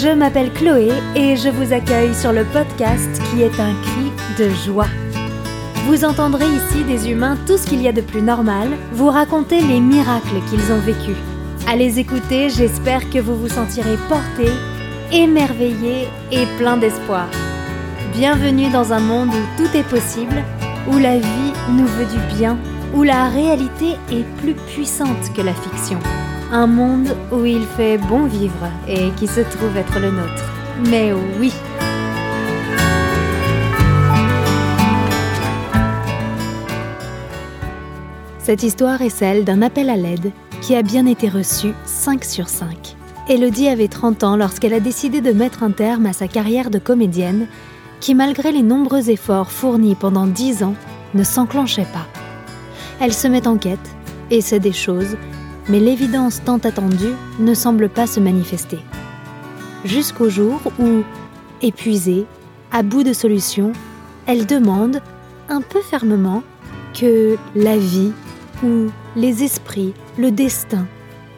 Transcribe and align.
Je 0.00 0.10
m'appelle 0.10 0.52
Chloé 0.52 0.92
et 1.16 1.34
je 1.34 1.48
vous 1.48 1.72
accueille 1.72 2.14
sur 2.14 2.32
le 2.32 2.44
podcast 2.44 3.20
qui 3.30 3.42
est 3.42 3.58
un 3.58 3.74
cri 3.82 4.12
de 4.38 4.48
joie. 4.50 4.86
Vous 5.86 6.04
entendrez 6.04 6.44
ici 6.44 6.84
des 6.84 7.10
humains 7.10 7.36
tout 7.48 7.58
ce 7.58 7.66
qu'il 7.66 7.82
y 7.82 7.88
a 7.88 7.92
de 7.92 8.00
plus 8.00 8.22
normal, 8.22 8.68
vous 8.92 9.08
raconter 9.08 9.60
les 9.60 9.80
miracles 9.80 10.40
qu'ils 10.48 10.72
ont 10.72 10.78
vécus. 10.78 11.16
À 11.66 11.74
les 11.74 11.98
écouter, 11.98 12.48
j'espère 12.48 13.10
que 13.10 13.18
vous 13.18 13.34
vous 13.34 13.48
sentirez 13.48 13.96
porté, 14.08 14.52
émerveillé 15.10 16.06
et 16.30 16.46
plein 16.58 16.76
d'espoir. 16.76 17.26
Bienvenue 18.12 18.70
dans 18.70 18.92
un 18.92 19.00
monde 19.00 19.30
où 19.30 19.56
tout 19.56 19.76
est 19.76 19.88
possible, 19.88 20.44
où 20.92 20.98
la 20.98 21.18
vie 21.18 21.52
nous 21.72 21.86
veut 21.86 22.06
du 22.06 22.36
bien, 22.36 22.56
où 22.94 23.02
la 23.02 23.28
réalité 23.30 23.96
est 24.12 24.24
plus 24.40 24.54
puissante 24.54 25.32
que 25.34 25.42
la 25.42 25.54
fiction. 25.54 25.98
Un 26.50 26.66
monde 26.66 27.14
où 27.30 27.44
il 27.44 27.64
fait 27.64 27.98
bon 27.98 28.24
vivre 28.24 28.70
et 28.88 29.10
qui 29.18 29.26
se 29.26 29.40
trouve 29.40 29.76
être 29.76 29.98
le 30.00 30.10
nôtre. 30.10 30.44
Mais 30.88 31.12
oui 31.38 31.52
Cette 38.38 38.62
histoire 38.62 39.02
est 39.02 39.10
celle 39.10 39.44
d'un 39.44 39.60
appel 39.60 39.90
à 39.90 39.96
l'aide 39.96 40.32
qui 40.62 40.74
a 40.74 40.80
bien 40.80 41.04
été 41.04 41.28
reçu 41.28 41.74
5 41.84 42.24
sur 42.24 42.48
5. 42.48 42.96
Elodie 43.28 43.68
avait 43.68 43.88
30 43.88 44.24
ans 44.24 44.36
lorsqu'elle 44.36 44.72
a 44.72 44.80
décidé 44.80 45.20
de 45.20 45.32
mettre 45.32 45.62
un 45.62 45.70
terme 45.70 46.06
à 46.06 46.14
sa 46.14 46.28
carrière 46.28 46.70
de 46.70 46.78
comédienne 46.78 47.46
qui, 48.00 48.14
malgré 48.14 48.52
les 48.52 48.62
nombreux 48.62 49.10
efforts 49.10 49.52
fournis 49.52 49.96
pendant 49.96 50.26
10 50.26 50.62
ans, 50.62 50.74
ne 51.12 51.24
s'enclenchait 51.24 51.86
pas. 51.92 52.06
Elle 53.02 53.12
se 53.12 53.28
met 53.28 53.46
en 53.46 53.58
quête, 53.58 53.78
essaie 54.30 54.60
des 54.60 54.72
choses, 54.72 55.18
mais 55.68 55.80
l'évidence 55.80 56.42
tant 56.44 56.58
attendue 56.58 57.14
ne 57.38 57.54
semble 57.54 57.88
pas 57.88 58.06
se 58.06 58.20
manifester. 58.20 58.78
Jusqu'au 59.84 60.28
jour 60.28 60.60
où, 60.78 61.02
épuisée, 61.62 62.26
à 62.72 62.82
bout 62.82 63.02
de 63.02 63.12
solutions, 63.12 63.72
elle 64.26 64.46
demande, 64.46 65.00
un 65.48 65.60
peu 65.60 65.80
fermement, 65.80 66.42
que 66.98 67.36
la 67.54 67.76
vie 67.76 68.12
ou 68.62 68.88
les 69.16 69.44
esprits, 69.44 69.94
le 70.18 70.30
destin, 70.30 70.86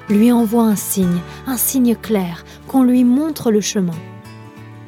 lui 0.09 0.33
envoient 0.33 0.65
un 0.65 0.77
signe, 0.77 1.21
un 1.47 1.57
signe 1.57 1.95
clair, 1.95 2.45
qu'on 2.67 2.83
lui 2.83 3.05
montre 3.05 3.51
le 3.51 3.61
chemin. 3.61 3.95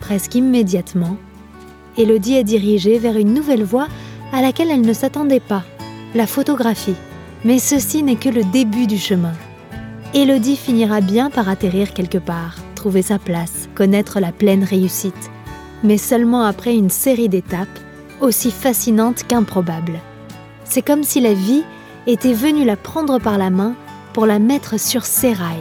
Presque 0.01 0.35
immédiatement, 0.35 1.17
Elodie 1.97 2.35
est 2.35 2.45
dirigée 2.45 2.99
vers 2.99 3.17
une 3.17 3.35
nouvelle 3.35 3.65
voie 3.65 3.87
à 4.33 4.41
laquelle 4.41 4.71
elle 4.71 4.81
ne 4.81 4.93
s'attendait 4.93 5.41
pas, 5.41 5.63
la 6.15 6.27
photographie. 6.27 6.97
Mais 7.45 7.59
ceci 7.59 8.03
n'est 8.03 8.17
que 8.17 8.29
le 8.29 8.45
début 8.45 8.87
du 8.87 8.99
chemin. 8.99 9.33
Elodie 10.15 10.57
finira 10.57 11.01
bien 11.01 11.31
par 11.31 11.49
atterrir 11.49 11.93
quelque 11.93 12.19
part, 12.19 12.57
trouver 12.75 13.03
sa 13.03 13.19
place, 13.19 13.69
connaître 13.75 14.21
la 14.21 14.31
pleine 14.31 14.63
réussite, 14.63 15.31
mais 15.83 15.99
seulement 15.99 16.43
après 16.43 16.77
une 16.77 16.91
série 16.91 17.29
d'étapes 17.29 17.81
aussi 18.21 18.51
fascinantes 18.51 19.25
qu'improbables. 19.27 19.99
C'est 20.65 20.83
comme 20.83 21.03
si 21.03 21.21
la 21.21 21.35
vie 21.35 21.65
était 22.07 22.33
venue 22.33 22.65
la 22.65 22.77
prendre 22.77 23.19
par 23.19 23.39
la 23.39 23.51
main 23.51 23.75
pour 24.13 24.27
la 24.27 24.39
mettre 24.39 24.79
sur 24.79 25.05
ses 25.05 25.33
rails. 25.33 25.59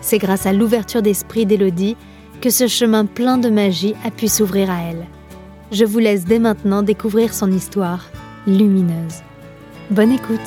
C'est 0.00 0.18
grâce 0.18 0.46
à 0.46 0.52
l'ouverture 0.52 1.02
d'esprit 1.02 1.46
d'Elodie 1.46 1.96
que 2.40 2.50
ce 2.50 2.66
chemin 2.66 3.06
plein 3.06 3.38
de 3.38 3.48
magie 3.48 3.94
a 4.04 4.10
pu 4.10 4.28
s'ouvrir 4.28 4.70
à 4.70 4.82
elle. 4.82 5.06
Je 5.72 5.84
vous 5.84 5.98
laisse 5.98 6.24
dès 6.24 6.38
maintenant 6.38 6.82
découvrir 6.82 7.32
son 7.32 7.50
histoire 7.50 8.10
lumineuse. 8.46 9.22
Bonne 9.88 10.10
écoute 10.10 10.40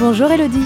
Bonjour 0.00 0.30
Elodie 0.32 0.58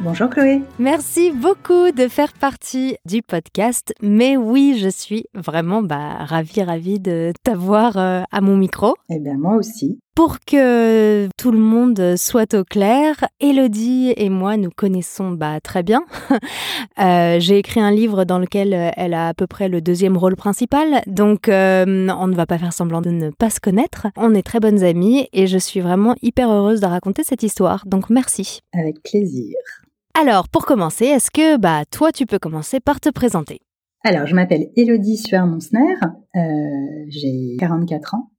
Bonjour 0.00 0.30
Chloé. 0.30 0.62
Merci 0.78 1.32
beaucoup 1.32 1.90
de 1.90 2.06
faire 2.06 2.32
partie 2.32 2.96
du 3.04 3.20
podcast. 3.20 3.92
Mais 4.00 4.36
oui, 4.36 4.78
je 4.80 4.88
suis 4.88 5.26
vraiment 5.34 5.82
bah, 5.82 6.24
ravie, 6.24 6.62
ravie 6.62 7.00
de 7.00 7.32
t'avoir 7.42 7.96
euh, 7.96 8.22
à 8.30 8.40
mon 8.40 8.56
micro. 8.56 8.94
Eh 9.10 9.18
bien, 9.18 9.36
moi 9.36 9.56
aussi. 9.56 9.98
Pour 10.18 10.40
que 10.40 11.28
tout 11.36 11.52
le 11.52 11.60
monde 11.60 12.16
soit 12.16 12.52
au 12.54 12.64
clair, 12.64 13.14
Elodie 13.38 14.12
et 14.16 14.30
moi 14.30 14.56
nous 14.56 14.70
connaissons 14.74 15.30
bah, 15.30 15.60
très 15.60 15.84
bien. 15.84 16.04
euh, 17.00 17.38
J'ai 17.38 17.58
écrit 17.58 17.78
un 17.78 17.92
livre 17.92 18.24
dans 18.24 18.40
lequel 18.40 18.92
elle 18.96 19.14
a 19.14 19.28
à 19.28 19.34
peu 19.34 19.46
près 19.46 19.68
le 19.68 19.80
deuxième 19.80 20.16
rôle 20.16 20.34
principal, 20.34 21.02
donc 21.06 21.48
euh, 21.48 22.08
on 22.18 22.26
ne 22.26 22.34
va 22.34 22.46
pas 22.46 22.58
faire 22.58 22.72
semblant 22.72 23.00
de 23.00 23.10
ne 23.10 23.30
pas 23.30 23.48
se 23.48 23.60
connaître. 23.60 24.08
On 24.16 24.34
est 24.34 24.42
très 24.42 24.58
bonnes 24.58 24.82
amies 24.82 25.28
et 25.32 25.46
je 25.46 25.56
suis 25.56 25.78
vraiment 25.78 26.16
hyper 26.20 26.50
heureuse 26.50 26.80
de 26.80 26.86
raconter 26.86 27.22
cette 27.22 27.44
histoire, 27.44 27.84
donc 27.86 28.10
merci. 28.10 28.58
Avec 28.72 29.00
plaisir. 29.04 29.54
Alors, 30.20 30.48
pour 30.48 30.66
commencer, 30.66 31.04
est-ce 31.04 31.30
que 31.30 31.56
bah 31.58 31.84
toi 31.88 32.10
tu 32.10 32.26
peux 32.26 32.40
commencer 32.40 32.80
par 32.80 32.98
te 32.98 33.08
présenter? 33.08 33.60
Alors, 34.02 34.26
je 34.26 34.34
m'appelle 34.34 34.66
Elodie 34.74 35.16
Suer-Monsner, 35.16 35.94
euh, 36.34 36.40
j'ai 37.08 37.56
44 37.60 38.16
ans. 38.16 38.30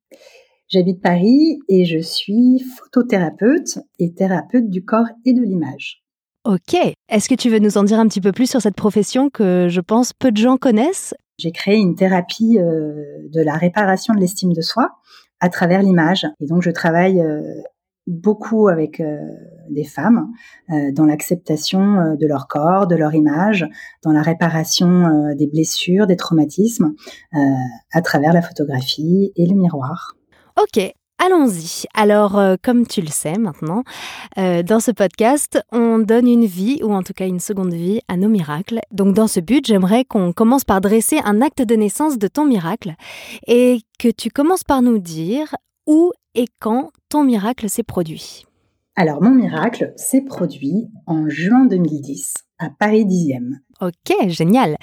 J'habite 0.69 1.01
Paris 1.01 1.59
et 1.67 1.85
je 1.85 1.99
suis 1.99 2.63
photothérapeute 2.77 3.79
et 3.99 4.13
thérapeute 4.13 4.69
du 4.69 4.85
corps 4.85 5.07
et 5.25 5.33
de 5.33 5.41
l'image. 5.41 6.03
Ok. 6.45 6.75
Est-ce 7.09 7.27
que 7.27 7.35
tu 7.35 7.49
veux 7.49 7.59
nous 7.59 7.77
en 7.77 7.83
dire 7.83 7.99
un 7.99 8.07
petit 8.07 8.21
peu 8.21 8.31
plus 8.31 8.49
sur 8.49 8.61
cette 8.61 8.75
profession 8.75 9.29
que 9.29 9.67
je 9.69 9.81
pense 9.81 10.13
peu 10.13 10.31
de 10.31 10.37
gens 10.37 10.57
connaissent? 10.57 11.13
J'ai 11.37 11.51
créé 11.51 11.77
une 11.77 11.95
thérapie 11.95 12.59
euh, 12.59 13.03
de 13.33 13.41
la 13.41 13.55
réparation 13.55 14.13
de 14.13 14.19
l'estime 14.19 14.53
de 14.53 14.61
soi 14.61 14.89
à 15.39 15.49
travers 15.49 15.81
l'image. 15.81 16.25
Et 16.39 16.45
donc, 16.45 16.61
je 16.61 16.71
travaille 16.71 17.19
euh, 17.19 17.41
beaucoup 18.09 18.67
avec 18.67 18.99
euh, 18.99 19.17
des 19.69 19.83
femmes 19.83 20.31
euh, 20.71 20.91
dans 20.91 21.05
l'acceptation 21.05 21.99
euh, 21.99 22.15
de 22.15 22.27
leur 22.27 22.47
corps, 22.47 22.87
de 22.87 22.95
leur 22.95 23.13
image, 23.13 23.67
dans 24.03 24.11
la 24.11 24.21
réparation 24.21 25.33
des 25.35 25.47
blessures, 25.47 26.07
des 26.07 26.15
traumatismes, 26.15 26.93
à 27.93 28.01
travers 28.01 28.33
la 28.33 28.41
photographie 28.41 29.31
et 29.35 29.45
le 29.45 29.55
miroir. 29.55 30.15
Ok, 30.61 30.93
Allons-y. 31.21 31.83
Alors, 31.93 32.41
comme 32.63 32.87
tu 32.87 33.01
le 33.01 33.09
sais 33.09 33.37
maintenant, 33.37 33.83
dans 34.37 34.79
ce 34.79 34.91
podcast, 34.91 35.61
on 35.69 35.99
donne 35.99 36.27
une 36.27 36.45
vie, 36.45 36.79
ou 36.81 36.93
en 36.93 37.03
tout 37.03 37.11
cas 37.11 37.27
une 37.27 37.41
seconde 37.41 37.73
vie, 37.73 37.99
à 38.07 38.15
nos 38.15 38.29
miracles. 38.29 38.79
Donc, 38.91 39.15
dans 39.15 39.27
ce 39.27 39.41
but, 39.41 39.65
j'aimerais 39.65 40.05
qu'on 40.05 40.31
commence 40.31 40.63
par 40.63 40.79
dresser 40.79 41.19
un 41.25 41.41
acte 41.41 41.61
de 41.61 41.75
naissance 41.75 42.17
de 42.17 42.27
ton 42.29 42.45
miracle 42.45 42.95
et 43.47 43.81
que 43.99 44.07
tu 44.07 44.29
commences 44.29 44.63
par 44.63 44.81
nous 44.81 44.97
dire 44.97 45.55
où 45.85 46.13
et 46.35 46.45
quand 46.59 46.91
ton 47.09 47.25
miracle 47.25 47.69
s'est 47.69 47.83
produit 47.83 48.45
Alors, 48.95 49.21
mon 49.21 49.31
miracle 49.31 49.91
s'est 49.97 50.23
produit 50.23 50.87
en 51.05 51.27
juin 51.27 51.65
2010 51.65 52.33
à 52.59 52.69
Paris 52.69 53.05
10e. 53.05 53.55
Ok, 53.81 54.29
génial. 54.29 54.77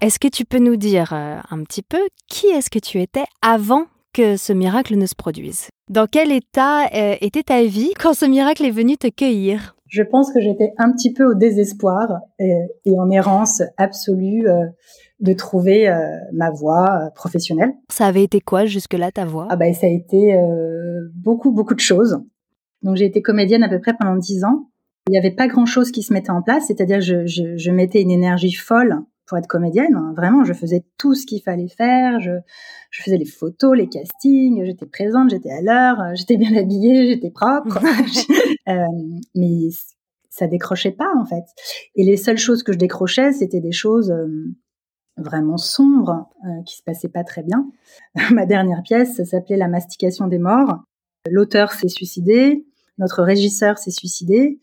Est-ce 0.00 0.18
que 0.18 0.28
tu 0.28 0.46
peux 0.46 0.58
nous 0.58 0.76
dire 0.76 1.12
euh, 1.12 1.40
un 1.50 1.62
petit 1.64 1.82
peu 1.82 2.00
qui 2.26 2.46
est-ce 2.46 2.70
que 2.70 2.78
tu 2.78 3.00
étais 3.00 3.24
avant 3.42 3.86
que 4.14 4.36
ce 4.36 4.52
miracle 4.52 4.96
ne 4.96 5.06
se 5.06 5.14
produise 5.14 5.68
Dans 5.90 6.06
quel 6.06 6.32
état 6.32 6.86
euh, 6.94 7.16
était 7.20 7.42
ta 7.42 7.62
vie 7.64 7.92
quand 8.00 8.14
ce 8.14 8.24
miracle 8.24 8.64
est 8.64 8.70
venu 8.70 8.96
te 8.96 9.08
cueillir? 9.08 9.76
Je 9.88 10.02
pense 10.02 10.32
que 10.32 10.40
j'étais 10.40 10.72
un 10.78 10.90
petit 10.92 11.12
peu 11.12 11.24
au 11.24 11.34
désespoir 11.34 12.08
et, 12.38 12.98
en 12.98 13.10
errance 13.10 13.62
absolue. 13.76 14.48
Euh, 14.48 14.64
de 15.20 15.32
trouver 15.32 15.88
euh, 15.88 16.18
ma 16.32 16.50
voie 16.50 17.06
euh, 17.06 17.10
professionnelle. 17.10 17.72
Ça 17.90 18.06
avait 18.06 18.22
été 18.22 18.40
quoi 18.40 18.66
jusque-là 18.66 19.10
ta 19.10 19.24
voie? 19.24 19.46
Ah 19.50 19.56
ben 19.56 19.72
ça 19.72 19.86
a 19.86 19.90
été 19.90 20.34
euh, 20.34 21.08
beaucoup 21.14 21.52
beaucoup 21.52 21.74
de 21.74 21.80
choses. 21.80 22.20
Donc 22.82 22.96
j'ai 22.96 23.06
été 23.06 23.22
comédienne 23.22 23.62
à 23.62 23.68
peu 23.68 23.80
près 23.80 23.94
pendant 23.98 24.16
dix 24.16 24.44
ans. 24.44 24.68
Il 25.08 25.12
n'y 25.12 25.18
avait 25.18 25.34
pas 25.34 25.48
grand-chose 25.48 25.90
qui 25.90 26.02
se 26.02 26.12
mettait 26.12 26.30
en 26.30 26.42
place, 26.42 26.66
c'est-à-dire 26.66 27.00
je, 27.00 27.26
je, 27.26 27.56
je 27.56 27.70
mettais 27.70 28.00
une 28.00 28.10
énergie 28.10 28.52
folle 28.52 29.00
pour 29.26 29.38
être 29.38 29.46
comédienne. 29.46 29.96
Vraiment, 30.16 30.44
je 30.44 30.52
faisais 30.52 30.84
tout 30.98 31.14
ce 31.14 31.26
qu'il 31.26 31.42
fallait 31.42 31.68
faire. 31.68 32.20
Je, 32.20 32.32
je 32.90 33.02
faisais 33.02 33.16
les 33.16 33.24
photos, 33.24 33.76
les 33.76 33.88
castings, 33.88 34.64
j'étais 34.64 34.86
présente, 34.86 35.30
j'étais 35.30 35.50
à 35.50 35.60
l'heure, 35.60 36.14
j'étais 36.14 36.36
bien 36.36 36.56
habillée, 36.56 37.08
j'étais 37.08 37.30
propre. 37.30 37.78
euh, 38.68 38.74
mais 39.34 39.68
ça 40.30 40.46
décrochait 40.46 40.92
pas 40.92 41.12
en 41.16 41.24
fait. 41.24 41.44
Et 41.94 42.04
les 42.04 42.16
seules 42.16 42.38
choses 42.38 42.62
que 42.62 42.72
je 42.72 42.78
décrochais, 42.78 43.32
c'était 43.32 43.60
des 43.60 43.72
choses 43.72 44.12
vraiment 45.16 45.56
sombre 45.56 46.28
euh, 46.44 46.62
qui 46.64 46.76
se 46.76 46.82
passait 46.82 47.08
pas 47.08 47.24
très 47.24 47.42
bien. 47.42 47.70
Ma 48.32 48.46
dernière 48.46 48.82
pièce 48.82 49.22
s'appelait 49.24 49.56
La 49.56 49.68
mastication 49.68 50.26
des 50.26 50.38
morts. 50.38 50.82
L'auteur 51.30 51.72
s'est 51.72 51.88
suicidé, 51.88 52.66
notre 52.98 53.22
régisseur 53.22 53.78
s'est 53.78 53.90
suicidé, 53.90 54.60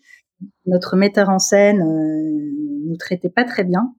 notre 0.66 0.96
metteur 0.96 1.30
en 1.30 1.40
scène 1.40 1.82
euh, 1.82 2.88
nous 2.88 2.98
traitait 2.98 3.30
pas 3.30 3.44
très 3.46 3.64
bien. 3.64 3.94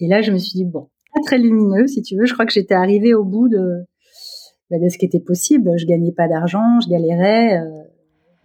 Et 0.00 0.08
là, 0.08 0.22
je 0.22 0.32
me 0.32 0.38
suis 0.38 0.52
dit 0.52 0.64
bon, 0.64 0.88
pas 1.14 1.20
très 1.24 1.38
lumineux, 1.38 1.86
si 1.86 2.02
tu 2.02 2.16
veux. 2.16 2.26
Je 2.26 2.34
crois 2.34 2.46
que 2.46 2.52
j'étais 2.52 2.74
arrivée 2.74 3.14
au 3.14 3.24
bout 3.24 3.48
de, 3.48 3.86
bah, 4.70 4.78
de 4.78 4.88
ce 4.88 4.98
qui 4.98 5.06
était 5.06 5.20
possible. 5.20 5.72
Je 5.76 5.86
gagnais 5.86 6.12
pas 6.12 6.28
d'argent, 6.28 6.80
je 6.80 6.88
galérais. 6.88 7.58
Euh, 7.58 7.82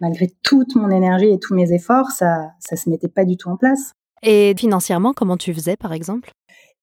malgré 0.00 0.32
toute 0.42 0.74
mon 0.74 0.90
énergie 0.90 1.28
et 1.28 1.38
tous 1.38 1.54
mes 1.54 1.72
efforts, 1.72 2.10
ça, 2.10 2.50
ça 2.58 2.76
se 2.76 2.90
mettait 2.90 3.08
pas 3.08 3.24
du 3.24 3.36
tout 3.36 3.48
en 3.48 3.56
place. 3.56 3.92
Et 4.22 4.54
financièrement, 4.58 5.12
comment 5.12 5.36
tu 5.36 5.54
faisais, 5.54 5.76
par 5.76 5.92
exemple? 5.92 6.32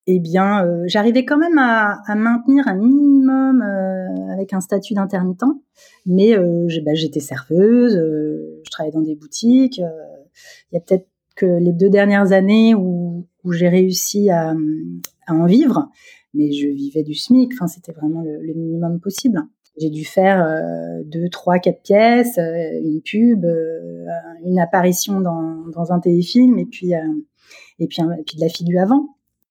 Eh 0.08 0.20
bien, 0.20 0.66
euh, 0.66 0.84
j'arrivais 0.88 1.24
quand 1.24 1.38
même 1.38 1.60
à, 1.60 2.00
maintenir 2.16 2.68
un 2.68 2.76
minimum 2.76 3.62
euh, 3.62 4.34
avec 4.34 4.54
un 4.54 4.60
statut 4.60 4.96
d'intermittent, 4.96 5.44
mais 6.06 6.36
euh, 6.36 6.68
bah, 6.84 6.96
j'étais 6.96 7.20
serveuse, 7.20 7.94
je 7.94 8.70
travaillais 8.72 8.94
dans 8.94 9.02
des 9.02 9.16
boutiques. 9.16 9.78
Il 9.78 10.74
y 10.74 10.78
a 10.78 10.80
peut-être 10.80 11.08
que 11.36 11.46
les 11.46 11.74
deux 11.74 11.90
dernières 11.90 12.32
années 12.32 12.74
où, 12.74 13.28
j'ai 13.46 13.70
réussi 13.70 14.30
à, 14.30 14.56
en 15.28 15.46
vivre, 15.46 15.90
mais 16.34 16.52
je 16.52 16.68
vivais 16.68 17.04
du 17.04 17.14
SMIC. 17.14 17.54
Enfin, 17.54 17.68
c'était 17.68 17.92
vraiment 17.94 18.22
le, 18.22 18.54
minimum 18.54 19.00
possible. 19.00 19.42
J'ai 19.80 19.90
dû 19.90 20.04
faire 20.04 20.46
deux, 21.06 21.30
trois, 21.30 21.60
quatre 21.60 21.82
pièces, 21.82 22.38
une 22.38 23.02
pub, 23.02 23.46
une 24.46 24.60
apparition 24.60 25.22
dans, 25.22 25.92
un 25.92 26.00
téléfilm, 26.00 26.60
et 26.60 26.66
puis 26.66 26.92
et 26.92 27.88
puis, 27.88 28.02
et 28.02 28.24
puis 28.26 28.36
de 28.36 28.42
la 28.42 28.50
figure 28.50 28.82
avant 28.82 29.08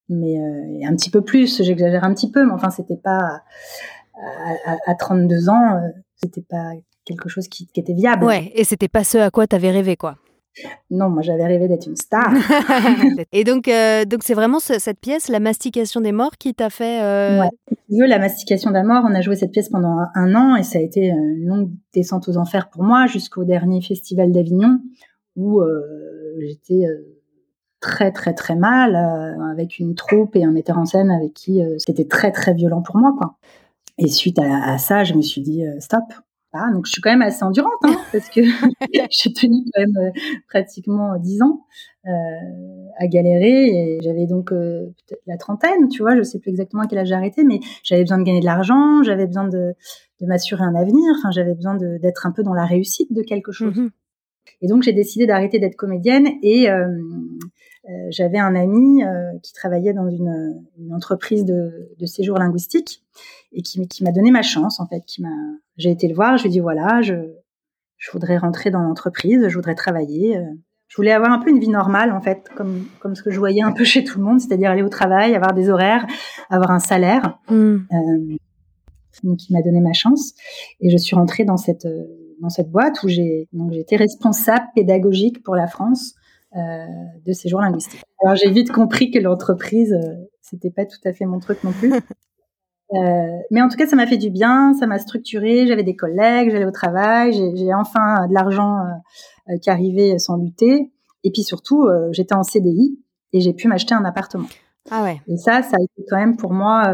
mais 0.09 0.39
euh, 0.39 0.87
un 0.87 0.95
petit 0.97 1.11
peu 1.11 1.21
plus, 1.23 1.63
j'exagère 1.63 2.05
un 2.05 2.15
petit 2.15 2.31
peu, 2.31 2.45
mais 2.45 2.53
enfin 2.53 2.71
c'était 2.71 2.97
pas 2.97 3.43
à, 4.67 4.77
à, 4.87 4.95
32 4.95 5.49
ans, 5.49 5.77
euh, 5.77 5.89
c'était 6.17 6.45
pas 6.49 6.73
quelque 7.05 7.29
chose 7.29 7.49
qui, 7.49 7.67
qui, 7.67 7.81
était 7.81 7.95
viable. 7.95 8.25
Ouais, 8.25 8.51
et 8.55 8.65
c'était 8.65 8.89
pas 8.89 9.05
ce 9.05 9.19
à 9.19 9.31
quoi 9.31 9.47
tu 9.47 9.55
avais 9.55 9.71
rêvé, 9.71 9.97
quoi. 9.97 10.17
Non, 10.91 11.09
moi 11.09 11.23
j'avais 11.23 11.47
rêvé 11.47 11.69
d'être 11.69 11.87
une 11.87 11.97
star. 11.97 12.33
et 13.33 13.45
donc, 13.45 13.69
euh, 13.69 14.05
donc 14.05 14.23
c'est 14.23 14.35
vraiment 14.35 14.61
cette 14.61 15.01
pièce, 15.01 15.29
la 15.29 15.41
mastication 15.41 16.01
des 16.01 16.13
morts, 16.13 16.37
qui 16.39 16.55
t'a 16.55 16.71
fait. 16.71 17.03
Euh... 17.03 17.41
Ouais. 17.41 17.49
Si 17.91 17.99
la 17.99 18.19
mastication 18.19 18.71
des 18.71 18.83
morts, 18.83 19.05
on 19.09 19.15
a 19.15 19.21
joué 19.21 19.37
cette 19.37 19.53
pièce 19.53 19.69
pendant 19.69 19.97
un, 20.15 20.35
an 20.35 20.57
et 20.57 20.63
ça 20.63 20.79
a 20.79 20.83
été 20.83 21.07
une 21.07 21.47
longue 21.47 21.71
descente 21.95 22.29
aux 22.29 22.37
enfers 22.37 22.69
pour 22.69 22.83
moi 22.83 23.07
jusqu'au 23.07 23.45
dernier 23.45 23.81
festival 23.81 24.31
d'Avignon 24.33 24.79
où 25.37 25.63
j'étais 26.41 26.85
très 27.81 28.13
très 28.13 28.35
très 28.35 28.57
mal 28.57 28.97
euh, 28.97 29.53
avec 29.53 29.79
une 29.79 29.95
troupe 29.95 30.37
et 30.37 30.45
un 30.45 30.51
metteur 30.51 30.79
en 30.79 30.85
scène 30.85 31.11
avec 31.11 31.35
qui 31.35 31.63
euh, 31.63 31.77
c'était 31.79 32.07
très 32.07 32.33
très 32.33 32.55
violent 32.55 32.83
pour 32.83 32.97
moi 32.97 33.15
quoi. 33.17 33.37
Et 34.01 34.07
suite 34.09 34.39
à, 34.39 34.79
ça, 34.79 35.03
je 35.03 35.15
me 35.15 35.23
suis 35.23 35.41
dit 35.41 35.67
euh, 35.67 35.81
stop. 35.81 36.05
Ah, 36.53 36.71
donc 36.73 36.87
je 36.87 36.93
suis 36.93 37.03
quand 37.03 37.11
même 37.11 37.23
assez 37.23 37.45
endurante 37.45 37.73
hein, 37.85 37.97
parce 38.13 38.29
que 38.31 38.41
j'ai 39.11 39.33
tenu 39.33 39.65
quand 39.75 39.83
même 39.83 40.13
pratiquement 40.49 41.19
dix 41.19 41.43
ans 41.43 41.65
à 42.99 43.07
galérer 43.07 43.67
et 43.67 43.99
j'avais 44.03 44.27
donc 44.27 44.49
peut-être 44.49 45.21
la 45.27 45.37
trentaine, 45.37 45.89
tu 45.89 46.01
vois, 46.01 46.17
je 46.17 46.23
sais 46.23 46.39
plus 46.39 46.51
exactement 46.51 46.83
à 46.83 46.87
quel 46.87 46.99
âge 46.99 47.09
j'ai 47.09 47.15
arrêté, 47.15 47.45
mais 47.45 47.61
j'avais 47.83 48.01
besoin 48.03 48.17
de 48.17 48.23
gagner 48.23 48.41
de 48.41 48.47
l'argent, 48.47 49.03
j'avais 49.03 49.27
besoin 49.27 49.47
de, 49.47 49.75
de 50.21 50.27
m'assurer 50.27 50.65
un 50.65 50.75
avenir, 50.75 51.15
enfin 51.19 51.31
j'avais 51.31 51.55
besoin 51.55 51.77
d'être 51.77 52.27
un 52.27 52.33
peu 52.33 52.43
dans 52.43 52.55
la 52.55 52.65
réussite 52.65 53.13
de 53.13 53.23
quelque 53.23 53.53
chose. 53.53 53.75
Mm-hmm. 53.75 53.91
Et 54.63 54.69
donc 54.69 54.83
j'ai 54.83 54.93
décidé 54.93 55.27
d'arrêter 55.27 55.59
d'être 55.59 55.77
comédienne 55.77 56.29
et 56.43 56.71
euh, 56.71 56.89
j'avais 58.11 58.39
un 58.39 58.55
ami 58.55 59.03
euh, 59.03 59.39
qui 59.43 59.53
travaillait 59.53 59.93
dans 59.93 60.09
une, 60.09 60.63
une 60.79 60.93
entreprise 60.93 61.45
de, 61.45 61.91
de, 61.99 62.07
séjour 62.07 62.39
linguistique 62.39 63.05
et 63.53 63.63
qui, 63.63 63.87
qui 63.89 64.05
m'a 64.05 64.13
donné 64.13 64.31
ma 64.31 64.43
chance 64.43 64.81
en 64.81 64.87
fait. 64.87 65.03
Qui 65.07 65.23
m'a, 65.23 65.35
j'ai 65.77 65.91
été 65.91 66.09
le 66.09 66.15
voir, 66.15 66.37
je 66.37 66.43
lui 66.43 66.49
ai 66.51 66.53
dit 66.53 66.61
voilà, 66.61 67.01
je, 67.03 67.15
je 67.97 68.11
voudrais 68.11 68.37
rentrer 68.37 68.71
dans 68.71 68.81
l'entreprise, 68.81 69.49
je 69.49 69.55
voudrais 69.55 69.75
travailler. 69.75 70.37
Euh. 70.37 70.45
Je 70.89 70.97
voulais 70.97 71.13
avoir 71.13 71.31
un 71.33 71.39
peu 71.39 71.51
une 71.51 71.59
vie 71.59 71.69
normale 71.69 72.13
en 72.13 72.21
fait, 72.23 72.49
comme 72.57 72.87
comme 73.01 73.15
ce 73.15 73.23
que 73.23 73.31
je 73.31 73.39
voyais 73.39 73.63
un 73.63 73.73
peu 73.73 73.85
chez 73.85 74.05
tout 74.05 74.19
le 74.19 74.25
monde, 74.25 74.41
c'est-à-dire 74.41 74.71
aller 74.71 74.83
au 74.83 74.89
travail, 74.89 75.35
avoir 75.35 75.53
des 75.53 75.69
horaires, 75.69 76.07
avoir 76.49 76.71
un 76.71 76.79
salaire. 76.79 77.39
Mm. 77.51 77.77
Euh, 77.93 78.37
qui 79.37 79.53
m'a 79.53 79.63
donné 79.63 79.81
ma 79.81 79.93
chance 79.95 80.33
et 80.81 80.91
je 80.91 80.97
suis 80.97 81.17
rentrée 81.17 81.45
dans 81.45 81.57
cette 81.57 81.89
dans 82.41 82.51
cette 82.51 82.71
boîte 82.71 83.03
où 83.03 83.09
j'ai 83.09 83.49
donc 83.53 83.73
j'étais 83.73 83.97
responsable 83.97 84.65
pédagogique 84.77 85.43
pour 85.43 85.57
la 85.57 85.67
France 85.67 86.15
euh, 86.15 86.18
de 86.55 87.33
séjour 87.33 87.61
linguistique. 87.61 88.03
Alors 88.23 88.37
j'ai 88.37 88.51
vite 88.51 88.73
compris 88.73 89.11
que 89.11 89.19
l'entreprise, 89.19 89.93
euh, 89.93 90.15
c'était 90.41 90.71
pas 90.71 90.85
tout 90.87 90.99
à 91.05 91.13
fait 91.13 91.25
mon 91.25 91.39
truc 91.41 91.63
non 91.65 91.73
plus. 91.73 91.93
Euh, 92.95 93.37
mais 93.51 93.61
en 93.61 93.69
tout 93.69 93.77
cas, 93.77 93.87
ça 93.87 93.97
m'a 93.97 94.07
fait 94.07 94.17
du 94.17 94.31
bien, 94.31 94.73
ça 94.73 94.87
m'a 94.87 94.99
structuré. 94.99 95.67
J'avais 95.67 95.83
des 95.83 95.95
collègues, 95.95 96.51
j'allais 96.51 96.65
au 96.65 96.71
travail, 96.71 97.35
j'ai 97.35 97.75
enfin 97.75 98.27
de 98.27 98.33
l'argent 98.33 98.79
qui 99.61 99.69
arrivait 99.69 100.19
sans 100.19 100.39
lutter. 100.39 100.91
Et 101.23 101.31
puis 101.31 101.43
surtout, 101.43 101.87
j'étais 102.13 102.35
en 102.35 102.45
CDI 102.45 102.99
et 103.35 103.41
j'ai 103.41 103.53
pu 103.53 103.69
m'acheter 103.69 103.95
un 103.95 104.07
appartement. 104.07 104.49
Ah 104.91 105.03
ouais. 105.03 105.21
Et 105.29 105.37
ça, 105.37 105.61
ça 105.61 105.77
a 105.79 105.83
été 105.83 106.07
quand 106.09 106.17
même 106.17 106.39
pour 106.39 106.55
moi 106.55 106.91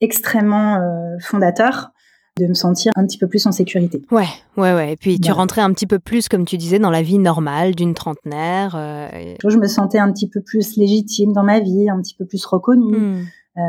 extrêmement 0.00 0.80
fondateur 1.20 1.92
de 2.38 2.46
me 2.46 2.54
sentir 2.54 2.92
un 2.96 3.06
petit 3.06 3.18
peu 3.18 3.26
plus 3.26 3.46
en 3.46 3.52
sécurité. 3.52 4.02
Ouais, 4.10 4.28
ouais, 4.56 4.74
ouais. 4.74 4.92
Et 4.92 4.96
puis 4.96 5.20
tu 5.20 5.32
rentrais 5.32 5.60
un 5.60 5.72
petit 5.72 5.86
peu 5.86 5.98
plus, 5.98 6.28
comme 6.28 6.44
tu 6.44 6.56
disais, 6.56 6.78
dans 6.78 6.90
la 6.90 7.02
vie 7.02 7.18
normale 7.18 7.74
d'une 7.74 7.94
trentenaire. 7.94 8.74
Euh, 8.76 9.08
je 9.46 9.58
me 9.58 9.66
sentais 9.66 9.98
un 9.98 10.12
petit 10.12 10.28
peu 10.28 10.40
plus 10.40 10.76
légitime 10.76 11.32
dans 11.32 11.42
ma 11.42 11.60
vie, 11.60 11.90
un 11.90 12.00
petit 12.00 12.14
peu 12.14 12.24
plus 12.24 12.44
reconnue. 12.44 12.96
Hmm. 12.96 13.24
Euh, 13.56 13.60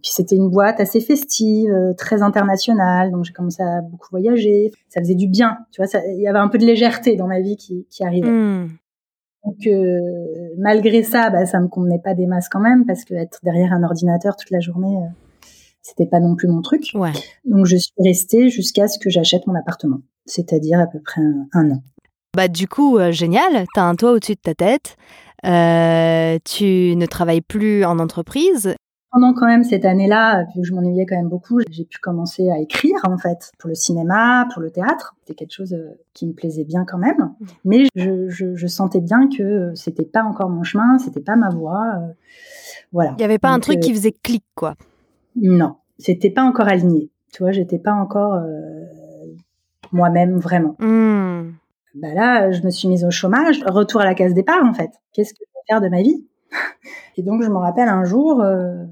puis 0.00 0.12
c'était 0.12 0.36
une 0.36 0.48
boîte 0.48 0.80
assez 0.80 1.00
festive, 1.00 1.70
euh, 1.70 1.92
très 1.94 2.22
internationale, 2.22 3.10
donc 3.10 3.24
j'ai 3.24 3.32
commencé 3.32 3.62
à 3.62 3.80
beaucoup 3.80 4.08
voyager. 4.10 4.70
Ça 4.88 5.00
faisait 5.00 5.14
du 5.14 5.28
bien, 5.28 5.58
tu 5.72 5.82
vois. 5.82 5.90
Il 6.16 6.20
y 6.20 6.28
avait 6.28 6.38
un 6.38 6.48
peu 6.48 6.58
de 6.58 6.66
légèreté 6.66 7.16
dans 7.16 7.26
ma 7.26 7.40
vie 7.40 7.56
qui, 7.56 7.86
qui 7.90 8.04
arrivait. 8.04 8.30
Hmm. 8.30 8.68
Donc 9.44 9.56
malgré 10.58 11.02
ça, 11.02 11.30
bah, 11.30 11.46
ça 11.46 11.58
me 11.58 11.66
convenait 11.66 11.98
pas 11.98 12.14
des 12.14 12.26
masses 12.26 12.48
quand 12.48 12.60
même, 12.60 12.86
parce 12.86 13.04
que 13.04 13.14
être 13.14 13.40
derrière 13.42 13.72
un 13.72 13.82
ordinateur 13.82 14.36
toute 14.36 14.50
la 14.50 14.60
journée, 14.60 14.96
c'était 15.82 16.06
pas 16.06 16.20
non 16.20 16.36
plus 16.36 16.48
mon 16.48 16.62
truc. 16.62 16.90
Ouais. 16.94 17.12
Donc 17.44 17.66
je 17.66 17.76
suis 17.76 17.92
restée 17.98 18.48
jusqu'à 18.48 18.88
ce 18.88 18.98
que 18.98 19.10
j'achète 19.10 19.46
mon 19.46 19.54
appartement, 19.54 20.00
c'est-à-dire 20.24 20.80
à 20.80 20.86
peu 20.86 21.00
près 21.00 21.20
un, 21.52 21.70
an. 21.70 21.82
Bah 22.34 22.48
du 22.48 22.66
coup, 22.66 22.98
euh, 22.98 23.12
génial, 23.12 23.66
tu 23.74 23.80
as 23.80 23.84
un 23.84 23.94
toit 23.94 24.12
au-dessus 24.12 24.34
de 24.34 24.40
ta 24.40 24.54
tête, 24.54 24.96
euh, 25.44 26.38
tu 26.44 26.96
ne 26.96 27.06
travailles 27.06 27.42
plus 27.42 27.84
en 27.84 27.98
entreprise. 27.98 28.74
Pendant 29.10 29.34
quand 29.34 29.46
même 29.46 29.62
cette 29.62 29.84
année-là, 29.84 30.44
vu 30.54 30.62
que 30.62 30.66
je 30.66 30.72
m'ennuyais 30.72 31.04
quand 31.04 31.16
même 31.16 31.28
beaucoup, 31.28 31.60
j'ai 31.68 31.84
pu 31.84 31.98
commencer 31.98 32.48
à 32.48 32.58
écrire 32.58 32.96
en 33.04 33.18
fait 33.18 33.52
pour 33.58 33.68
le 33.68 33.74
cinéma, 33.74 34.48
pour 34.54 34.62
le 34.62 34.70
théâtre. 34.70 35.14
C'était 35.20 35.34
quelque 35.34 35.52
chose 35.52 35.74
euh, 35.74 35.98
qui 36.14 36.26
me 36.26 36.32
plaisait 36.32 36.64
bien 36.64 36.86
quand 36.86 36.96
même, 36.96 37.18
mmh. 37.18 37.46
mais 37.66 37.84
je, 37.94 38.30
je, 38.30 38.54
je 38.54 38.66
sentais 38.66 39.02
bien 39.02 39.28
que 39.28 39.72
c'était 39.74 40.06
pas 40.06 40.22
encore 40.22 40.48
mon 40.48 40.62
chemin, 40.62 40.96
c'était 40.98 41.20
pas 41.20 41.36
ma 41.36 41.50
voie. 41.50 41.92
Euh, 41.96 42.12
voilà. 42.92 43.10
Il 43.12 43.16
n'y 43.18 43.24
avait 43.24 43.38
pas 43.38 43.50
un 43.50 43.60
truc 43.60 43.80
qui 43.80 43.92
faisait 43.92 44.12
clic 44.12 44.44
quoi. 44.54 44.76
Non, 45.36 45.76
c'était 45.98 46.30
pas 46.30 46.42
encore 46.42 46.68
aligné. 46.68 47.10
Tu 47.32 47.42
vois, 47.42 47.52
j'étais 47.52 47.78
pas 47.78 47.92
encore 47.92 48.34
euh, 48.34 48.84
moi-même 49.90 50.38
vraiment. 50.38 50.76
Hmm. 50.78 51.52
Bah 51.94 52.14
là, 52.14 52.50
je 52.50 52.62
me 52.62 52.70
suis 52.70 52.88
mise 52.88 53.04
au 53.04 53.10
chômage, 53.10 53.62
retour 53.66 54.00
à 54.00 54.04
la 54.04 54.14
case 54.14 54.34
départ 54.34 54.64
en 54.64 54.72
fait. 54.72 54.90
Qu'est-ce 55.12 55.32
que 55.34 55.40
je 55.40 55.52
vais 55.54 55.62
faire 55.68 55.80
de 55.80 55.88
ma 55.88 56.02
vie? 56.02 56.26
Et 57.16 57.22
donc 57.22 57.42
je 57.42 57.48
me 57.48 57.58
rappelle 57.58 57.88
un 57.88 58.04
jour, 58.04 58.40
euh, 58.40 58.84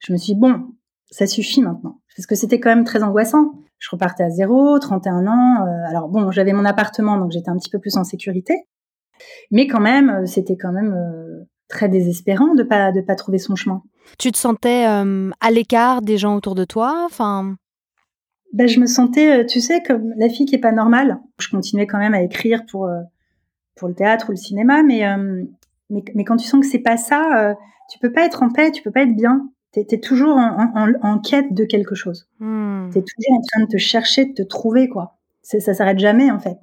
je 0.00 0.12
me 0.12 0.18
suis 0.18 0.34
dit, 0.34 0.40
bon, 0.40 0.72
ça 1.10 1.26
suffit 1.26 1.62
maintenant, 1.62 2.00
parce 2.16 2.26
que 2.26 2.34
c'était 2.34 2.60
quand 2.60 2.70
même 2.70 2.84
très 2.84 3.02
angoissant. 3.02 3.52
Je 3.78 3.90
repartais 3.90 4.24
à 4.24 4.30
zéro, 4.30 4.78
31 4.78 5.26
ans. 5.26 5.66
Euh, 5.66 5.88
alors 5.88 6.08
bon, 6.08 6.30
j'avais 6.30 6.52
mon 6.52 6.64
appartement, 6.64 7.18
donc 7.18 7.32
j'étais 7.32 7.50
un 7.50 7.56
petit 7.56 7.70
peu 7.70 7.78
plus 7.78 7.96
en 7.96 8.04
sécurité, 8.04 8.54
mais 9.50 9.66
quand 9.66 9.80
même, 9.80 10.26
c'était 10.26 10.56
quand 10.56 10.72
même 10.72 10.96
très 11.68 11.88
désespérant 11.88 12.54
de 12.54 12.62
pas 12.62 12.92
de 12.92 13.00
pas 13.00 13.16
trouver 13.16 13.38
son 13.38 13.56
chemin. 13.56 13.82
Tu 14.18 14.32
te 14.32 14.38
sentais 14.38 14.86
euh, 14.88 15.30
à 15.40 15.50
l'écart 15.50 16.02
des 16.02 16.18
gens 16.18 16.36
autour 16.36 16.54
de 16.54 16.64
toi, 16.64 17.02
enfin. 17.06 17.56
Ben, 18.52 18.68
je 18.68 18.80
me 18.80 18.86
sentais, 18.86 19.40
euh, 19.40 19.44
tu 19.44 19.60
sais, 19.60 19.82
comme 19.82 20.14
la 20.16 20.28
fille 20.28 20.46
qui 20.46 20.54
est 20.54 20.60
pas 20.60 20.72
normale. 20.72 21.18
Je 21.38 21.48
continuais 21.48 21.86
quand 21.86 21.98
même 21.98 22.14
à 22.14 22.22
écrire 22.22 22.64
pour 22.70 22.86
euh, 22.86 23.00
pour 23.74 23.88
le 23.88 23.94
théâtre 23.94 24.28
ou 24.28 24.32
le 24.32 24.36
cinéma, 24.36 24.82
mais 24.82 25.04
mais, 25.90 26.02
mais 26.14 26.24
quand 26.24 26.36
tu 26.36 26.46
sens 26.46 26.60
que 26.60 26.66
c'est 26.66 26.78
pas 26.78 26.96
ça, 26.96 27.54
tu 27.90 27.98
peux 27.98 28.10
pas 28.10 28.24
être 28.24 28.42
en 28.42 28.50
paix, 28.50 28.70
tu 28.70 28.82
peux 28.82 28.90
pas 28.90 29.02
être 29.02 29.14
bien. 29.14 29.50
Tu 29.72 29.80
es, 29.80 30.00
toujours 30.00 30.36
en, 30.36 30.72
en, 30.74 30.92
en, 31.02 31.18
quête 31.18 31.52
de 31.52 31.66
quelque 31.66 31.94
chose. 31.94 32.26
Hmm. 32.40 32.88
Tu 32.90 32.98
es 32.98 33.02
toujours 33.02 33.38
en 33.38 33.42
train 33.42 33.64
de 33.64 33.68
te 33.68 33.76
chercher, 33.76 34.24
de 34.24 34.32
te 34.32 34.42
trouver, 34.42 34.88
quoi. 34.88 35.18
Ça 35.42 35.74
s'arrête 35.74 35.98
jamais, 35.98 36.30
en 36.30 36.40
fait. 36.40 36.56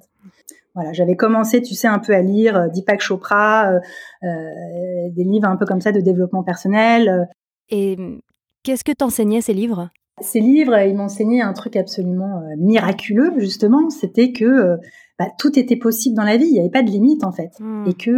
Voilà, 0.74 0.92
j'avais 0.92 1.14
commencé, 1.14 1.62
tu 1.62 1.74
sais, 1.74 1.86
un 1.86 2.00
peu 2.00 2.14
à 2.14 2.20
lire 2.20 2.56
euh, 2.56 2.68
Deepak 2.68 3.00
Chopra, 3.00 3.70
euh, 3.70 3.78
euh, 4.24 5.08
des 5.10 5.22
livres 5.22 5.48
un 5.48 5.56
peu 5.56 5.66
comme 5.66 5.80
ça 5.80 5.92
de 5.92 6.00
développement 6.00 6.42
personnel. 6.42 7.28
Et 7.70 7.96
hum, 7.98 8.20
qu'est-ce 8.64 8.82
que 8.82 8.92
t'enseignais 8.92 9.40
ces 9.40 9.54
livres? 9.54 9.90
Ces 10.20 10.40
livres, 10.40 10.76
ils 10.78 10.96
m'enseignaient 10.96 11.42
un 11.42 11.52
truc 11.52 11.76
absolument 11.76 12.40
miraculeux, 12.56 13.32
justement. 13.38 13.90
C'était 13.90 14.30
que 14.30 14.76
bah, 15.18 15.26
tout 15.38 15.58
était 15.58 15.76
possible 15.76 16.14
dans 16.14 16.22
la 16.22 16.36
vie. 16.36 16.46
Il 16.46 16.52
n'y 16.52 16.60
avait 16.60 16.70
pas 16.70 16.84
de 16.84 16.90
limite, 16.90 17.24
en 17.24 17.32
fait, 17.32 17.50
mmh. 17.58 17.88
et 17.88 17.94
que 17.94 18.10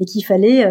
et 0.00 0.04
qu'il 0.04 0.24
fallait 0.24 0.64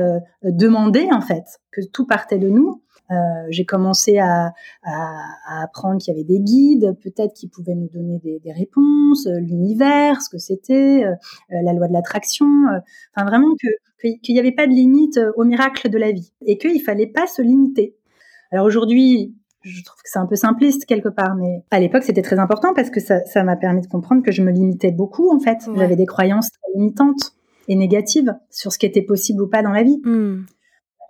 demander, 0.43 1.07
en 1.11 1.21
fait, 1.21 1.59
que 1.71 1.81
tout 1.85 2.05
partait 2.05 2.39
de 2.39 2.49
nous 2.49 2.81
euh, 3.11 3.15
j'ai 3.49 3.65
commencé 3.65 4.19
à, 4.19 4.53
à, 4.83 5.63
apprendre 5.63 5.99
qu'il 5.99 6.13
y 6.13 6.17
avait 6.17 6.25
des 6.25 6.39
guides, 6.39 6.95
peut-être 7.01 7.33
qui 7.33 7.47
pouvaient 7.47 7.73
nous 7.73 7.89
donner 7.89 8.19
des, 8.19 8.39
des 8.39 8.51
réponses, 8.51 9.25
euh, 9.25 9.39
l'univers, 9.39 10.21
ce 10.21 10.29
que 10.29 10.37
c'était, 10.37 11.05
euh, 11.05 11.15
la 11.49 11.73
loi 11.73 11.87
de 11.87 11.93
l'attraction. 11.93 12.47
enfin, 13.15 13.25
vraiment 13.25 13.53
que 13.61 13.67
qu'il 14.23 14.33
n'y 14.33 14.39
avait 14.39 14.53
pas 14.53 14.65
de 14.65 14.71
limite 14.71 15.19
au 15.35 15.43
miracle 15.43 15.89
de 15.89 15.97
la 15.97 16.13
vie 16.13 16.31
et 16.45 16.57
qu'il 16.57 16.81
fallait 16.81 17.07
pas 17.07 17.27
se 17.27 17.41
limiter. 17.41 17.97
Alors 18.49 18.65
aujourd'hui, 18.65 19.35
je 19.61 19.83
trouve 19.83 20.01
que 20.01 20.09
c'est 20.09 20.19
un 20.19 20.25
peu 20.25 20.37
simpliste 20.37 20.85
quelque 20.85 21.09
part, 21.09 21.35
mais 21.35 21.65
à 21.69 21.81
l'époque 21.81 22.03
c'était 22.03 22.21
très 22.21 22.39
important 22.39 22.73
parce 22.73 22.91
que 22.91 23.01
ça, 23.01 23.25
ça 23.25 23.43
m'a 23.43 23.57
permis 23.57 23.81
de 23.81 23.87
comprendre 23.87 24.23
que 24.23 24.31
je 24.31 24.41
me 24.41 24.51
limitais 24.51 24.91
beaucoup 24.91 25.35
en 25.35 25.39
fait. 25.41 25.57
J'avais 25.75 25.97
des 25.97 26.05
croyances 26.05 26.49
très 26.49 26.71
limitantes 26.75 27.35
et 27.69 27.75
négatives 27.77 28.35
sur 28.49 28.73
ce 28.73 28.77
qui 28.77 28.85
était 28.85 29.01
possible 29.01 29.41
ou 29.41 29.47
pas 29.47 29.63
dans 29.63 29.71
la 29.71 29.83
vie. 29.83 30.01
Hmm. 30.03 30.43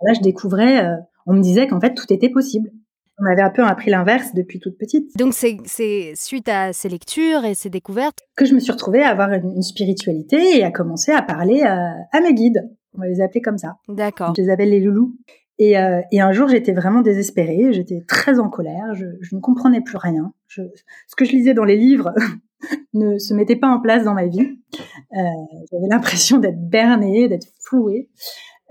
Là, 0.02 0.12
je 0.14 0.20
découvrais 0.20 1.00
on 1.26 1.34
me 1.34 1.42
disait 1.42 1.66
qu'en 1.66 1.80
fait 1.80 1.94
tout 1.94 2.12
était 2.12 2.28
possible. 2.28 2.70
On 3.18 3.26
avait 3.26 3.42
un 3.42 3.50
peu 3.50 3.62
appris 3.62 3.90
l'inverse 3.90 4.34
depuis 4.34 4.60
toute 4.60 4.78
petite. 4.78 5.16
Donc 5.18 5.34
c'est 5.34 6.12
suite 6.14 6.48
à 6.48 6.72
ces 6.72 6.88
lectures 6.88 7.44
et 7.44 7.54
ces 7.54 7.68
découvertes 7.68 8.20
que 8.34 8.46
je 8.46 8.54
me 8.54 8.60
suis 8.60 8.72
retrouvée 8.72 9.02
à 9.02 9.10
avoir 9.10 9.30
une, 9.32 9.62
spiritualité 9.62 10.58
et 10.58 10.64
à 10.64 10.70
commencer 10.70 11.12
à 11.12 11.22
parler 11.22 11.62
à, 11.62 12.20
mes 12.20 12.34
guides. 12.34 12.68
On 12.94 13.02
va 13.02 13.08
les 13.08 13.20
appeler 13.20 13.42
comme 13.42 13.58
ça. 13.58 13.76
D'accord. 13.88 14.32
Je 14.36 14.42
les 14.42 14.50
appelle 14.50 14.70
les 14.70 14.80
loulous. 14.80 15.16
Et, 15.58 15.78
euh, 15.78 16.00
et 16.10 16.22
un 16.22 16.32
jour, 16.32 16.48
j'étais 16.48 16.72
vraiment 16.72 17.02
désespérée, 17.02 17.72
j'étais 17.72 18.02
très 18.08 18.40
en 18.40 18.48
colère, 18.48 18.94
je, 18.94 19.04
je, 19.20 19.36
ne 19.36 19.40
comprenais 19.40 19.82
plus 19.82 19.98
rien. 19.98 20.32
Je, 20.48 20.62
ce 21.06 21.14
que 21.14 21.26
je 21.26 21.32
lisais 21.32 21.52
dans 21.52 21.64
les 21.64 21.76
livres 21.76 22.14
ne 22.94 23.18
se 23.18 23.34
mettait 23.34 23.56
pas 23.56 23.68
en 23.68 23.80
place 23.80 24.04
dans 24.04 24.14
ma 24.14 24.26
vie. 24.26 24.58
Euh, 25.12 25.22
J'avais 25.72 25.88
l'impression 25.88 26.38
d'être 26.38 26.60
bernée, 26.60 27.28
d'être 27.28 27.48
flouée. 27.60 28.08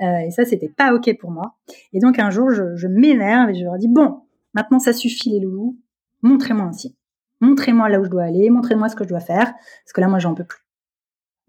Euh, 0.02 0.20
et 0.20 0.32
ça, 0.32 0.46
c'était 0.46 0.70
pas 0.70 0.94
ok 0.94 1.18
pour 1.20 1.32
moi. 1.32 1.58
Et 1.94 2.00
donc 2.00 2.20
un 2.20 2.30
jour, 2.30 2.50
je, 2.52 2.76
je 2.76 2.88
m'énerve 2.88 3.50
et 3.50 3.56
je 3.56 3.64
leur 3.64 3.78
dis 3.78 3.90
bon, 3.90 4.22
maintenant 4.54 4.80
ça 4.80 4.94
suffit 4.94 5.32
les 5.32 5.40
loulous, 5.42 5.78
montrez-moi 6.22 6.66
ainsi, 6.66 6.96
montrez-moi 7.42 7.90
là 7.90 8.00
où 8.00 8.06
je 8.06 8.10
dois 8.10 8.24
aller, 8.24 8.50
montrez-moi 8.50 8.88
ce 8.88 8.96
que 8.96 9.04
je 9.04 9.10
dois 9.10 9.20
faire, 9.20 9.52
parce 9.54 9.94
que 9.94 10.00
là, 10.02 10.08
moi, 10.08 10.20
j'en 10.20 10.34
peux 10.34 10.46
plus. 10.46 10.64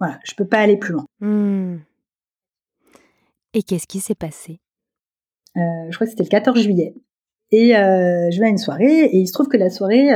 Voilà, 0.01 0.19
je 0.25 0.35
peux 0.35 0.47
pas 0.47 0.59
aller 0.59 0.77
plus 0.77 0.95
loin. 0.95 1.05
Hmm. 1.21 1.79
Et 3.53 3.63
qu'est-ce 3.63 3.87
qui 3.87 4.01
s'est 4.01 4.15
passé? 4.15 4.61
Euh, 5.57 5.61
je 5.91 5.95
crois 5.95 6.07
que 6.07 6.11
c'était 6.11 6.23
le 6.23 6.29
14 6.29 6.61
juillet. 6.61 6.95
Et 7.53 7.71
je 7.73 8.39
vais 8.39 8.47
à 8.47 8.49
une 8.49 8.59
soirée 8.59 9.07
et 9.07 9.17
il 9.17 9.27
se 9.27 9.33
trouve 9.33 9.49
que 9.49 9.57
la 9.57 9.71
soirée 9.71 10.09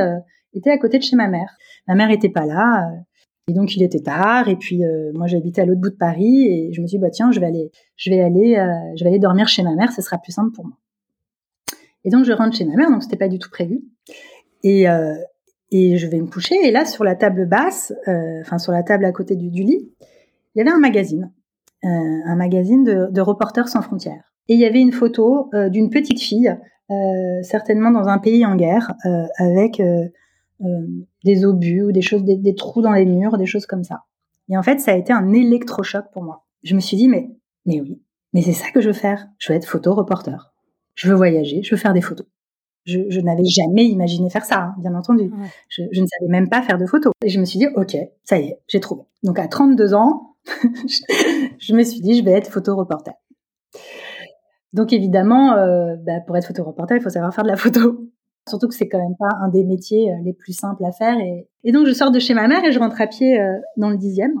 était 0.57 0.71
à 0.71 0.77
côté 0.77 0.97
de 0.97 1.03
chez 1.03 1.15
ma 1.15 1.27
mère. 1.27 1.55
Ma 1.87 1.95
mère 1.95 2.11
était 2.11 2.29
pas 2.29 2.45
là 2.45 2.91
et 3.47 3.53
donc 3.53 3.75
il 3.75 3.83
était 3.83 3.99
tard 3.99 4.49
et 4.49 4.55
puis 4.55 4.81
moi 5.13 5.27
j'habitais 5.27 5.61
à 5.61 5.65
l'autre 5.65 5.81
bout 5.81 5.91
de 5.91 5.95
Paris 5.95 6.47
et 6.47 6.73
je 6.73 6.81
me 6.81 6.87
suis 6.87 6.97
dit 6.97 7.01
bah 7.01 7.11
tiens 7.11 7.31
je 7.31 7.39
vais 7.39 7.45
aller 7.45 7.69
je 7.95 8.09
vais 8.09 8.19
aller 8.19 8.55
je 8.95 9.03
vais 9.03 9.11
aller 9.11 9.19
dormir 9.19 9.47
chez 9.47 9.61
ma 9.61 9.75
mère 9.75 9.91
ce 9.91 10.01
sera 10.01 10.17
plus 10.17 10.31
simple 10.31 10.51
pour 10.51 10.65
moi. 10.65 10.77
Et 12.03 12.09
donc 12.09 12.25
je 12.25 12.31
rentre 12.31 12.57
chez 12.57 12.65
ma 12.65 12.75
mère 12.75 12.89
donc 12.89 13.03
c'était 13.03 13.17
pas 13.17 13.27
du 13.27 13.37
tout 13.37 13.51
prévu 13.51 13.83
et 14.63 14.85
et 15.71 15.97
je 15.97 16.07
vais 16.07 16.19
me 16.19 16.27
coucher 16.27 16.55
et 16.65 16.71
là 16.71 16.85
sur 16.85 17.03
la 17.03 17.13
table 17.13 17.47
basse 17.47 17.93
enfin 18.41 18.57
sur 18.57 18.71
la 18.71 18.81
table 18.81 19.05
à 19.05 19.11
côté 19.11 19.35
du, 19.35 19.49
lit 19.49 19.91
il 20.55 20.57
y 20.57 20.61
avait 20.61 20.71
un 20.71 20.79
magazine 20.79 21.31
un 21.83 22.35
magazine 22.35 22.83
de, 22.83 23.21
Reporters 23.21 23.67
sans 23.67 23.83
frontières 23.83 24.31
et 24.47 24.53
il 24.53 24.59
y 24.59 24.65
avait 24.65 24.81
une 24.81 24.91
photo 24.91 25.49
euh, 25.53 25.69
d'une 25.69 25.89
petite 25.89 26.19
fille, 26.19 26.55
euh, 26.91 27.41
certainement 27.41 27.91
dans 27.91 28.07
un 28.07 28.19
pays 28.19 28.45
en 28.45 28.55
guerre, 28.55 28.93
euh, 29.05 29.25
avec 29.37 29.81
des 30.59 31.45
obus 31.45 31.83
ou 31.83 31.91
des 31.91 32.01
choses, 32.01 32.23
des, 32.23 32.55
trous 32.55 32.81
dans 32.81 32.93
les 32.93 33.05
murs, 33.05 33.37
des 33.37 33.45
choses 33.45 33.65
comme 33.65 33.83
ça. 33.83 34.03
Et 34.49 34.57
en 34.57 34.63
fait, 34.63 34.79
ça 34.79 34.91
a 34.91 34.95
été 34.95 35.11
un 35.11 35.33
électrochoc 35.33 36.05
pour 36.13 36.23
moi. 36.23 36.45
Je 36.63 36.75
me 36.75 36.79
suis 36.79 36.97
dit, 36.97 37.07
mais, 37.07 37.29
mais 37.65 37.81
oui, 37.81 38.01
mais 38.33 38.41
c'est 38.41 38.53
ça 38.53 38.71
que 38.71 38.81
je 38.81 38.87
veux 38.87 38.93
faire. 38.93 39.27
Je 39.37 39.51
veux 39.51 39.57
être 39.57 39.65
photo-reporter. 39.65 40.53
Je 40.93 41.09
veux 41.09 41.15
voyager, 41.15 41.61
je 41.63 41.71
veux 41.71 41.79
faire 41.79 41.93
des 41.93 42.01
photos. 42.01 42.27
Je, 42.85 42.99
je 43.09 43.19
n'avais 43.19 43.45
jamais 43.45 43.85
imaginé 43.85 44.29
faire 44.29 44.45
ça, 44.45 44.61
hein, 44.61 44.75
bien 44.77 44.93
entendu. 44.93 45.31
Je, 45.69 45.83
je, 45.91 46.01
ne 46.01 46.05
savais 46.05 46.29
même 46.29 46.49
pas 46.49 46.61
faire 46.61 46.77
de 46.77 46.85
photos. 46.85 47.11
Et 47.23 47.29
je 47.29 47.39
me 47.39 47.45
suis 47.45 47.59
dit, 47.59 47.67
ok, 47.75 47.97
ça 48.23 48.37
y 48.37 48.49
est, 48.49 48.59
j'ai 48.67 48.79
trouvé. 48.79 49.01
Donc 49.23 49.39
à 49.39 49.47
32 49.47 49.95
ans, 49.95 50.35
je 51.59 51.73
me 51.73 51.83
suis 51.83 52.01
dit, 52.01 52.17
je 52.17 52.23
vais 52.23 52.31
être 52.31 52.51
photo-reporter. 52.51 53.13
Donc 54.75 54.91
évidemment, 54.91 55.53
euh, 55.53 55.95
bah, 56.05 56.19
pour 56.19 56.35
être 56.35 56.47
photoreporter, 56.47 56.95
il 56.95 57.01
faut 57.01 57.09
savoir 57.09 57.33
faire 57.33 57.45
de 57.45 57.49
la 57.49 57.55
photo. 57.55 58.09
Surtout 58.47 58.67
que 58.67 58.75
c'est 58.75 58.87
quand 58.87 58.99
même 58.99 59.15
pas 59.17 59.35
un 59.41 59.49
des 59.49 59.63
métiers 59.63 60.11
euh, 60.11 60.17
les 60.23 60.33
plus 60.33 60.53
simples 60.53 60.85
à 60.85 60.91
faire. 60.91 61.17
Et, 61.19 61.71
donc 61.71 61.87
je 61.87 61.93
sors 61.93 62.11
de 62.11 62.19
chez 62.19 62.33
ma 62.33 62.47
mère 62.47 62.63
et 62.63 62.71
je 62.71 62.79
rentre 62.79 63.01
à 63.01 63.07
pied 63.07 63.39
euh, 63.39 63.57
dans 63.77 63.89
le 63.89 63.97
dixième. 63.97 64.33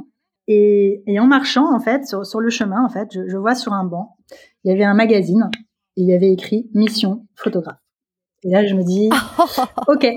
Et, 0.47 1.01
en 1.19 1.25
marchant, 1.25 1.73
en 1.73 1.79
fait, 1.79 2.05
sur, 2.05 2.39
le 2.39 2.49
chemin, 2.51 2.85
en 2.85 2.89
fait, 2.89 3.09
je, 3.11 3.35
vois 3.35 3.55
sur 3.55 3.73
un 3.73 3.83
banc, 3.83 4.15
il 4.63 4.69
y 4.69 4.71
avait 4.71 4.83
un 4.83 4.93
magazine 4.93 5.49
et 5.97 6.01
il 6.01 6.07
y 6.07 6.13
avait 6.13 6.31
écrit 6.31 6.69
Mission 6.75 7.25
photographe. 7.35 7.79
Et 8.43 8.51
là, 8.51 8.63
je 8.63 8.75
me 8.75 8.83
dis, 8.83 9.09
ok, 9.87 10.07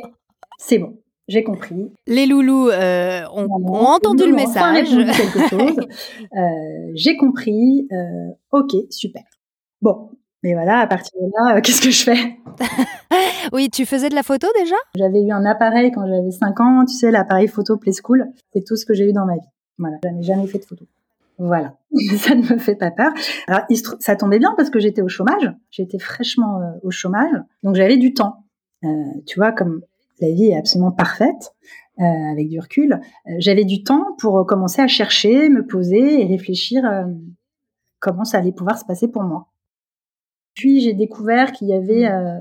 c'est 0.58 0.78
bon, 0.78 0.98
j'ai 1.28 1.42
compris. 1.42 1.90
Les 2.06 2.26
loulous 2.26 2.68
ont, 2.68 3.72
entendu 3.72 4.26
le 4.26 4.34
message. 4.34 4.88
j'ai 6.94 7.16
compris. 7.16 7.88
ok, 8.52 8.72
super. 8.90 9.22
Bon, 9.80 10.10
mais 10.42 10.54
voilà, 10.54 10.80
à 10.80 10.86
partir 10.86 11.12
de 11.20 11.26
là, 11.26 11.56
euh, 11.56 11.60
qu'est-ce 11.60 11.82
que 11.82 11.90
je 11.90 12.02
fais? 12.02 12.38
Oui, 13.52 13.70
tu 13.70 13.86
faisais 13.86 14.08
de 14.08 14.14
la 14.14 14.22
photo 14.22 14.46
déjà? 14.58 14.76
J'avais 14.96 15.22
eu 15.22 15.30
un 15.30 15.44
appareil 15.44 15.90
quand 15.92 16.06
j'avais 16.06 16.30
5 16.30 16.60
ans, 16.60 16.84
tu 16.84 16.94
sais, 16.94 17.10
l'appareil 17.10 17.48
photo 17.48 17.76
Play 17.76 17.92
School. 17.92 18.26
C'est 18.52 18.64
tout 18.64 18.76
ce 18.76 18.84
que 18.84 18.94
j'ai 18.94 19.08
eu 19.08 19.12
dans 19.12 19.26
ma 19.26 19.34
vie. 19.34 19.48
Voilà, 19.78 19.96
je 20.02 20.08
n'ai 20.08 20.22
jamais 20.22 20.46
fait 20.46 20.58
de 20.58 20.64
photo. 20.64 20.84
Voilà, 21.38 21.76
ça 22.18 22.34
ne 22.34 22.42
me 22.42 22.58
fait 22.58 22.74
pas 22.74 22.90
peur. 22.90 23.12
Alors, 23.46 23.62
ça 24.00 24.16
tombait 24.16 24.38
bien 24.38 24.54
parce 24.56 24.70
que 24.70 24.80
j'étais 24.80 25.02
au 25.02 25.08
chômage. 25.08 25.52
J'étais 25.70 25.98
fraîchement 25.98 26.60
euh, 26.60 26.72
au 26.82 26.90
chômage, 26.90 27.32
donc 27.62 27.76
j'avais 27.76 27.96
du 27.96 28.12
temps. 28.12 28.44
Euh, 28.84 28.88
tu 29.26 29.38
vois, 29.38 29.52
comme 29.52 29.82
la 30.20 30.30
vie 30.30 30.46
est 30.46 30.56
absolument 30.56 30.92
parfaite, 30.92 31.54
avec 32.00 32.48
du 32.48 32.60
recul, 32.60 33.00
j'avais 33.38 33.64
du 33.64 33.82
temps 33.82 34.14
pour 34.20 34.46
commencer 34.46 34.80
à 34.80 34.86
chercher, 34.86 35.48
me 35.48 35.66
poser 35.66 36.22
et 36.22 36.26
réfléchir 36.26 36.84
comment 37.98 38.24
ça 38.24 38.38
allait 38.38 38.52
pouvoir 38.52 38.78
se 38.78 38.84
passer 38.84 39.08
pour 39.08 39.22
moi. 39.22 39.48
Puis 40.54 40.80
j'ai 40.80 40.94
découvert 40.94 41.52
qu'il 41.52 41.68
y 41.68 41.72
avait 41.72 42.08
mmh. 42.08 42.12
euh, 42.12 42.40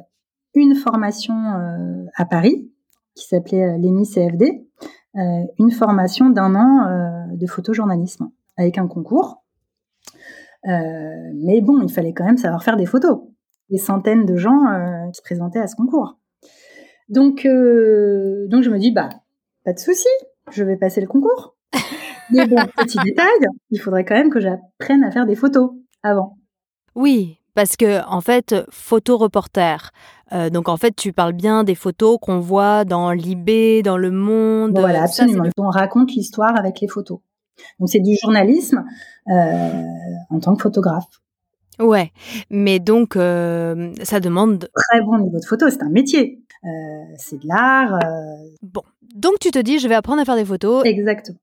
une 0.62 0.76
formation 0.76 1.34
euh, 1.36 2.06
à 2.16 2.26
Paris 2.26 2.72
qui 3.16 3.28
s'appelait 3.28 3.64
euh, 3.64 3.78
l'EMI 3.78 4.08
CFD, 4.08 4.64
une 5.58 5.72
formation 5.72 6.30
d'un 6.30 6.54
an 6.54 7.28
de 7.34 7.48
photojournalisme 7.48 8.30
avec 8.56 8.78
un 8.78 8.88
concours. 8.88 9.44
mais 10.64 11.60
bon, 11.62 11.82
il 11.82 11.92
fallait 11.92 12.14
quand 12.14 12.26
même 12.26 12.38
savoir 12.38 12.64
faire 12.64 12.78
des 12.78 12.86
photos. 12.86 13.22
Des 13.72 13.80
centaines 13.80 14.28
de 14.28 14.36
gens 14.36 14.60
qui 15.12 15.18
se 15.18 15.24
présentaient 15.24 15.58
à 15.58 15.66
ce 15.66 15.76
concours. 15.76 16.20
Donc, 17.10 17.48
donc 17.48 18.62
je 18.62 18.70
me 18.70 18.78
dis, 18.78 18.92
bah, 18.92 19.10
pas 19.66 19.74
de 19.74 19.80
souci, 19.80 20.08
je 20.52 20.64
vais 20.64 20.78
passer 20.78 21.02
le 21.02 21.08
concours. 21.08 21.56
Mais 22.32 22.46
bon, 22.46 22.58
petit 22.78 23.00
détail, 23.04 23.48
il 23.72 23.80
faudrait 23.80 24.06
quand 24.06 24.16
même 24.16 24.30
que 24.30 24.40
j'apprenne 24.40 25.04
à 25.04 25.10
faire 25.10 25.26
des 25.26 25.36
photos 25.36 25.72
avant. 26.04 26.38
Oui, 26.94 27.40
parce 27.58 27.76
que 27.76 28.08
en 28.08 28.22
fait, 28.22 28.54
photo 28.70 29.18
reporter. 29.18 29.90
Euh, 30.32 30.52
donc 30.52 30.70
en 30.70 30.78
fait, 30.78 30.96
tu 30.96 31.12
parles 31.12 31.34
bien 31.34 31.64
des 31.64 31.74
photos 31.74 32.20
qu'on 32.22 32.40
voit 32.40 32.86
dans 32.86 33.12
l'IB, 33.12 33.84
dans 33.84 33.98
Le 33.98 34.12
Monde. 34.12 34.78
Voilà, 34.78 35.02
absolument. 35.02 35.46
On 35.58 35.70
raconte 35.70 36.12
l'histoire 36.12 36.56
avec 36.56 36.82
les 36.82 36.88
photos. 36.88 37.18
Donc 37.80 37.90
c'est 37.90 38.00
du 38.00 38.16
journalisme 38.22 38.86
euh, 39.32 39.82
en 40.30 40.40
tant 40.40 40.56
que 40.56 40.62
photographe. 40.62 41.08
Ouais, 41.80 42.12
mais 42.52 42.78
donc 42.78 43.16
euh, 43.16 43.92
ça 44.04 44.20
demande 44.20 44.70
très 44.76 45.02
bon 45.02 45.18
niveau 45.18 45.40
de 45.40 45.46
photo. 45.46 45.68
C'est 45.72 45.82
un 45.82 45.90
métier. 45.90 46.44
c'est 47.18 47.42
de 47.42 47.48
l'art. 47.48 47.98
Bon, 48.62 48.84
donc 49.16 49.40
tu 49.40 49.50
te 49.50 49.58
dis, 49.58 49.80
je 49.80 49.88
vais 49.88 49.96
apprendre 49.96 50.22
à 50.22 50.26
faire 50.26 50.36
des 50.36 50.46
photos. 50.46 50.86
Exactement. 50.86 51.40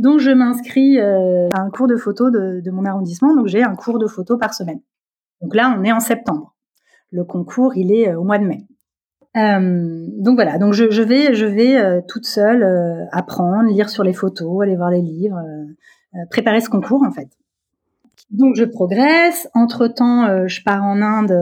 Donc 0.00 0.18
je 0.18 0.32
m'inscris 0.32 0.98
à 0.98 1.60
un 1.60 1.70
cours 1.70 1.86
de 1.86 1.94
photo 1.94 2.32
de, 2.32 2.60
de 2.64 2.70
mon 2.72 2.84
arrondissement. 2.84 3.32
Donc 3.36 3.46
j'ai 3.46 3.62
un 3.62 3.76
cours 3.76 4.00
de 4.00 4.08
photo 4.08 4.38
par 4.38 4.52
semaine. 4.52 4.80
Donc 5.40 5.54
là, 5.54 5.76
on 5.78 5.84
est 5.84 5.92
en 5.92 6.00
septembre. 6.00 6.54
Le 7.10 7.24
concours, 7.24 7.76
il 7.76 7.92
est 7.92 8.08
euh, 8.08 8.18
au 8.18 8.24
mois 8.24 8.38
de 8.38 8.44
mai. 8.44 8.66
Euh, 9.36 10.06
donc 10.18 10.36
voilà, 10.36 10.56
donc 10.56 10.72
je, 10.72 11.02
vais, 11.02 11.34
je 11.34 11.44
vais 11.44 11.76
euh, 11.76 12.00
toute 12.08 12.24
seule 12.24 12.64
apprendre, 13.12 13.68
lire 13.68 13.90
sur 13.90 14.02
les 14.02 14.14
photos, 14.14 14.62
aller 14.62 14.76
voir 14.76 14.90
les 14.90 15.02
livres, 15.02 15.38
préparer 16.30 16.62
ce 16.62 16.70
concours 16.70 17.02
en 17.06 17.10
fait. 17.10 17.28
Donc 18.30 18.56
je 18.56 18.64
progresse. 18.64 19.46
Entre 19.52 19.88
temps, 19.88 20.46
je 20.48 20.62
pars 20.64 20.82
en 20.82 21.02
Inde 21.02 21.36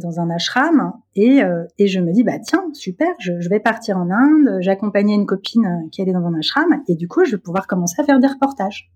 dans 0.00 0.20
un 0.20 0.30
ashram 0.30 0.92
et, 1.16 1.40
et 1.78 1.86
je 1.88 1.98
me 1.98 2.12
dis 2.12 2.22
bah 2.22 2.38
tiens 2.38 2.62
super, 2.72 3.08
je, 3.18 3.32
je 3.40 3.48
vais 3.48 3.58
partir 3.58 3.98
en 3.98 4.08
Inde. 4.08 4.58
J'accompagnais 4.60 5.14
une 5.14 5.26
copine 5.26 5.88
qui 5.90 6.02
allait 6.02 6.12
dans 6.12 6.24
un 6.24 6.38
ashram 6.38 6.82
et 6.86 6.94
du 6.94 7.08
coup 7.08 7.24
je 7.24 7.32
vais 7.32 7.42
pouvoir 7.42 7.66
commencer 7.66 8.00
à 8.00 8.04
faire 8.04 8.20
des 8.20 8.28
reportages. 8.28 8.92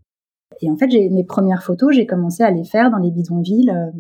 Et 0.61 0.71
en 0.71 0.77
fait, 0.77 0.91
j'ai 0.91 1.09
mes 1.11 1.25
premières 1.25 1.63
photos, 1.63 1.95
j'ai 1.95 2.07
commencé 2.07 2.43
à 2.43 2.51
les 2.51 2.65
faire 2.65 2.91
dans 2.91 2.99
les 2.99 3.11
bidonvilles 3.11 3.71
euh, 3.71 3.91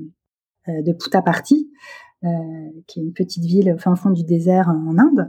euh 0.68 0.82
de 0.82 0.92
Puttaparthi, 0.92 1.70
euh, 2.24 2.28
qui 2.86 3.00
est 3.00 3.02
une 3.02 3.12
petite 3.12 3.44
ville 3.44 3.72
au 3.72 3.78
fin 3.78 3.94
fond 3.94 4.10
du 4.10 4.24
désert 4.24 4.68
en 4.68 4.98
Inde, 4.98 5.26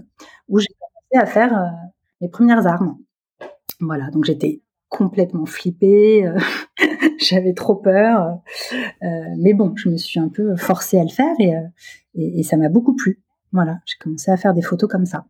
où 0.47 0.59
j'ai 0.59 0.67
commencé 0.79 1.27
à 1.27 1.31
faire 1.31 1.73
mes 2.21 2.29
premières 2.29 2.65
armes. 2.65 2.97
Voilà, 3.79 4.09
donc 4.09 4.25
j'étais 4.25 4.61
complètement 4.89 5.45
flippée, 5.45 6.31
j'avais 7.19 7.53
trop 7.53 7.75
peur, 7.75 8.39
mais 9.37 9.53
bon, 9.53 9.73
je 9.75 9.89
me 9.89 9.97
suis 9.97 10.19
un 10.19 10.29
peu 10.29 10.55
forcée 10.55 10.97
à 10.97 11.03
le 11.03 11.09
faire 11.09 11.35
et, 11.39 11.53
et, 12.15 12.39
et 12.39 12.43
ça 12.43 12.57
m'a 12.57 12.69
beaucoup 12.69 12.95
plu. 12.95 13.21
Voilà, 13.51 13.79
j'ai 13.85 13.97
commencé 13.99 14.31
à 14.31 14.37
faire 14.37 14.53
des 14.53 14.61
photos 14.61 14.89
comme 14.89 15.05
ça. 15.05 15.25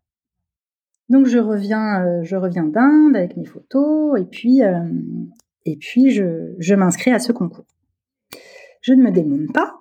Donc 1.10 1.26
je 1.26 1.40
reviens, 1.40 2.24
je 2.24 2.36
reviens 2.36 2.66
d'Inde 2.66 3.16
avec 3.16 3.36
mes 3.36 3.46
photos 3.46 4.20
et 4.20 4.26
puis 4.26 4.62
et 5.68 5.76
puis, 5.76 6.12
je, 6.12 6.74
m'inscris 6.76 7.12
à 7.12 7.20
ce 7.20 7.34
concours. 7.34 7.66
Je 8.82 8.94
ne 8.94 9.04
me 9.04 9.12
démonte 9.12 9.52
pas. 9.54 9.78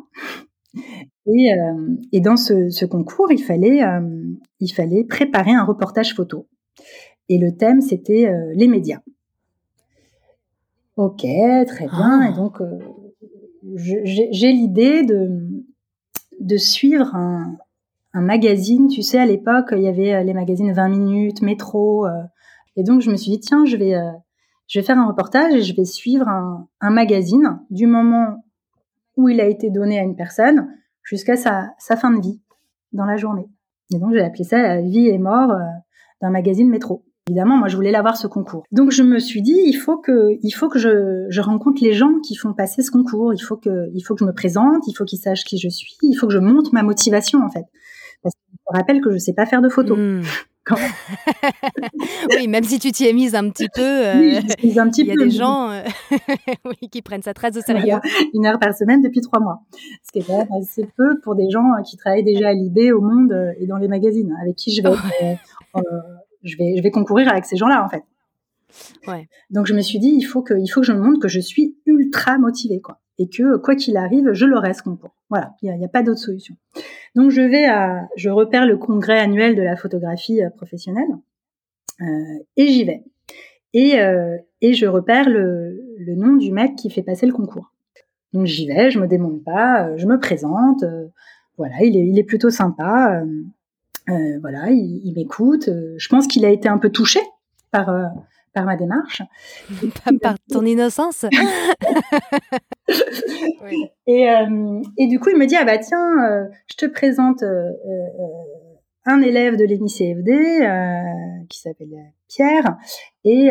Et, 1.27 1.53
euh, 1.53 2.21
dans 2.21 2.37
ce, 2.37 2.85
concours, 2.87 3.31
il 3.31 3.43
fallait, 3.43 3.85
euh, 3.85 4.01
il 4.59 4.69
fallait 4.69 5.05
préparer 5.05 5.53
un 5.53 5.65
reportage 5.65 6.15
photo. 6.15 6.49
Et 7.29 7.39
le 7.39 7.57
thème, 7.57 7.81
c'était 7.81 8.29
euh, 8.29 8.53
les 8.55 8.67
médias. 8.67 9.01
Ok, 10.97 11.21
très 11.21 11.87
bien. 11.87 12.23
Et 12.23 12.33
ah. 12.33 12.37
donc, 12.37 12.61
j'ai 13.77 14.53
l'idée 14.53 15.05
de, 15.05 15.65
de 16.41 16.57
suivre 16.57 17.15
un, 17.15 17.57
un 18.13 18.23
magazine. 18.23 18.89
Tu 18.89 19.03
sais, 19.03 19.19
à 19.19 19.27
l'époque, 19.27 19.69
il 19.71 19.83
y 19.83 19.89
avait 19.89 20.25
les 20.25 20.35
magazines 20.35 20.73
20 20.73 20.89
minutes, 20.89 21.43
métro. 21.43 22.09
et 22.75 22.83
donc, 22.83 23.03
je 23.03 23.11
me 23.11 23.17
suis 23.17 23.31
dit, 23.31 23.41
tiens, 23.41 23.67
je 23.67 23.77
vais, 23.77 23.95
je 24.67 24.79
vais 24.79 24.85
faire 24.85 24.99
un 24.99 25.07
reportage 25.07 25.55
et 25.55 25.63
je 25.63 25.75
vais 25.75 25.85
suivre 25.85 26.29
un, 26.29 26.69
un 26.81 26.91
magazine 26.91 27.61
du 27.71 27.87
moment 27.87 28.45
où 29.17 29.29
il 29.29 29.41
a 29.41 29.47
été 29.47 29.71
donné 29.71 29.99
à 29.99 30.03
une 30.03 30.17
personne 30.17 30.69
jusqu'à 31.03 31.37
sa, 31.37 31.71
sa 31.79 31.97
fin 31.97 32.11
de 32.11 32.21
vie 32.21 32.41
dans 32.93 33.05
la 33.05 33.17
journée. 33.17 33.49
Et 33.95 33.99
donc 33.99 34.13
j'ai 34.13 34.23
appelé 34.23 34.45
ça 34.45 34.81
vie 34.81 35.09
et 35.09 35.19
mort 35.19 35.51
euh, 35.51 35.61
d'un 36.21 36.31
magazine 36.31 36.69
métro. 36.69 37.05
Évidemment, 37.29 37.57
moi 37.57 37.69
je 37.69 37.77
voulais 37.77 37.91
l'avoir 37.91 38.17
ce 38.17 38.27
concours. 38.27 38.65
Donc 38.73 38.91
je 38.91 39.03
me 39.03 39.19
suis 39.19 39.43
dit 39.43 39.59
il 39.65 39.75
faut 39.75 39.97
que 39.97 40.37
il 40.43 40.51
faut 40.53 40.69
que 40.69 40.79
je, 40.79 41.27
je 41.29 41.41
rencontre 41.41 41.83
les 41.83 41.93
gens 41.93 42.21
qui 42.21 42.37
font 42.37 42.53
passer 42.53 42.83
ce 42.83 42.91
concours. 42.91 43.35
Il 43.35 43.41
faut 43.41 43.57
que 43.57 43.89
il 43.95 44.01
faut 44.03 44.15
que 44.15 44.21
je 44.21 44.25
me 44.25 44.33
présente. 44.33 44.87
Il 44.87 44.95
faut 44.95 45.05
qu'ils 45.05 45.19
sachent 45.19 45.45
qui 45.45 45.59
je 45.59 45.69
suis. 45.69 45.97
Il 46.03 46.15
faut 46.15 46.27
que 46.27 46.33
je 46.33 46.39
monte 46.39 46.73
ma 46.73 46.83
motivation 46.83 47.41
en 47.45 47.51
fait. 47.51 47.65
Parce 48.23 48.35
que 48.35 48.41
je 48.53 48.79
rappelle 48.79 49.01
que 49.01 49.11
je 49.11 49.19
sais 49.19 49.33
pas 49.33 49.47
faire 49.47 49.61
de 49.61 49.69
photos. 49.69 49.99
Oui, 52.31 52.49
même 52.49 52.65
si 52.65 52.79
tu 52.79 52.93
t'y 52.93 53.07
es 53.07 53.13
mise 53.13 53.35
un 53.35 53.49
petit 53.51 53.69
peu, 53.73 53.83
euh, 53.83 54.41
un 54.41 54.89
petit 54.89 55.03
il 55.03 55.07
y 55.07 55.13
a 55.13 55.17
des 55.17 55.31
gens 55.31 55.71
euh, 55.71 55.83
qui 56.91 57.03
prennent 57.03 57.23
ça 57.23 57.35
très 57.35 57.57
au 57.57 57.61
sérieux. 57.61 57.97
une 58.35 58.47
heure 58.47 58.59
par 58.59 58.75
semaine 58.75 59.03
depuis 59.03 59.21
trois 59.21 59.41
mois, 59.41 59.63
ce 60.03 60.13
qui 60.13 60.19
est 60.19 60.27
quand 60.27 60.39
même 60.39 60.49
assez 60.61 60.89
peu 60.97 61.21
pour 61.21 61.35
des 61.35 61.51
gens 61.51 61.65
qui 61.85 61.97
travaillent 61.97 62.25
déjà 62.25 62.49
à 62.49 62.53
l'IB, 62.53 62.93
au 62.93 63.01
Monde 63.01 63.33
euh, 63.33 63.53
et 63.59 63.67
dans 63.67 63.77
les 63.77 63.89
magazines, 63.89 64.37
avec 64.43 64.57
qui 64.57 64.75
je 64.75 64.83
vais, 64.83 65.39
je 66.43 66.57
vais, 66.57 66.77
je 66.77 66.83
vais 66.83 66.91
concourir 66.91 67.29
avec 67.29 67.45
ces 67.45 67.57
gens-là 67.57 67.85
en 67.85 67.89
fait. 67.89 68.03
Ouais. 69.07 69.29
Donc 69.51 69.67
je 69.67 69.75
me 69.75 69.81
suis 69.81 69.99
dit, 69.99 70.13
il 70.17 70.23
faut 70.23 70.43
que, 70.43 70.55
il 70.55 70.69
faut 70.69 70.81
que 70.81 70.87
je 70.87 70.93
me 70.93 71.01
montre 71.01 71.21
que 71.21 71.29
je 71.29 71.41
suis 71.41 71.77
ultra 71.87 72.39
motivée, 72.39 72.81
quoi 72.81 72.99
et 73.19 73.29
que 73.29 73.57
quoi 73.57 73.75
qu'il 73.77 73.97
arrive, 73.97 74.33
je 74.33 74.45
l'aurai 74.45 74.75
ce 74.75 74.83
concours. 74.83 75.15
Voilà, 75.31 75.55
il 75.63 75.73
n'y 75.73 75.83
a, 75.83 75.87
a, 75.87 75.89
pas 75.89 76.03
d'autre 76.03 76.21
solution. 76.21 76.55
Donc 77.17 77.31
je 77.31 77.41
vais 77.41 77.65
à, 77.65 78.09
je 78.17 78.29
repère 78.29 78.67
le 78.67 78.77
congrès 78.77 79.19
annuel 79.19 79.57
de 79.57 79.63
la 79.63 79.75
photographie 79.75 80.43
euh, 80.43 80.51
professionnelle 80.51 81.09
euh, 82.03 82.45
et 82.59 82.69
j'y 82.69 82.85
vais. 82.85 83.03
Et, 83.73 83.99
euh, 83.99 84.37
je 84.63 84.87
repère 84.87 85.29
le, 85.29 85.83
nom 86.17 86.35
du 86.35 86.53
mec 86.53 86.77
qui 86.77 86.91
fait 86.91 87.03
passer 87.03 87.25
le 87.27 87.33
concours. 87.33 87.73
Donc 88.33 88.45
j'y 88.47 88.67
vais, 88.67 88.91
je 88.91 88.99
me 88.99 89.07
démonte 89.07 89.43
pas, 89.45 89.97
je 89.97 90.07
me 90.07 90.19
présente. 90.19 90.85
Voilà, 91.57 91.83
il 91.83 92.19
est, 92.19 92.25
plutôt 92.25 92.51
sympa. 92.51 93.23
voilà, 94.07 94.71
il, 94.71 95.01
il 95.05 95.15
m'écoute. 95.15 95.71
je 95.97 96.09
pense 96.09 96.27
qu'il 96.27 96.45
a 96.45 96.51
été 96.51 96.69
un 96.69 96.79
peu 96.79 96.91
touché 96.91 97.21
par 97.71 97.89
par 98.57 98.65
ma 98.65 98.75
démarche. 98.75 99.23
par 100.23 100.37
ton 100.51 100.65
innocence. 100.65 101.27
et, 104.07 104.31
euh, 104.31 104.81
et, 104.97 105.07
du 105.09 105.21
coup, 105.21 105.29
il 105.29 105.37
me 105.37 105.45
dit, 105.45 105.57
ah 105.57 105.67
bah 105.67 105.77
tiens, 105.77 106.25
euh, 106.25 106.47
je 106.71 106.77
te 106.77 106.87
présente 106.87 107.43
euh, 107.43 107.71
un 109.05 109.21
élève 109.21 109.57
de 109.57 109.65
l'ENICFD 109.65 111.47
qui 111.51 111.61
s'appelle 111.61 111.95
Pierre, 112.29 112.79
et 113.25 113.51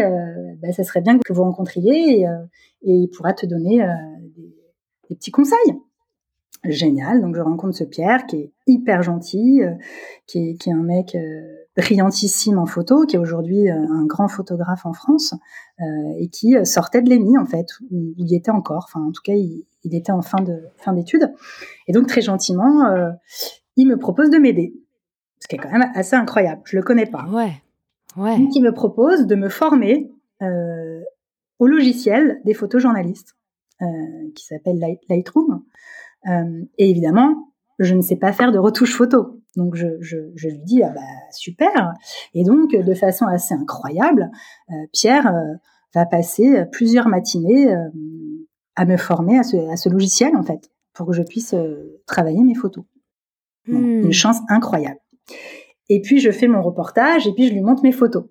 bah, 0.61 0.71
ça 0.73 0.83
serait 0.83 1.01
bien 1.01 1.19
que 1.19 1.31
vous 1.31 1.43
rencontriez, 1.43 2.21
et, 2.21 2.25
il 2.81 3.09
pourra 3.15 3.33
te 3.33 3.45
donner 3.45 3.87
des, 4.35 4.55
des, 5.09 5.15
petits 5.15 5.31
conseils. 5.31 5.75
Génial, 6.63 7.21
donc 7.21 7.35
je 7.35 7.41
rencontre 7.41 7.75
ce 7.75 7.83
Pierre 7.83 8.25
qui 8.25 8.37
est 8.37 8.51
hyper 8.65 9.03
gentil, 9.03 9.61
qui 10.25 10.49
est, 10.49 10.55
qui 10.55 10.71
est 10.71 10.73
un 10.73 10.83
mec 10.83 11.15
brillantissime 11.75 12.57
en 12.57 12.65
photo, 12.65 13.05
qui 13.05 13.15
est 13.15 13.19
aujourd'hui 13.19 13.69
euh, 13.69 13.75
un 13.75 14.05
grand 14.05 14.27
photographe 14.27 14.85
en 14.85 14.93
France 14.93 15.33
euh, 15.81 15.83
et 16.17 16.29
qui 16.29 16.55
euh, 16.55 16.63
sortait 16.63 17.01
de 17.01 17.09
l'EMI 17.09 17.37
en 17.37 17.45
fait, 17.45 17.67
où, 17.91 18.13
il 18.17 18.33
était 18.33 18.51
encore. 18.51 18.87
Enfin, 18.89 19.05
en 19.05 19.11
tout 19.11 19.21
cas, 19.23 19.33
il, 19.33 19.65
était 19.83 20.11
en 20.11 20.21
fin 20.21 20.41
de 20.41 20.63
fin 20.77 20.93
d'études. 20.93 21.31
Et 21.87 21.93
donc 21.93 22.07
très 22.07 22.21
gentiment, 22.21 22.85
il 23.75 23.87
me 23.87 23.97
propose 23.97 24.31
de 24.31 24.37
m'aider, 24.37 24.73
ce 25.39 25.47
qui 25.47 25.55
est 25.55 25.59
quand 25.59 25.69
même 25.69 25.91
assez 25.93 26.15
incroyable. 26.15 26.61
Je 26.65 26.75
le 26.75 26.81
connais 26.81 27.05
pas. 27.05 27.25
Ouais. 27.29 27.61
Ouais. 28.17 28.37
Donc 28.39 28.55
il 28.55 28.63
me 28.63 28.73
propose 28.73 29.27
de 29.27 29.35
me 29.35 29.47
former 29.47 30.11
au 30.41 31.67
logiciel 31.67 32.41
des 32.45 32.55
photojournalistes 32.55 33.35
qui 34.33 34.43
s'appelle 34.43 34.79
Lightroom. 35.07 35.61
et 36.25 36.89
évidemment, 36.89 37.53
je 37.77 37.93
ne 37.93 38.01
sais 38.01 38.15
pas 38.15 38.33
faire 38.33 38.51
de 38.51 38.57
retouche 38.57 38.95
photo. 38.95 39.34
Donc 39.55 39.75
je, 39.75 39.87
je, 40.01 40.17
je, 40.35 40.49
lui 40.49 40.59
dis 40.59 40.83
ah 40.83 40.89
bah 40.89 41.01
super 41.31 41.93
et 42.33 42.43
donc 42.43 42.75
de 42.75 42.93
façon 42.93 43.25
assez 43.25 43.53
incroyable, 43.53 44.29
euh, 44.69 44.73
Pierre 44.91 45.27
euh, 45.27 45.53
va 45.93 46.05
passer 46.05 46.65
plusieurs 46.71 47.07
matinées 47.07 47.73
euh, 47.73 47.89
à 48.75 48.85
me 48.85 48.97
former 48.97 49.39
à 49.39 49.43
ce, 49.43 49.55
à 49.71 49.77
ce, 49.77 49.87
logiciel 49.89 50.35
en 50.35 50.43
fait 50.43 50.69
pour 50.93 51.07
que 51.07 51.13
je 51.13 51.23
puisse 51.23 51.55
travailler 52.05 52.41
mes 52.43 52.55
photos. 52.55 52.85
Hmm. 53.67 54.03
Une 54.03 54.13
chance 54.13 54.37
incroyable. 54.49 54.99
Et 55.89 56.01
puis 56.01 56.19
je 56.19 56.31
fais 56.31 56.47
mon 56.47 56.61
reportage 56.61 57.27
et 57.27 57.33
puis 57.33 57.47
je 57.47 57.53
lui 57.53 57.61
montre 57.61 57.83
mes 57.83 57.91
photos 57.91 58.25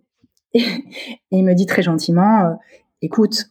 et, 0.52 0.60
et 1.30 1.38
il 1.38 1.44
me 1.44 1.54
dit 1.54 1.66
très 1.66 1.82
gentiment 1.82 2.58
écoute 3.00 3.50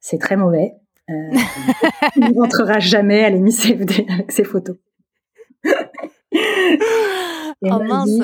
c'est 0.00 0.18
très 0.18 0.36
mauvais. 0.36 0.74
il 1.08 2.24
ne 2.24 2.40
rentrera 2.40 2.78
jamais 2.78 3.24
à 3.24 3.30
l'émission 3.30 3.74
avec 3.74 4.30
ses 4.32 4.44
photos. 4.44 4.76
Et 6.34 7.70
oh 7.70 7.82
mince. 7.82 8.20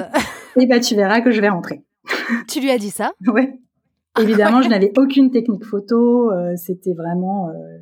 et 0.57 0.67
bah 0.67 0.81
tu 0.81 0.95
verras 0.95 1.21
que 1.21 1.31
je 1.31 1.41
vais 1.41 1.49
rentrer. 1.49 1.83
Tu 2.49 2.61
lui 2.61 2.71
as 2.71 2.79
dit 2.79 2.91
ça? 2.91 3.13
Ouais. 3.27 3.59
Évidemment, 4.19 4.63
je 4.63 4.69
n'avais 4.69 4.93
aucune 4.97 5.31
technique 5.31 5.65
photo. 5.65 6.31
Euh, 6.33 6.55
c'était 6.57 6.95
vraiment. 6.95 7.49
Euh, 7.49 7.79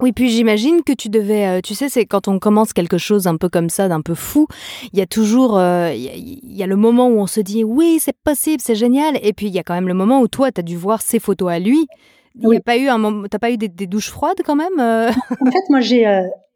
oui, 0.00 0.12
puis 0.12 0.30
j'imagine 0.30 0.82
que 0.82 0.92
tu 0.92 1.08
devais, 1.10 1.46
euh, 1.46 1.60
tu 1.62 1.74
sais, 1.74 1.88
c'est 1.88 2.06
quand 2.06 2.26
on 2.26 2.40
commence 2.40 2.72
quelque 2.72 2.98
chose 2.98 3.28
un 3.28 3.36
peu 3.36 3.48
comme 3.48 3.68
ça, 3.68 3.88
d'un 3.88 4.00
peu 4.00 4.14
fou, 4.14 4.48
il 4.92 4.98
y 4.98 5.02
a 5.02 5.06
toujours, 5.06 5.60
il 5.60 6.40
y, 6.42 6.62
a 6.62 6.66
le 6.66 6.74
moment 6.74 7.06
où 7.06 7.18
on 7.20 7.28
se 7.28 7.40
dit 7.40 7.62
oui, 7.62 7.98
c'est 8.00 8.16
possible, 8.24 8.60
c'est 8.60 8.74
génial, 8.74 9.16
et 9.22 9.32
puis 9.32 9.46
il 9.46 9.54
y 9.54 9.60
a 9.60 9.62
quand 9.62 9.74
même 9.74 9.86
le 9.86 9.94
moment 9.94 10.20
où 10.20 10.26
toi, 10.26 10.50
tu 10.50 10.58
as 10.58 10.64
dû 10.64 10.76
voir 10.76 11.02
ses 11.02 11.20
photos 11.20 11.52
à 11.52 11.60
lui. 11.60 11.86
Il 12.34 12.56
a 12.56 12.60
pas 12.60 12.78
eu 12.78 12.88
un 12.88 12.98
moment, 12.98 13.28
t'as 13.30 13.38
pas 13.38 13.52
eu 13.52 13.58
des, 13.58 13.68
des, 13.68 13.86
douches 13.86 14.10
froides 14.10 14.40
quand 14.44 14.56
même 14.56 14.80
En 14.80 15.50
fait, 15.50 15.68
moi 15.68 15.80
j'ai 15.80 16.02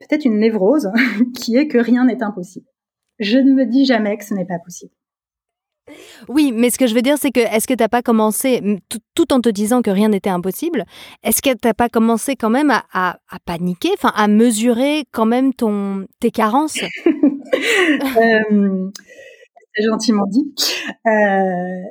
peut-être 0.00 0.24
une 0.24 0.40
névrose 0.40 0.90
qui 1.36 1.56
est 1.56 1.68
que 1.68 1.78
rien 1.78 2.06
n'est 2.06 2.24
impossible 2.24 2.66
je 3.18 3.38
ne 3.38 3.52
me 3.52 3.66
dis 3.66 3.84
jamais 3.84 4.16
que 4.16 4.24
ce 4.24 4.34
n'est 4.34 4.44
pas 4.44 4.58
possible. 4.58 4.92
Oui, 6.28 6.52
mais 6.52 6.70
ce 6.70 6.78
que 6.78 6.86
je 6.86 6.94
veux 6.94 7.02
dire, 7.02 7.16
c'est 7.16 7.30
que 7.30 7.40
est-ce 7.40 7.68
que 7.68 7.74
tu 7.74 7.82
n'as 7.82 7.88
pas 7.88 8.02
commencé, 8.02 8.80
tout, 9.14 9.32
en 9.32 9.40
te 9.40 9.48
disant 9.48 9.82
que 9.82 9.90
rien 9.90 10.08
n'était 10.08 10.30
impossible, 10.30 10.84
est-ce 11.22 11.40
que 11.40 11.50
tu 11.50 11.66
n'as 11.66 11.74
pas 11.74 11.88
commencé 11.88 12.34
quand 12.34 12.50
même 12.50 12.70
à, 12.70 12.84
à, 12.92 13.38
paniquer, 13.44 13.90
enfin 13.94 14.12
à 14.16 14.26
mesurer 14.26 15.04
quand 15.12 15.26
même 15.26 15.54
ton, 15.54 16.06
tes 16.20 16.30
carences? 16.30 16.78
Euh, 18.18 18.90
C'est 19.74 19.84
gentiment 19.84 20.26
dit. 20.26 20.52
Euh, 21.06 21.84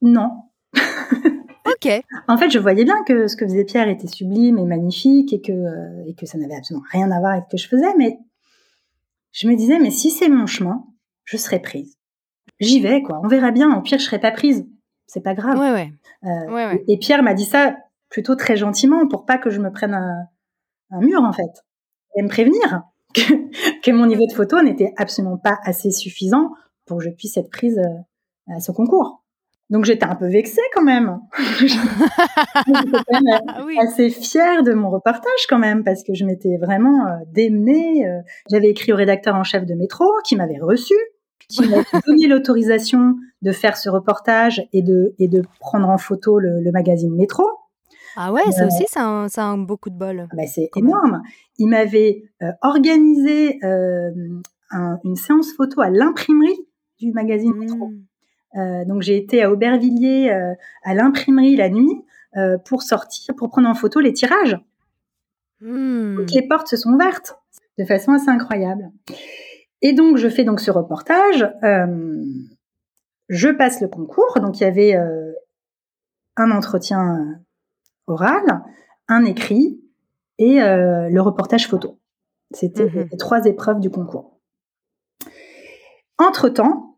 non. 0.00 0.30
ok. 0.74 2.02
En 2.28 2.38
fait, 2.38 2.48
je 2.48 2.58
voyais 2.58 2.84
bien 2.84 2.96
que 3.06 3.26
ce 3.26 3.36
que 3.36 3.44
faisait 3.44 3.64
Pierre 3.64 3.88
était 3.88 4.06
sublime 4.06 4.58
et 4.58 4.64
magnifique 4.64 5.34
et 5.34 5.42
que, 5.42 5.52
euh, 5.52 6.04
et 6.06 6.14
que 6.14 6.24
ça 6.24 6.38
n'avait 6.38 6.54
absolument 6.54 6.86
rien 6.90 7.10
à 7.10 7.20
voir 7.20 7.32
avec 7.32 7.44
ce 7.50 7.50
que 7.50 7.58
je 7.58 7.68
faisais, 7.68 7.94
mais 7.98 8.18
je 9.32 9.48
me 9.48 9.54
disais, 9.54 9.78
mais 9.78 9.90
si 9.90 10.10
c'est 10.10 10.28
mon 10.28 10.46
chemin, 10.46 10.84
je 11.24 11.36
serai 11.36 11.60
prise. 11.60 11.96
J'y 12.58 12.80
vais, 12.80 13.02
quoi. 13.02 13.20
On 13.24 13.28
verra 13.28 13.52
bien. 13.52 13.74
Au 13.76 13.80
pire, 13.80 13.98
je 13.98 14.04
serai 14.04 14.18
pas 14.18 14.32
prise. 14.32 14.66
C'est 15.06 15.22
pas 15.22 15.34
grave. 15.34 15.58
Ouais, 15.58 15.72
ouais. 15.72 15.92
Euh, 16.24 16.52
ouais, 16.52 16.84
Et 16.88 16.98
Pierre 16.98 17.22
m'a 17.22 17.34
dit 17.34 17.44
ça 17.44 17.76
plutôt 18.10 18.34
très 18.34 18.56
gentiment 18.56 19.06
pour 19.08 19.24
pas 19.24 19.38
que 19.38 19.50
je 19.50 19.60
me 19.60 19.70
prenne 19.70 19.94
un, 19.94 20.26
un 20.90 21.00
mur, 21.00 21.22
en 21.22 21.32
fait. 21.32 21.64
Et 22.16 22.22
me 22.22 22.28
prévenir 22.28 22.82
que, 23.14 23.80
que 23.80 23.90
mon 23.90 24.06
niveau 24.06 24.26
de 24.26 24.32
photo 24.32 24.62
n'était 24.62 24.92
absolument 24.96 25.38
pas 25.38 25.58
assez 25.64 25.90
suffisant 25.90 26.50
pour 26.86 26.98
que 26.98 27.04
je 27.04 27.10
puisse 27.10 27.36
être 27.36 27.50
prise 27.50 27.78
euh, 27.78 28.54
à 28.54 28.60
ce 28.60 28.72
concours. 28.72 29.22
Donc 29.70 29.84
j'étais 29.84 30.04
un 30.04 30.16
peu 30.16 30.26
vexée 30.26 30.60
quand 30.74 30.82
même. 30.82 31.20
j'étais 31.60 31.76
quand 32.66 33.20
même 33.22 33.40
ah 33.46 33.64
assez 33.82 34.10
fière 34.10 34.64
de 34.64 34.72
mon 34.72 34.90
reportage 34.90 35.46
quand 35.48 35.60
même 35.60 35.84
parce 35.84 36.02
que 36.02 36.12
je 36.12 36.24
m'étais 36.24 36.56
vraiment 36.60 37.06
euh, 37.06 37.24
démenée. 37.28 38.06
Euh. 38.06 38.20
J'avais 38.50 38.68
écrit 38.68 38.92
au 38.92 38.96
rédacteur 38.96 39.36
en 39.36 39.44
chef 39.44 39.64
de 39.64 39.74
Métro 39.74 40.04
qui 40.24 40.34
m'avait 40.34 40.58
reçu, 40.58 40.94
qui 41.48 41.68
m'avait 41.68 41.84
donné 42.06 42.26
l'autorisation 42.26 43.14
de 43.42 43.52
faire 43.52 43.76
ce 43.76 43.88
reportage 43.88 44.60
et 44.72 44.82
de, 44.82 45.14
et 45.20 45.28
de 45.28 45.42
prendre 45.60 45.88
en 45.88 45.98
photo 45.98 46.40
le, 46.40 46.60
le 46.60 46.72
magazine 46.72 47.14
Métro. 47.14 47.46
Ah 48.16 48.32
ouais, 48.32 48.42
ça 48.50 48.64
euh, 48.64 48.66
aussi, 48.66 48.84
ça 48.88 49.02
a, 49.02 49.06
un, 49.06 49.28
ça 49.28 49.52
a 49.52 49.56
beaucoup 49.56 49.88
de 49.88 49.96
bol. 49.96 50.26
Ah 50.32 50.34
bah 50.36 50.46
c'est 50.48 50.68
énorme. 50.74 51.22
Il 51.58 51.68
m'avait 51.68 52.24
organisé 52.60 53.60
un, 53.62 54.98
une 55.04 55.14
séance 55.14 55.52
photo 55.52 55.80
à 55.80 55.90
l'imprimerie 55.90 56.58
du 56.98 57.12
magazine 57.12 57.54
Métro. 57.54 57.90
Mmh. 57.90 58.04
Donc 58.54 59.02
j'ai 59.02 59.16
été 59.16 59.42
à 59.42 59.50
Aubervilliers 59.50 60.30
euh, 60.30 60.54
à 60.82 60.94
l'imprimerie 60.94 61.56
la 61.56 61.68
nuit 61.68 62.04
euh, 62.36 62.58
pour 62.58 62.82
sortir, 62.82 63.34
pour 63.36 63.48
prendre 63.50 63.68
en 63.68 63.74
photo 63.74 64.00
les 64.00 64.12
tirages. 64.12 64.58
Toutes 65.60 66.32
les 66.32 66.46
portes 66.48 66.68
se 66.68 66.76
sont 66.76 66.90
ouvertes 66.90 67.38
de 67.78 67.84
façon 67.84 68.12
assez 68.12 68.28
incroyable. 68.28 68.90
Et 69.82 69.92
donc 69.92 70.16
je 70.16 70.28
fais 70.28 70.44
donc 70.44 70.60
ce 70.60 70.70
reportage. 70.70 71.48
je 73.28 73.48
passe 73.50 73.80
le 73.80 73.88
concours. 73.88 74.38
Donc 74.40 74.58
il 74.60 74.64
y 74.64 74.66
avait 74.66 74.96
un 76.36 76.50
entretien 76.50 77.40
oral, 78.06 78.62
un 79.08 79.24
écrit 79.24 79.80
et 80.38 80.60
le 80.60 81.20
reportage 81.20 81.68
photo. 81.68 81.98
C'était 82.52 82.86
Mhm. 82.86 83.08
les 83.12 83.16
trois 83.18 83.44
épreuves 83.44 83.80
du 83.80 83.90
concours. 83.90 84.38
Entre-temps, 86.18 86.89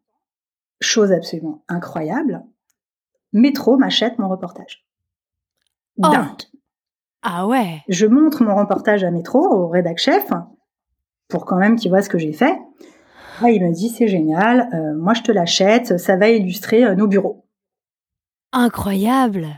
chose 0.82 1.12
absolument 1.12 1.64
incroyable, 1.68 2.42
Métro 3.32 3.76
m'achète 3.76 4.18
mon 4.18 4.28
reportage. 4.28 4.84
Oh. 5.98 6.08
Dingue. 6.10 6.42
Ah 7.22 7.46
ouais. 7.46 7.82
Je 7.88 8.06
montre 8.06 8.42
mon 8.42 8.56
reportage 8.56 9.04
à 9.04 9.10
Métro, 9.10 9.38
au 9.38 9.68
rédac 9.68 9.98
chef, 9.98 10.28
pour 11.28 11.44
quand 11.44 11.56
même 11.56 11.76
qu'il 11.76 11.90
voit 11.90 12.02
ce 12.02 12.08
que 12.08 12.18
j'ai 12.18 12.32
fait. 12.32 12.58
Là, 13.40 13.50
il 13.50 13.64
me 13.64 13.72
dit 13.72 13.88
c'est 13.88 14.08
génial, 14.08 14.68
euh, 14.74 14.94
moi 14.96 15.14
je 15.14 15.22
te 15.22 15.32
l'achète, 15.32 15.98
ça 15.98 16.16
va 16.16 16.28
illustrer 16.28 16.84
euh, 16.84 16.94
nos 16.94 17.06
bureaux. 17.06 17.46
Incroyable. 18.52 19.48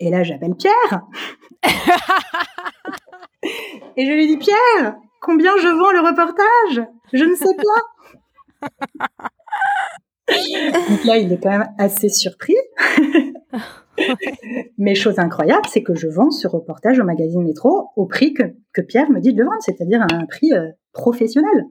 Et 0.00 0.10
là, 0.10 0.22
j'appelle 0.22 0.54
Pierre. 0.54 1.02
Et 3.96 4.06
je 4.06 4.12
lui 4.12 4.26
dis 4.26 4.36
Pierre, 4.36 4.96
combien 5.20 5.56
je 5.58 5.68
vends 5.68 5.92
le 5.92 6.00
reportage? 6.00 6.86
Je 7.12 7.24
ne 7.24 7.34
sais 7.34 7.56
pas. 8.60 8.68
Donc 10.28 11.04
là, 11.04 11.18
il 11.18 11.32
est 11.32 11.38
quand 11.42 11.50
même 11.50 11.68
assez 11.78 12.08
surpris. 12.08 12.56
Mais 14.78 14.94
chose 14.94 15.18
incroyable, 15.18 15.62
c'est 15.68 15.82
que 15.82 15.94
je 15.94 16.08
vends 16.08 16.30
ce 16.30 16.48
reportage 16.48 16.98
au 16.98 17.04
magazine 17.04 17.42
Métro 17.44 17.90
au 17.96 18.06
prix 18.06 18.34
que, 18.34 18.42
que 18.72 18.80
Pierre 18.80 19.10
me 19.10 19.20
dit 19.20 19.32
de 19.32 19.38
le 19.38 19.44
vendre, 19.44 19.60
c'est-à-dire 19.60 20.02
à 20.02 20.06
un 20.14 20.26
prix 20.26 20.52
euh, 20.52 20.68
professionnel. 20.92 21.66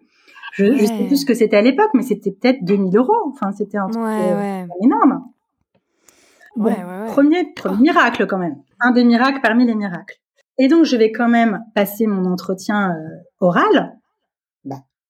Je 0.53 0.65
ne 0.65 0.77
sais 0.77 1.05
plus 1.07 1.17
ce 1.17 1.25
que 1.25 1.33
c'était 1.33 1.57
à 1.57 1.61
l'époque, 1.61 1.89
mais 1.95 2.03
c'était 2.03 2.31
peut-être 2.31 2.63
2000 2.63 2.95
euros. 2.95 3.11
Enfin, 3.31 3.51
c'était 3.51 3.77
un 3.79 3.87
Ouais, 3.87 3.91
truc 3.91 4.03
euh, 4.05 4.39
ouais. 4.39 4.67
énorme. 4.83 5.23
Bon. 6.55 6.71
Premier, 7.07 7.51
premier 7.55 7.81
miracle 7.81 8.27
quand 8.27 8.37
même. 8.37 8.57
Un 8.79 8.91
des 8.91 9.03
miracles 9.03 9.39
parmi 9.41 9.65
les 9.65 9.73
miracles. 9.73 10.19
Et 10.59 10.67
donc, 10.67 10.85
je 10.85 10.95
vais 10.95 11.11
quand 11.11 11.27
même 11.27 11.63
passer 11.73 12.05
mon 12.05 12.31
entretien 12.31 12.91
euh, 12.91 13.07
oral, 13.39 13.97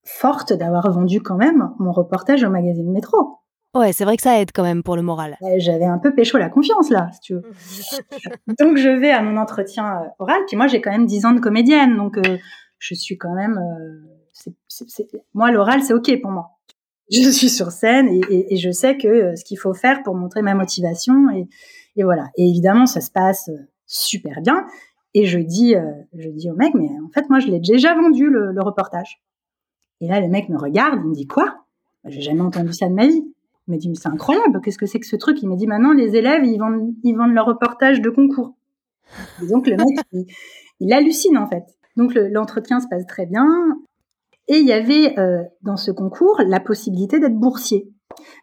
forte 0.04 0.54
d'avoir 0.54 0.92
vendu 0.92 1.22
quand 1.22 1.36
même 1.38 1.72
mon 1.80 1.92
reportage 1.92 2.44
au 2.44 2.50
magazine 2.50 2.92
Métro. 2.92 3.38
Ouais, 3.76 3.92
c'est 3.92 4.06
vrai 4.06 4.18
que 4.18 4.22
ça 4.24 4.40
aide 4.40 4.52
quand 4.54 4.62
même 4.64 4.84
pour 4.84 4.96
le 4.96 5.02
moral. 5.02 5.36
Euh, 5.42 5.56
J'avais 5.58 5.86
un 5.86 5.98
peu 5.98 6.14
pécho 6.14 6.38
la 6.38 6.50
confiance 6.50 6.90
là, 6.92 7.10
si 7.14 7.20
tu 7.22 7.34
veux. 7.34 7.42
Donc, 8.60 8.78
je 8.78 8.90
vais 8.90 9.10
à 9.12 9.22
mon 9.24 9.38
entretien 9.38 10.02
euh, 10.04 10.08
oral, 10.20 10.42
puis 10.48 10.56
moi, 10.58 10.68
j'ai 10.68 10.80
quand 10.82 10.92
même 10.92 11.08
10 11.08 11.26
ans 11.26 11.32
de 11.32 11.40
comédienne, 11.40 11.96
donc 11.98 12.18
euh, 12.18 12.38
je 12.78 12.94
suis 12.94 13.18
quand 13.18 13.34
même... 13.34 13.58
euh, 13.58 14.52
Moi, 15.34 15.52
l'oral, 15.52 15.82
c'est 15.82 15.94
OK 15.94 16.12
pour 16.22 16.32
moi. 16.32 16.50
Je 17.12 17.30
suis 17.30 17.50
sur 17.50 17.72
scène 17.72 18.08
et, 18.10 18.22
et- 18.30 18.54
et 18.54 18.58
je 18.58 18.72
sais 18.72 18.98
que 18.98 19.08
euh, 19.08 19.36
ce 19.36 19.44
qu'il 19.44 19.58
faut 19.58 19.74
faire 19.74 20.04
pour 20.04 20.16
montrer 20.16 20.42
ma 20.42 20.54
motivation, 20.54 21.30
et, 21.32 21.48
et 21.96 22.04
voilà. 22.04 22.26
Et 22.38 22.48
évidemment, 22.48 22.86
ça 22.86 23.02
se 23.02 23.10
passe 23.12 23.50
super 23.88 24.42
bien. 24.42 24.66
Et 25.16 25.26
je 25.26 25.38
dis, 25.40 25.76
je 26.18 26.30
dis 26.30 26.50
au 26.50 26.56
mec, 26.56 26.74
mais 26.74 26.88
en 27.06 27.10
fait, 27.14 27.30
moi, 27.30 27.40
je 27.40 27.48
l'ai 27.48 27.60
déjà 27.60 27.94
vendu, 27.94 28.30
le, 28.30 28.52
le 28.52 28.62
reportage. 28.64 29.22
Et 30.04 30.08
là, 30.08 30.20
le 30.20 30.28
mec 30.28 30.50
me 30.50 30.58
regarde, 30.58 31.00
il 31.04 31.10
me 31.10 31.14
dit, 31.16 31.28
quoi? 31.28 31.66
J'ai 32.06 32.20
jamais 32.20 32.42
entendu 32.42 32.74
ça 32.74 32.90
de 32.90 32.94
ma 32.94 33.08
vie. 33.08 33.24
Il 33.68 33.74
me 33.74 33.78
dit, 33.78 33.88
mais 33.88 33.96
c'est 33.96 34.10
incroyable, 34.10 34.60
qu'est-ce 34.62 34.78
que 34.78 34.86
c'est 34.86 35.00
que 35.00 35.06
ce 35.08 35.16
truc? 35.16 35.42
Il 35.42 35.48
me 35.48 35.56
dit, 35.56 35.66
maintenant, 35.68 35.94
les 35.94 36.18
élèves, 36.18 36.44
ils 36.44 36.58
vendent, 36.58 36.94
ils 37.04 37.16
vendent 37.16 37.34
leur 37.34 37.46
reportage 37.46 38.02
de 38.02 38.10
concours. 38.10 38.54
Et 39.42 39.48
donc, 39.48 39.68
le 39.68 39.78
mec, 39.78 39.88
il, 40.12 40.26
il 40.82 40.92
hallucine, 40.92 41.38
en 41.38 41.48
fait. 41.48 41.64
Donc, 41.96 42.14
le- 42.14 42.28
l'entretien 42.28 42.82
se 42.82 42.88
passe 42.90 43.06
très 43.08 43.26
bien. 43.26 43.48
Et 44.50 44.58
il 44.58 44.66
y 44.68 44.74
avait, 44.74 45.18
euh, 45.18 45.44
dans 45.62 45.78
ce 45.78 45.92
concours, 45.92 46.42
la 46.46 46.60
possibilité 46.60 47.20
d'être 47.22 47.38
boursier. 47.38 47.88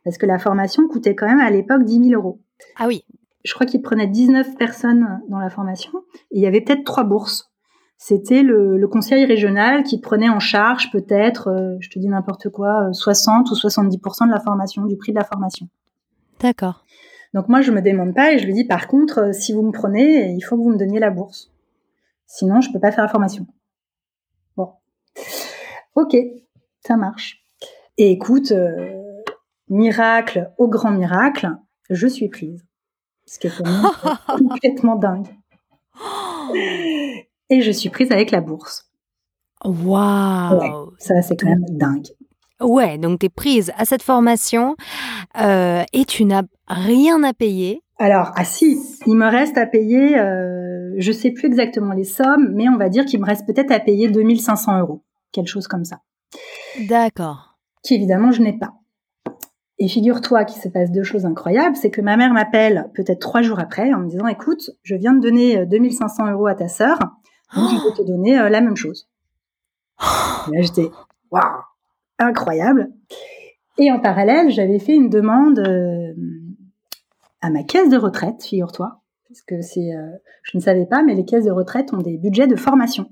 Parce 0.05 0.16
que 0.16 0.25
la 0.25 0.38
formation 0.38 0.88
coûtait 0.88 1.14
quand 1.14 1.27
même, 1.27 1.40
à 1.40 1.51
l'époque, 1.51 1.85
10 1.85 2.09
000 2.09 2.18
euros 2.18 2.40
Ah 2.77 2.87
oui. 2.88 3.05
je 3.44 3.53
crois 3.53 3.66
qu'il 3.66 3.83
prenait 3.83 4.07
19 4.07 4.57
personnes 4.57 5.20
dans 5.29 5.38
la 5.38 5.51
formation 5.51 5.92
et 6.31 6.38
il 6.38 6.40
y 6.42 6.46
avait 6.46 6.62
peut-être 6.62 6.85
trois 6.85 7.05
bourses. 7.05 7.50
C'était 8.03 8.43
le, 8.43 8.79
le 8.79 8.89
conseil 8.89 9.27
régional 9.27 9.83
qui 9.83 10.01
prenait 10.01 10.31
en 10.31 10.41
charge 10.41 10.91
peut-être, 10.91 11.49
euh, 11.49 11.77
je 11.81 11.91
te 11.91 11.99
dis 11.99 12.09
n'importe 12.09 12.49
quoi, 12.49 12.89
euh, 12.89 12.93
60 12.95 13.51
ou 13.51 13.55
70% 13.55 14.27
de 14.27 14.33
la 14.33 14.41
formation, 14.41 14.87
du 14.87 14.97
prix 14.97 15.13
de 15.13 15.19
la 15.19 15.25
formation. 15.25 15.69
D'accord. 16.41 16.87
Donc 17.35 17.51
moi, 17.51 17.61
je 17.61 17.71
me 17.71 17.83
demande 17.83 18.15
pas 18.15 18.33
et 18.33 18.39
je 18.39 18.47
lui 18.47 18.55
dis 18.55 18.65
par 18.65 18.89
contre, 18.89 19.19
euh, 19.19 19.33
si 19.33 19.53
vous 19.53 19.61
me 19.61 19.71
prenez, 19.71 20.31
il 20.31 20.41
faut 20.41 20.57
que 20.57 20.63
vous 20.63 20.71
me 20.71 20.79
donniez 20.79 20.99
la 20.99 21.11
bourse. 21.11 21.53
Sinon, 22.25 22.63
je 22.63 22.73
peux 22.73 22.81
pas 22.81 22.91
faire 22.91 23.05
la 23.05 23.11
formation. 23.11 23.47
Bon. 24.57 24.71
Ok, 25.95 26.17
ça 26.81 26.97
marche. 26.97 27.45
Et 27.99 28.13
écoute, 28.13 28.53
euh, 28.53 29.21
miracle 29.69 30.51
au 30.57 30.69
grand 30.69 30.91
miracle, 30.91 31.51
je 31.91 32.07
suis 32.07 32.31
prise. 32.31 32.65
Ce 33.27 33.39
qui 33.39 33.49
est 33.49 33.63
complètement 34.27 34.97
dingue. 34.97 35.29
Et 37.51 37.61
je 37.61 37.71
suis 37.71 37.91
prise 37.91 38.11
avec 38.13 38.31
la 38.31 38.41
bourse. 38.41 38.91
Waouh. 39.65 40.93
Ça, 40.99 41.21
c'est 41.23 41.37
quand 41.37 41.49
même 41.49 41.65
dingue. 41.69 42.07
Ouais, 42.61 42.99
donc 42.99 43.21
tu 43.21 43.27
es 43.27 43.29
prise 43.29 43.73
à 43.77 43.85
cette 43.85 44.03
formation 44.03 44.77
euh, 45.41 45.83
et 45.93 46.05
tu 46.05 46.25
n'as 46.25 46.43
rien 46.69 47.23
à 47.23 47.33
payer. 47.33 47.83
Alors, 47.99 48.33
ah 48.37 48.45
si, 48.45 48.79
il 49.07 49.17
me 49.17 49.27
reste 49.27 49.59
à 49.59 49.67
payer, 49.67 50.19
euh, 50.19 50.95
je 50.97 51.13
sais 51.13 51.31
plus 51.31 51.47
exactement 51.47 51.93
les 51.93 52.05
sommes, 52.05 52.53
mais 52.55 52.69
on 52.69 52.77
va 52.77 52.89
dire 52.89 53.05
qu'il 53.05 53.21
me 53.21 53.27
reste 53.27 53.47
peut-être 53.47 53.71
à 53.73 53.81
payer 53.81 54.09
2500 54.09 54.81
euros, 54.81 55.03
quelque 55.33 55.49
chose 55.49 55.69
comme 55.69 55.85
ça, 55.85 56.01
D'accord. 56.89 57.59
qui 57.83 57.95
évidemment 57.95 58.33
je 58.33 58.41
n'ai 58.43 58.57
pas. 58.57 58.73
Et 59.79 59.89
figure-toi 59.89 60.45
qu'il 60.45 60.61
se 60.61 60.69
passe 60.69 60.91
deux 60.91 61.03
choses 61.03 61.25
incroyables, 61.25 61.77
c'est 61.77 61.91
que 61.91 62.03
ma 62.03 62.19
mère 62.19 62.35
m'appelle 62.35 62.91
peut-être 62.95 63.21
trois 63.21 63.41
jours 63.41 63.59
après 63.59 63.95
en 63.95 64.01
me 64.01 64.09
disant, 64.09 64.27
écoute, 64.27 64.71
je 64.83 64.95
viens 64.95 65.15
de 65.15 65.21
donner 65.21 65.59
euh, 65.59 65.65
2500 65.67 66.31
euros 66.31 66.47
à 66.47 66.55
ta 66.55 66.69
sœur, 66.69 66.99
donc 67.55 67.71
je 67.71 67.89
vais 67.89 67.95
te 67.95 68.03
donner 68.03 68.39
euh, 68.39 68.49
la 68.49 68.61
même 68.61 68.77
chose. 68.77 69.09
Et 70.01 70.57
là, 70.57 70.63
j'étais, 70.63 70.91
waouh, 71.31 71.63
incroyable. 72.19 72.91
Et 73.79 73.91
en 73.91 74.01
parallèle, 74.01 74.51
j'avais 74.51 74.79
fait 74.79 74.95
une 74.95 75.09
demande 75.09 75.59
euh, 75.59 76.13
à 77.41 77.51
ma 77.51 77.63
caisse 77.63 77.89
de 77.89 77.97
retraite, 77.97 78.43
figure-toi, 78.43 79.01
parce 79.29 79.43
que 79.43 79.61
c'est, 79.61 79.95
euh, 79.95 80.11
je 80.43 80.57
ne 80.57 80.63
savais 80.63 80.87
pas, 80.87 81.03
mais 81.03 81.15
les 81.15 81.25
caisses 81.25 81.45
de 81.45 81.51
retraite 81.51 81.93
ont 81.93 81.99
des 81.99 82.19
budgets 82.19 82.47
de 82.47 82.57
formation. 82.57 83.11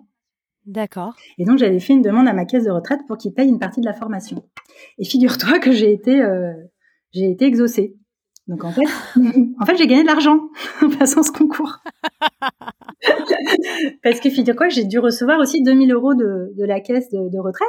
D'accord. 0.66 1.14
Et 1.38 1.44
donc, 1.44 1.58
j'avais 1.58 1.80
fait 1.80 1.94
une 1.94 2.02
demande 2.02 2.28
à 2.28 2.32
ma 2.32 2.44
caisse 2.44 2.64
de 2.64 2.70
retraite 2.70 3.00
pour 3.06 3.16
qu'ils 3.16 3.32
payent 3.32 3.48
une 3.48 3.58
partie 3.58 3.80
de 3.80 3.86
la 3.86 3.94
formation. 3.94 4.44
Et 4.98 5.04
figure-toi 5.04 5.60
que 5.60 5.72
j'ai 5.72 5.92
été, 5.92 6.22
j'ai 7.12 7.30
été 7.30 7.46
exaucée. 7.46 7.96
Donc, 8.48 8.64
en 8.64 8.72
fait, 8.72 8.84
en 9.60 9.64
fait, 9.64 9.76
j'ai 9.76 9.86
gagné 9.86 10.02
de 10.02 10.08
l'argent 10.08 10.40
en 10.82 10.90
passant 10.90 11.22
ce 11.22 11.32
concours. 11.32 11.78
Parce 14.02 14.20
que 14.20 14.30
figure-toi 14.30 14.68
que 14.68 14.74
j'ai 14.74 14.84
dû 14.84 14.98
recevoir 14.98 15.38
aussi 15.38 15.62
2000 15.62 15.92
euros 15.92 16.14
de, 16.14 16.52
de 16.56 16.64
la 16.64 16.80
caisse 16.80 17.10
de, 17.10 17.28
de 17.28 17.38
retraite, 17.38 17.68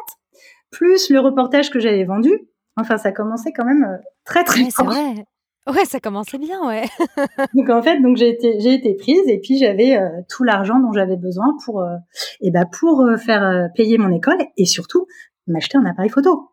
plus 0.71 1.09
le 1.09 1.19
reportage 1.19 1.69
que 1.69 1.79
j'avais 1.79 2.03
vendu. 2.03 2.31
Enfin, 2.77 2.97
ça 2.97 3.11
commençait 3.11 3.51
quand 3.51 3.65
même 3.65 3.83
euh, 3.83 3.97
très, 4.25 4.43
très 4.43 4.63
Ouais, 4.63 4.69
c'est 4.71 4.83
vrai. 4.83 5.25
Ouais, 5.67 5.85
ça 5.85 5.99
commençait 5.99 6.37
bien, 6.39 6.65
ouais. 6.65 6.85
Donc 7.53 7.69
en 7.69 7.81
fait, 7.81 7.99
donc 7.99 8.17
j'ai 8.17 8.29
été 8.29 8.59
j'ai 8.59 8.73
été 8.73 8.95
prise 8.95 9.27
et 9.27 9.39
puis 9.39 9.57
j'avais 9.59 9.97
euh, 9.97 10.09
tout 10.27 10.43
l'argent 10.43 10.79
dont 10.79 10.91
j'avais 10.93 11.17
besoin 11.17 11.55
pour 11.63 11.81
euh, 11.81 11.95
et 12.41 12.49
ben 12.49 12.65
pour 12.65 13.01
euh, 13.01 13.17
faire 13.17 13.69
payer 13.75 13.97
mon 13.97 14.11
école 14.11 14.39
et 14.57 14.65
surtout 14.65 15.05
m'acheter 15.45 15.77
un 15.77 15.85
appareil 15.85 16.09
photo. 16.09 16.51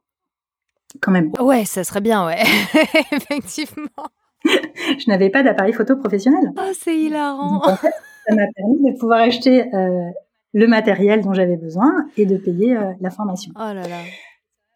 Quand 1.01 1.13
même, 1.13 1.31
Ouais, 1.41 1.65
ça 1.65 1.85
serait 1.85 2.01
bien, 2.01 2.27
ouais. 2.27 2.43
Effectivement. 3.13 4.07
je 4.45 5.09
n'avais 5.11 5.31
pas 5.31 5.43
d'appareil 5.43 5.73
photo 5.73 5.97
professionnel. 5.97 6.53
Oh, 6.57 6.73
c'est 6.79 6.97
hilarant. 6.97 7.55
Donc, 7.55 7.67
en 7.67 7.77
fait, 7.77 7.93
ça 8.29 8.35
m'a 8.35 8.47
permis 8.55 8.93
de 8.93 8.99
pouvoir 8.99 9.21
acheter 9.21 9.73
euh, 9.75 10.11
le 10.53 10.67
matériel 10.67 11.23
dont 11.23 11.33
j'avais 11.33 11.57
besoin 11.57 12.07
et 12.17 12.27
de 12.27 12.37
payer 12.37 12.77
euh, 12.77 12.93
la 13.01 13.11
formation. 13.11 13.53
Oh 13.57 13.61
là 13.61 13.75
là. 13.75 14.01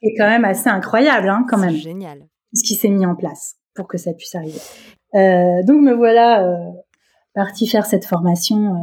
C'est 0.03 0.15
quand 0.17 0.29
même 0.29 0.45
assez 0.45 0.69
incroyable, 0.69 1.29
hein, 1.29 1.45
quand 1.49 1.59
même, 1.59 1.75
génial. 1.75 2.27
ce 2.55 2.63
qui 2.63 2.75
s'est 2.75 2.89
mis 2.89 3.05
en 3.05 3.15
place 3.15 3.57
pour 3.75 3.87
que 3.87 3.99
ça 3.99 4.13
puisse 4.13 4.35
arriver. 4.35 4.61
Euh, 5.15 5.63
donc 5.65 5.83
me 5.83 5.93
voilà 5.93 6.47
partie 7.35 7.67
faire 7.67 7.85
cette 7.85 8.05
formation 8.05 8.77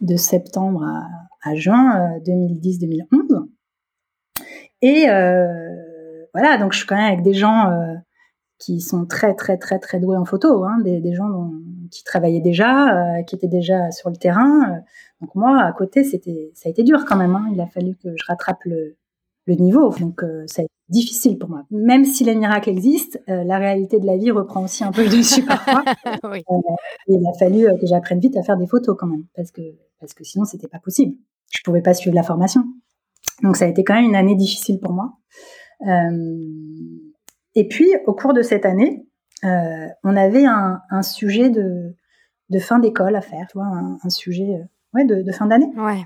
de 0.00 0.16
septembre 0.16 0.84
à, 0.84 1.50
à 1.50 1.54
juin 1.54 2.16
euh, 2.16 2.20
2010-2011. 2.20 3.48
Et 4.82 5.06
voilà, 6.34 6.56
donc 6.58 6.72
je 6.72 6.78
suis 6.78 6.86
quand 6.86 6.96
même 6.96 7.12
avec 7.12 7.22
des 7.22 7.34
gens 7.34 7.70
qui 8.62 8.80
sont 8.80 9.06
très 9.06 9.34
très 9.34 9.56
très 9.58 9.78
très 9.80 9.98
doués 10.00 10.16
en 10.16 10.24
photo, 10.24 10.64
hein, 10.64 10.78
des, 10.84 11.00
des 11.00 11.14
gens 11.14 11.28
dont- 11.28 11.52
qui 11.90 12.04
travaillaient 12.04 12.40
déjà, 12.40 12.72
euh, 13.18 13.22
qui 13.24 13.34
étaient 13.34 13.48
déjà 13.60 13.90
sur 13.90 14.08
le 14.10 14.16
terrain. 14.16 14.52
euh. 14.72 14.80
Donc 15.20 15.34
moi, 15.34 15.60
à 15.62 15.72
côté, 15.72 16.04
c'était 16.04 16.50
ça 16.54 16.68
a 16.68 16.70
été 16.70 16.82
dur 16.84 17.04
quand 17.06 17.16
même. 17.16 17.34
hein. 17.34 17.46
Il 17.52 17.60
a 17.60 17.66
fallu 17.66 17.96
que 17.96 18.08
je 18.16 18.24
rattrape 18.28 18.62
le, 18.64 18.96
le 19.46 19.54
niveau. 19.56 19.90
Donc 20.00 20.22
euh, 20.22 20.44
ça 20.46 20.62
a 20.62 20.64
été 20.64 20.72
difficile 20.88 21.38
pour 21.38 21.48
moi. 21.50 21.64
Même 21.70 22.04
si 22.04 22.22
les 22.24 22.34
miracles 22.36 22.68
existent, 22.70 23.18
la 23.26 23.58
réalité 23.58 23.98
de 23.98 24.06
la 24.06 24.16
vie 24.16 24.30
reprend 24.30 24.62
aussi 24.64 24.84
un 24.84 24.92
peu 24.92 25.02
le 25.04 25.10
dessus 25.18 25.44
parfois. 25.44 25.82
oui. 26.30 26.42
Il 27.08 27.20
a 27.26 27.32
fallu 27.38 27.66
que 27.80 27.86
j'apprenne 27.86 28.20
vite 28.20 28.36
à 28.36 28.42
faire 28.42 28.56
des 28.56 28.66
photos 28.68 28.94
quand 28.98 29.06
même, 29.08 29.24
parce 29.36 29.50
que 29.50 29.62
parce 30.00 30.12
que 30.14 30.22
sinon 30.24 30.44
c'était 30.44 30.68
pas 30.68 30.78
possible. 30.80 31.14
Je 31.50 31.60
pouvais 31.64 31.82
pas 31.82 31.94
suivre 31.94 32.14
la 32.14 32.22
formation. 32.22 32.62
Donc 33.42 33.56
ça 33.56 33.64
a 33.64 33.68
été 33.68 33.82
quand 33.84 33.94
même 33.94 34.04
une 34.06 34.16
année 34.16 34.36
difficile 34.36 34.78
pour 34.80 34.92
moi. 34.92 35.12
Euh, 35.86 37.11
et 37.54 37.68
puis 37.68 37.88
au 38.06 38.14
cours 38.14 38.32
de 38.32 38.42
cette 38.42 38.64
année, 38.66 39.04
euh, 39.44 39.86
on 40.04 40.16
avait 40.16 40.44
un, 40.44 40.80
un 40.90 41.02
sujet 41.02 41.50
de 41.50 41.94
de 42.50 42.58
fin 42.58 42.78
d'école 42.78 43.16
à 43.16 43.22
faire, 43.22 43.46
tu 43.50 43.56
vois, 43.56 43.66
un, 43.66 43.98
un 44.02 44.10
sujet 44.10 44.56
euh, 44.56 44.64
ouais 44.94 45.04
de, 45.04 45.22
de 45.22 45.32
fin 45.32 45.46
d'année. 45.46 45.70
Ouais. 45.76 46.04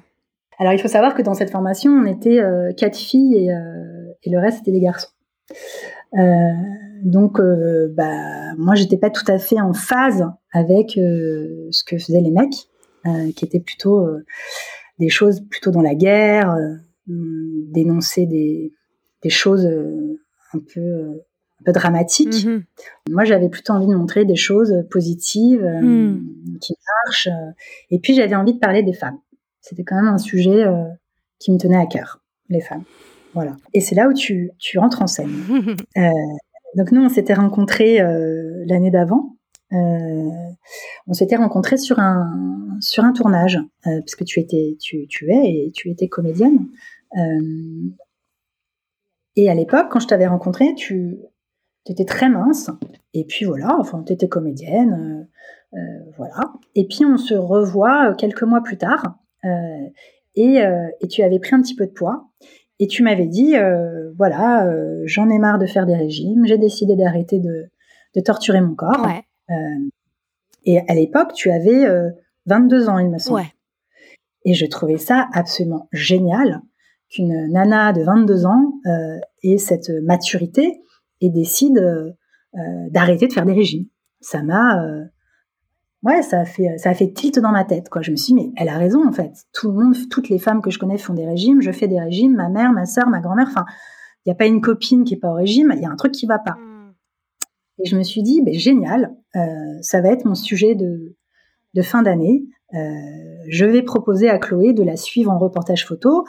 Alors 0.59 0.73
il 0.73 0.79
faut 0.79 0.89
savoir 0.89 1.15
que 1.15 1.23
dans 1.23 1.35
cette 1.35 1.51
formation, 1.51 1.93
on 1.93 2.07
était 2.07 2.41
quatre 2.79 2.97
filles 2.97 3.37
et, 3.37 3.51
et, 4.23 4.31
le 4.31 4.39
reste 4.39 4.59
c'était 4.59 4.73
des 4.73 4.81
garçons. 4.81 5.11
donc, 7.03 7.39
bah, 7.91 8.55
moi, 8.57 8.75
j'étais 8.75 8.97
pas 8.97 9.11
tout 9.11 9.31
à 9.31 9.37
fait 9.37 9.61
en 9.61 9.75
phase 9.75 10.27
avec 10.53 10.93
ce 10.93 11.85
que 11.85 11.99
faisaient 11.99 12.23
les 12.23 12.31
mecs, 12.31 13.35
qui 13.35 13.45
étaient 13.45 13.61
plutôt 13.61 14.09
des 14.99 15.11
choses 15.11 15.43
plutôt 15.47 15.71
dans 15.71 15.83
la 15.83 15.95
guerre, 15.95 16.57
dénoncer 17.07 18.25
des, 18.25 18.73
des 19.23 19.31
choses 19.31 19.67
un 20.55 20.59
peu 20.59 21.21
peu 21.67 21.73
dramatique. 21.73 22.47
Mhm. 22.47 22.65
Moi, 23.11 23.25
j'avais 23.25 23.49
plutôt 23.49 23.73
envie 23.73 23.87
de 23.87 23.95
montrer 23.95 24.25
des 24.25 24.37
choses 24.37 24.73
positives 24.91 25.65
euh, 25.65 25.81
hmm. 25.81 26.59
qui 26.61 26.75
marchent. 27.05 27.27
Euh, 27.27 27.51
et 27.91 27.99
puis, 27.99 28.15
j'avais 28.15 28.37
envie 28.37 28.55
de 28.55 28.59
parler 28.59 28.83
des 28.83 28.93
femmes. 28.93 29.19
C'était 29.61 29.83
quand 29.83 29.97
même 29.97 30.07
un 30.07 30.19
sujet 30.19 30.65
euh, 30.65 30.85
qui 31.39 31.53
me 31.53 31.59
tenait 31.59 31.77
à 31.77 31.87
cœur, 31.87 32.23
les 32.49 32.61
femmes. 32.61 32.85
Voilà. 33.35 33.57
Et 33.75 33.81
c'est 33.81 33.97
là 33.97 34.09
où 34.09 34.15
tu, 34.15 34.53
tu 34.59 34.79
rentres 34.79 35.03
en 35.03 35.09
scène. 35.09 35.31
donc, 36.77 36.93
nous, 36.93 37.03
on 37.03 37.09
s'était 37.09 37.35
rencontrés 37.35 37.99
l'année 38.67 38.91
d'avant. 38.91 39.37
on 39.73 41.13
s'était 41.13 41.37
rencontrés 41.37 41.77
sur 41.77 41.99
un 41.99 42.79
sur 42.81 43.05
un 43.05 43.13
tournage 43.13 43.59
parce 43.83 44.15
que 44.15 44.25
tu 44.25 44.41
étais 44.41 44.77
tu, 44.81 45.07
tu 45.09 45.31
es 45.33 45.45
et 45.45 45.73
tu 45.75 45.91
étais 45.91 46.09
comédienne 46.09 46.69
et 49.35 49.51
à 49.51 49.55
l'époque 49.55 49.87
quand 49.91 50.01
je 50.01 50.07
t'avais 50.07 50.27
rencontré 50.27 50.75
tu 50.75 51.19
tu 51.87 51.93
étais 51.93 52.05
très 52.05 52.29
mince. 52.29 52.71
Et 53.15 53.25
puis 53.25 53.47
voilà, 53.47 53.77
enfin, 53.79 54.03
tu 54.05 54.13
étais 54.13 54.29
comédienne. 54.29 55.29
Euh, 55.75 55.79
euh, 55.79 56.13
voilà. 56.17 56.53
Et 56.75 56.87
puis 56.87 57.05
on 57.05 57.17
se 57.17 57.35
revoit 57.35 58.11
euh, 58.11 58.15
quelques 58.15 58.43
mois 58.43 58.63
plus 58.63 58.77
tard. 58.77 59.19
Et, 60.35 60.59
et, 61.01 61.09
tu 61.09 61.23
avais 61.23 61.39
pris 61.39 61.55
un 61.55 61.63
petit 61.63 61.77
peu 61.77 61.87
de 61.87 61.93
poids. 61.93 62.29
Et 62.81 62.89
tu 62.89 63.05
m'avais 63.05 63.29
dit, 63.29 63.55
voilà, 64.19 64.69
j'en 65.05 65.31
ai 65.31 65.39
marre 65.39 65.59
de 65.59 65.67
faire 65.67 65.87
des 65.87 65.95
régimes. 65.95 66.45
J'ai 66.47 66.59
décidé 66.59 66.97
d'arrêter 66.97 67.39
de, 67.39 67.71
de, 68.17 68.21
torturer 68.21 68.61
mon 68.61 68.75
corps. 68.75 69.07
et 70.65 70.81
à 70.81 70.95
l'époque, 70.95 71.33
tu 71.33 71.53
avais 71.53 71.87
22 72.47 72.89
ans, 72.89 72.99
il 72.99 73.09
me 73.09 73.19
semble. 73.19 73.43
Et 74.45 74.55
je 74.55 74.67
trouvais 74.67 74.99
ça 74.99 75.29
absolument 75.33 75.89
génial 75.93 76.61
qu'une 77.09 77.47
nana 77.53 77.93
de 77.93 78.03
22 78.03 78.47
ans 78.47 78.73
ait 79.45 79.59
cette 79.59 79.91
maturité 80.03 80.83
et 81.21 81.31
décide 81.31 81.79
euh, 81.79 82.11
euh, 82.55 82.91
d'arrêter 82.91 83.27
de 83.27 83.33
faire 83.33 83.47
des 83.47 83.53
régimes. 83.53 83.87
Ça 84.21 84.43
m'a 84.43 84.83
euh, 84.83 85.05
ouais, 86.03 86.23
ça 86.23 86.41
a 86.41 86.45
fait 86.45 86.79
ça 86.79 86.91
a 86.91 86.95
fait 86.95 87.13
tilt 87.13 87.39
dans 87.39 87.53
ma 87.53 87.65
tête 87.65 87.89
quoi. 87.89 88.03
Je 88.03 88.11
me 88.11 88.17
suis 88.17 88.35
dit 88.35 88.43
mais 88.43 88.53
elle 88.57 88.69
a 88.69 88.79
raison 88.79 89.07
en 89.07 89.13
fait. 89.13 89.33
Tout 89.53 89.71
le 89.71 89.75
monde, 89.75 89.97
toutes 90.11 90.29
les 90.29 90.39
femmes 90.39 90.63
que 90.63 90.71
je 90.71 90.79
connais 90.79 90.99
font 90.99 91.15
des 91.15 91.27
régimes, 91.27 91.61
je 91.61 91.73
fais 91.73 91.89
des 91.89 92.01
régimes, 92.01 92.35
ma 92.35 92.49
mère, 92.49 92.73
ma 92.73 92.87
sœur, 92.87 93.09
ma 93.09 93.21
grand-mère, 93.21 93.49
enfin, 93.49 93.65
il 94.25 94.31
n'y 94.31 94.33
a 94.33 94.37
pas 94.37 94.47
une 94.47 94.61
copine 94.61 95.05
qui 95.05 95.15
est 95.15 95.19
pas 95.19 95.31
au 95.31 95.35
régime, 95.35 95.73
il 95.77 95.83
y 95.83 95.87
a 95.87 95.91
un 95.91 95.97
truc 95.97 96.13
qui 96.13 96.27
va 96.27 96.39
pas. 96.39 96.53
Hmm. 96.55 96.93
Et 97.79 97.87
je 97.87 97.97
me 97.97 98.03
suis 98.03 98.23
dit 98.23 98.43
ben 98.43 98.55
génial, 98.55 99.15
ça 99.83 100.01
va 100.01 100.09
être 100.09 100.25
mon 100.25 100.35
sujet 100.35 100.75
de 100.75 101.17
de 101.75 101.83
fin 101.83 102.03
d'année. 102.03 102.43
je 102.73 103.67
vais 103.67 103.83
proposer 103.83 104.31
à 104.31 104.39
Chloé 104.39 104.73
de 104.73 104.83
la 104.83 104.97
suivre 104.97 105.31
en 105.31 105.39
reportage 105.39 105.87
photo 105.87 106.25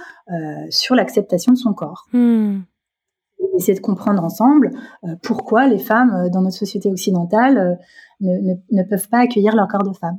sur 0.69 0.93
l'acceptation 0.93 1.53
de 1.53 1.57
son 1.57 1.73
corps. 1.73 2.07
Hmm 2.11 2.59
essayer 3.57 3.75
de 3.75 3.81
comprendre 3.81 4.23
ensemble 4.23 4.71
euh, 5.03 5.15
pourquoi 5.21 5.67
les 5.67 5.79
femmes 5.79 6.13
euh, 6.13 6.29
dans 6.29 6.41
notre 6.41 6.55
société 6.55 6.89
occidentale 6.89 7.57
euh, 7.57 7.75
ne, 8.21 8.53
ne, 8.71 8.83
peuvent 8.83 9.09
pas 9.09 9.19
accueillir 9.19 9.55
leur 9.55 9.67
corps 9.67 9.83
de 9.83 9.93
femme. 9.93 10.17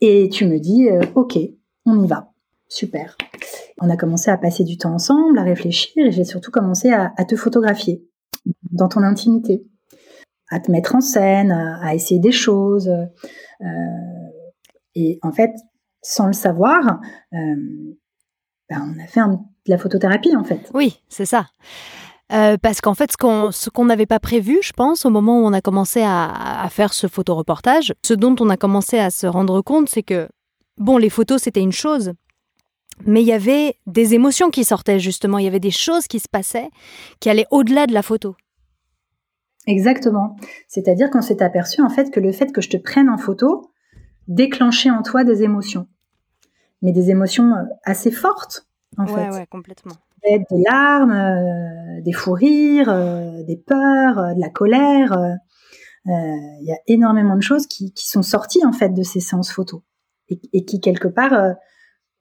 Et 0.00 0.28
tu 0.30 0.46
me 0.46 0.58
dis, 0.58 0.88
ok, 1.14 1.38
on 1.84 2.02
y 2.02 2.06
va, 2.06 2.32
super. 2.68 3.18
On 3.78 3.90
a 3.90 3.96
commencé 3.98 4.30
à 4.30 4.38
passer 4.38 4.64
du 4.64 4.78
temps 4.78 4.94
ensemble, 4.94 5.38
à 5.38 5.42
réfléchir, 5.42 6.06
et 6.06 6.10
j'ai 6.10 6.24
surtout 6.24 6.50
commencé 6.50 6.90
à, 6.90 7.12
te 7.26 7.36
photographier 7.36 8.02
dans 8.72 8.88
ton 8.88 9.02
intimité, 9.02 9.66
à 10.48 10.58
te 10.58 10.72
mettre 10.72 10.94
en 10.94 11.02
scène, 11.02 11.52
à, 11.52 11.94
essayer 11.94 12.18
des 12.18 12.32
choses. 12.32 12.90
et 14.94 15.18
en 15.20 15.32
fait, 15.32 15.52
sans 16.00 16.28
le 16.28 16.32
savoir, 16.32 16.98
ben, 17.30 17.96
on 18.70 18.98
a 18.98 19.06
fait 19.06 19.20
un 19.20 19.44
la 19.70 19.78
photothérapie 19.78 20.36
en 20.36 20.44
fait. 20.44 20.70
Oui, 20.74 21.00
c'est 21.08 21.26
ça. 21.26 21.46
Euh, 22.32 22.56
parce 22.60 22.80
qu'en 22.80 22.94
fait, 22.94 23.10
ce 23.12 23.70
qu'on 23.70 23.84
n'avait 23.84 24.06
pas 24.06 24.20
prévu, 24.20 24.58
je 24.62 24.72
pense, 24.72 25.04
au 25.04 25.10
moment 25.10 25.40
où 25.40 25.46
on 25.46 25.52
a 25.52 25.60
commencé 25.60 26.02
à, 26.04 26.68
faire 26.70 26.92
ce 26.92 27.08
photoreportage, 27.08 27.92
ce 28.04 28.14
dont 28.14 28.36
on 28.38 28.48
a 28.50 28.56
commencé 28.56 28.98
à 28.98 29.10
se 29.10 29.26
rendre 29.26 29.60
compte, 29.62 29.88
c'est 29.88 30.04
que, 30.04 30.28
bon, 30.78 30.96
les 30.96 31.10
photos, 31.10 31.42
c'était 31.42 31.60
une 31.60 31.72
chose, 31.72 32.12
mais 33.04 33.22
il 33.22 33.26
y 33.26 33.32
avait 33.32 33.74
des 33.86 34.14
émotions 34.14 34.50
qui 34.50 34.62
sortaient, 34.62 35.00
justement. 35.00 35.38
Il 35.38 35.44
y 35.44 35.48
avait 35.48 35.58
des 35.58 35.72
choses 35.72 36.06
qui 36.06 36.20
se 36.20 36.28
passaient 36.30 36.68
qui 37.18 37.30
allaient 37.30 37.48
au-delà 37.50 37.86
de 37.86 37.94
la 37.94 38.02
photo. 38.02 38.36
Exactement. 39.66 40.36
C'est-à-dire 40.68 41.10
qu'on 41.10 41.22
s'est 41.22 41.42
aperçu, 41.42 41.82
en 41.82 41.88
fait, 41.88 42.12
que 42.12 42.20
le 42.20 42.30
fait 42.30 42.52
que 42.52 42.60
je 42.60 42.68
te 42.68 42.76
prenne 42.76 43.08
en 43.08 43.18
photo 43.18 43.72
déclenchait 44.28 44.90
en 44.90 45.02
toi 45.02 45.24
des 45.24 45.42
émotions. 45.42 45.88
Mais 46.82 46.92
des 46.92 47.10
émotions 47.10 47.52
euh, 47.54 47.64
assez 47.84 48.12
fortes 48.12 48.69
en 48.96 49.06
fait. 49.06 49.46
complètement. 49.46 49.94
Des 50.22 50.44
larmes, 50.68 51.12
euh, 51.12 52.00
des 52.02 52.12
fous 52.12 52.32
rires, 52.32 52.90
euh, 52.90 53.42
des 53.44 53.56
peurs, 53.56 54.18
euh, 54.18 54.34
de 54.34 54.40
la 54.40 54.50
colère. 54.50 55.38
Il 56.06 56.64
y 56.64 56.72
a 56.72 56.78
énormément 56.86 57.36
de 57.36 57.42
choses 57.42 57.66
qui, 57.66 57.92
sont 57.96 58.22
sorties 58.22 58.64
en 58.64 58.72
fait 58.72 58.90
de 58.90 59.02
ces 59.02 59.20
séances 59.20 59.52
photos 59.52 59.82
et, 60.28 60.64
qui 60.64 60.80
quelque 60.80 61.08
part, 61.08 61.54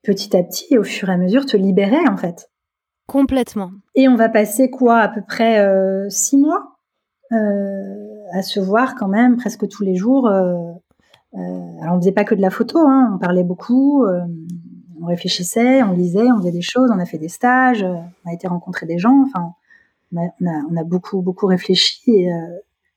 petit 0.04 0.36
à 0.36 0.44
petit, 0.44 0.78
au 0.78 0.84
fur 0.84 1.10
et 1.10 1.14
à 1.14 1.18
mesure, 1.18 1.46
te 1.46 1.56
libéraient 1.56 2.08
en 2.10 2.18
fait. 2.18 2.50
Complètement. 3.08 3.72
Et 3.96 4.08
on 4.10 4.16
va 4.16 4.30
passer 4.30 4.70
quoi, 4.70 4.98
à 5.00 5.08
peu 5.08 5.22
près 5.26 5.66
six 6.10 6.38
mois 6.38 6.78
à 7.32 8.42
se 8.42 8.60
voir 8.60 8.96
quand 8.96 9.08
même 9.08 9.38
presque 9.38 9.68
tous 9.68 9.84
les 9.84 9.96
jours. 9.96 10.28
alors 10.28 10.76
on 11.34 12.00
faisait 12.00 12.12
pas 12.12 12.26
que 12.26 12.36
de 12.36 12.42
la 12.42 12.52
photo, 12.52 12.80
hein, 12.80 13.14
on 13.16 13.18
parlait 13.18 13.46
beaucoup 13.46 14.06
on 15.02 15.06
réfléchissait, 15.06 15.84
on 15.84 15.94
lisait, 15.94 16.32
on 16.32 16.38
faisait 16.40 16.52
des 16.52 16.62
choses, 16.62 16.90
on 16.94 17.00
a 17.00 17.06
fait 17.06 17.18
des 17.18 17.30
stages, 17.30 17.84
euh, 17.84 17.96
on 18.26 18.30
a 18.30 18.34
été 18.34 18.48
rencontrer 18.48 18.86
des 18.86 18.98
gens. 18.98 19.24
Enfin, 19.28 19.54
on 20.14 20.78
a, 20.78 20.84
beaucoup, 20.84 21.22
beaucoup 21.22 21.46
réfléchi 21.46 22.30
euh, 22.30 22.32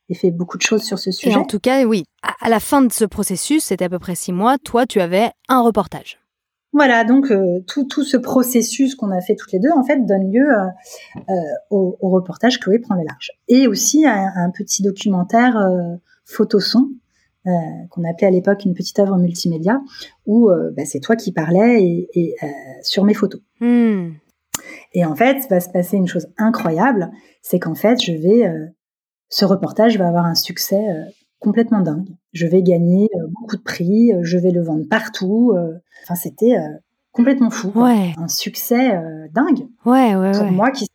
et, 0.09 0.15
fait 0.15 0.31
beaucoup 0.31 0.57
de 0.57 0.63
choses 0.63 0.83
sur 0.83 0.97
ce 0.97 1.11
sujet. 1.11 1.35
en 1.35 1.45
tout 1.45 1.59
cas, 1.59 1.83
oui, 1.85 2.05
à, 2.41 2.49
la 2.49 2.59
fin 2.59 2.81
de 2.81 2.91
ce 2.91 3.05
processus, 3.05 3.65
c'était 3.65 3.85
à 3.85 3.89
peu 3.89 3.99
près 3.99 4.15
six 4.15 4.31
mois, 4.31 4.57
toi, 4.57 4.85
tu 4.85 4.99
avais 4.99 5.31
un 5.47 5.61
reportage. 5.61 6.19
Voilà, 6.75 7.03
donc 7.03 7.29
euh, 7.29 7.59
tout, 7.67 8.03
ce 8.03 8.17
processus 8.17 8.95
qu'on 8.95 9.11
a 9.11 9.21
fait 9.21 9.35
toutes 9.35 9.51
les 9.51 9.59
deux, 9.59 9.69
en 9.69 9.83
fait, 9.83 10.03
donne 10.07 10.31
lieu 10.31 10.47
au, 11.69 11.95
reportage 12.01 12.59
Chloé 12.59 12.79
prend 12.79 12.95
le 12.95 13.03
large. 13.03 13.31
Et 13.47 13.67
aussi 13.67 14.05
à, 14.07 14.25
un 14.35 14.49
petit 14.49 14.81
documentaire 14.81 15.55
photo-son 16.25 16.89
euh, 17.45 17.51
qu'on 17.89 18.05
appelait 18.05 18.27
à 18.27 18.31
l'époque 18.31 18.63
une 18.63 18.73
petite 18.73 18.99
œuvre 18.99 19.17
multimédia, 19.17 19.81
où 20.25 20.49
euh, 20.49 20.71
bah, 20.77 20.85
c'est 20.85 21.01
toi 21.01 21.17
qui 21.17 21.33
parlais 21.33 21.83
et, 21.83 22.35
euh, 22.41 22.47
sur 22.83 23.03
mes 23.03 23.13
photos. 23.13 23.41
Hmm. 23.59 24.11
Et 24.93 25.03
en 25.03 25.13
fait, 25.13 25.45
va 25.49 25.59
se 25.59 25.67
passer 25.67 25.97
une 25.97 26.07
chose 26.07 26.27
incroyable, 26.37 27.11
c'est 27.41 27.59
qu'en 27.59 27.75
fait, 27.75 28.01
je 28.01 28.13
vais, 28.13 28.49
ce 29.27 29.43
reportage 29.43 29.97
va 29.97 30.07
avoir 30.07 30.25
un 30.25 30.35
succès 30.35 30.85
complètement 31.39 31.81
dingue. 31.81 32.07
Je 32.31 32.45
vais 32.45 32.61
gagner 32.61 33.09
beaucoup 33.31 33.57
de 33.57 33.61
prix, 33.61 34.11
je 34.21 34.37
vais 34.37 34.51
le 34.51 34.61
vendre 34.61 34.85
partout. 34.87 35.53
Enfin, 36.03 36.15
c'était 36.15 36.55
complètement 37.11 37.49
fou. 37.49 37.71
Ouais. 37.75 38.13
Un 38.17 38.27
succès 38.27 38.91
dingue. 39.33 39.67
Ouais, 39.85 40.15
ouais, 40.15 40.31
Pour 40.31 40.51
moi 40.51 40.69
qui 40.69 40.85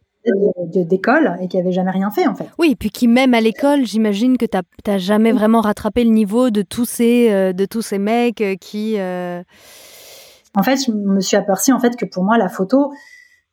d'école 0.67 1.37
et 1.41 1.49
qui 1.49 1.59
avait 1.59 1.73
jamais 1.73 1.91
rien 1.91 2.11
fait 2.11 2.27
en 2.27 2.35
fait. 2.35 2.47
Oui, 2.59 2.75
puis 2.75 2.91
qui 2.91 3.09
même 3.09 3.35
à 3.35 3.41
l'école, 3.41 3.85
j'imagine 3.85 4.37
que 4.37 4.47
tu 4.47 4.59
n'as 4.87 4.99
jamais 4.99 5.33
vraiment 5.33 5.61
rattrapé 5.61 6.05
le 6.05 6.11
niveau 6.11 6.51
de 6.51 6.63
tous 6.63 6.85
ces, 6.85 7.31
euh, 7.31 7.53
de 7.53 7.65
tous 7.65 7.83
ces 7.83 7.99
mecs 7.99 8.41
euh, 8.41 8.57
qui... 8.57 8.99
Euh, 8.99 9.43
en 10.57 10.63
fait, 10.63 10.77
je 10.87 10.93
me 10.93 11.21
suis 11.21 11.37
aperçue 11.37 11.73
en 11.73 11.79
fait 11.79 11.97
que 11.97 12.05
pour 12.05 12.25
moi 12.25 12.39
la 12.39 12.49
photo 12.49 12.93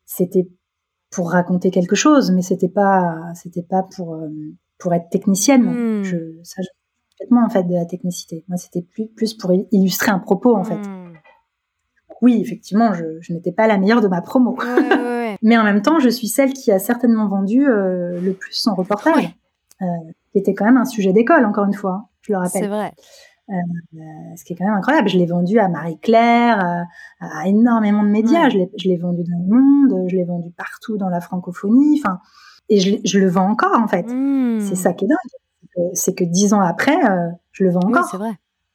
c'était 0.05 0.47
pour 1.11 1.31
raconter 1.31 1.71
quelque 1.71 1.95
chose, 1.95 2.31
mais 2.31 2.41
c'était 2.41 2.69
pas 2.69 3.15
c'était 3.33 3.63
pas 3.63 3.83
pour 3.95 4.17
pour 4.77 4.93
être 4.93 5.09
technicienne. 5.09 6.03
Je, 6.03 6.17
ça, 6.43 6.61
je, 6.61 6.67
complètement 7.17 7.45
en 7.45 7.49
fait 7.49 7.63
de 7.63 7.73
la 7.73 7.85
technicité. 7.85 8.43
Moi, 8.47 8.57
c'était 8.57 8.81
plus 8.81 9.07
plus 9.07 9.33
pour 9.33 9.51
illustrer 9.71 10.11
un 10.11 10.19
propos 10.19 10.55
en 10.55 10.63
fait. 10.63 10.75
Hmm. 10.75 11.13
Oui, 12.21 12.39
effectivement, 12.41 12.93
je, 12.93 13.03
je 13.19 13.33
n'étais 13.33 13.51
pas 13.51 13.67
la 13.67 13.77
meilleure 13.77 14.01
de 14.01 14.07
ma 14.07 14.21
promo. 14.21 14.57
Mais 15.41 15.57
en 15.57 15.63
même 15.63 15.81
temps, 15.81 15.99
je 15.99 16.09
suis 16.09 16.27
celle 16.27 16.53
qui 16.53 16.71
a 16.71 16.79
certainement 16.79 17.27
vendu 17.27 17.67
euh, 17.67 18.19
le 18.21 18.33
plus 18.33 18.53
son 18.53 18.73
reportage, 18.75 19.35
euh, 19.81 19.85
qui 20.31 20.39
était 20.39 20.53
quand 20.53 20.65
même 20.65 20.77
un 20.77 20.85
sujet 20.85 21.13
d'école, 21.13 21.45
encore 21.45 21.65
une 21.65 21.73
fois, 21.73 21.91
hein, 21.91 22.05
je 22.21 22.33
le 22.33 22.39
rappelle. 22.39 22.63
C'est 22.63 22.67
vrai. 22.67 22.93
Euh, 23.49 23.53
ce 24.35 24.43
qui 24.43 24.53
est 24.53 24.55
quand 24.55 24.65
même 24.65 24.73
incroyable. 24.73 25.07
Je 25.07 25.17
l'ai 25.17 25.27
vendu 25.27 25.59
à 25.59 25.67
Marie-Claire, 25.67 26.85
à 27.19 27.47
énormément 27.47 28.01
de 28.03 28.09
médias. 28.09 28.49
Je 28.49 28.57
l'ai 28.87 28.97
vendu 28.97 29.23
dans 29.23 29.37
le 29.37 29.55
monde, 29.55 30.09
je 30.09 30.15
l'ai 30.15 30.23
vendu 30.23 30.49
partout 30.51 30.97
dans 30.97 31.09
la 31.09 31.21
francophonie. 31.21 32.01
Enfin, 32.03 32.19
et 32.69 32.79
je, 32.79 32.97
je, 33.03 33.19
le 33.19 33.29
vends 33.29 33.47
encore 33.47 33.77
en 33.79 33.87
fait. 33.87 34.07
Hmm. 34.07 34.59
C'est 34.61 34.75
ça 34.75 34.93
qui 34.93 35.05
est 35.05 35.07
dingue. 35.07 35.89
C'est 35.93 36.15
que 36.15 36.23
dix 36.23 36.53
ans 36.53 36.61
après, 36.61 36.97
je 37.51 37.63
le 37.63 37.69
vends 37.69 37.81
encore. 37.81 38.05
c'est 38.09 38.17
vrai. 38.17 38.31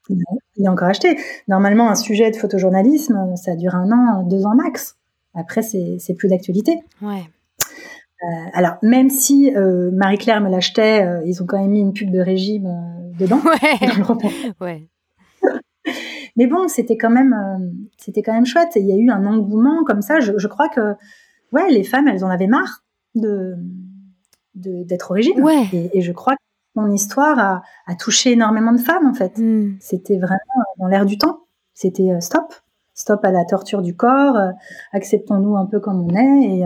Il 0.09 0.23
il 0.57 0.66
est 0.66 0.68
encore 0.68 0.88
acheté. 0.88 1.18
Normalement, 1.49 1.88
un 1.88 1.94
sujet 1.94 2.31
de 2.31 2.37
photojournalisme, 2.37 3.35
ça 3.37 3.57
dure 3.57 3.75
un 3.75 3.90
an, 3.90 4.23
deux 4.23 4.44
ans 4.46 4.55
max. 4.55 5.00
Après, 5.35 5.62
c'est 5.62 6.14
plus 6.16 6.29
d'actualité. 6.29 6.81
Ouais. 7.03 7.25
Euh, 8.23 8.27
alors, 8.53 8.77
même 8.83 9.09
si 9.09 9.55
euh, 9.55 9.90
Marie-Claire 9.93 10.40
me 10.40 10.51
l'achetait, 10.51 11.03
euh, 11.03 11.23
ils 11.25 11.43
ont 11.43 11.47
quand 11.47 11.59
même 11.59 11.71
mis 11.71 11.81
une 11.81 11.93
pub 11.93 12.11
de 12.11 12.21
régime 12.21 12.69
dedans. 13.19 13.40
Ouais. 14.61 14.88
Mais 16.37 16.47
bon, 16.47 16.69
c'était 16.69 16.97
quand 16.97 17.11
même, 17.11 17.35
c'était 17.97 18.23
quand 18.23 18.33
même 18.33 18.47
chouette. 18.47 18.73
il 18.77 18.87
y 18.87 18.93
a 18.93 18.97
eu 18.97 19.11
un 19.11 19.27
engouement 19.27 19.83
comme 19.85 20.03
ça. 20.03 20.21
Je, 20.21 20.47
crois 20.47 20.69
que, 20.69 20.95
ouais, 21.53 21.71
les 21.71 21.83
femmes, 21.83 22.07
elles 22.09 22.25
en 22.25 22.31
avaient 22.31 22.47
marre 22.47 22.85
de 23.14 23.57
d'être 24.55 25.12
au 25.12 25.14
régime. 25.14 25.43
Ouais. 25.43 25.64
Et, 25.73 26.03
je 26.03 26.12
crois 26.12 26.35
que 26.35 26.40
mon 26.75 26.90
histoire 26.93 27.38
a, 27.38 27.62
a, 27.87 27.95
touché 27.95 28.33
énormément 28.33 28.73
de 28.73 28.81
femmes 28.81 29.07
en 29.07 29.14
fait. 29.14 29.38
Hmm. 29.38 29.77
C'était 29.81 30.19
vraiment 30.19 30.38
dans 30.79 30.87
l'air 30.87 31.07
du 31.07 31.16
temps. 31.19 31.40
C'était 31.73 32.21
stop, 32.21 32.55
stop 33.01 33.25
à 33.25 33.31
la 33.31 33.45
torture 33.45 33.83
du 33.83 33.97
corps. 33.97 34.37
Acceptons-nous 34.93 35.57
un 35.57 35.67
peu 35.67 35.81
comme 35.81 36.01
on 36.01 36.15
est 36.15 36.45
et 36.45 36.65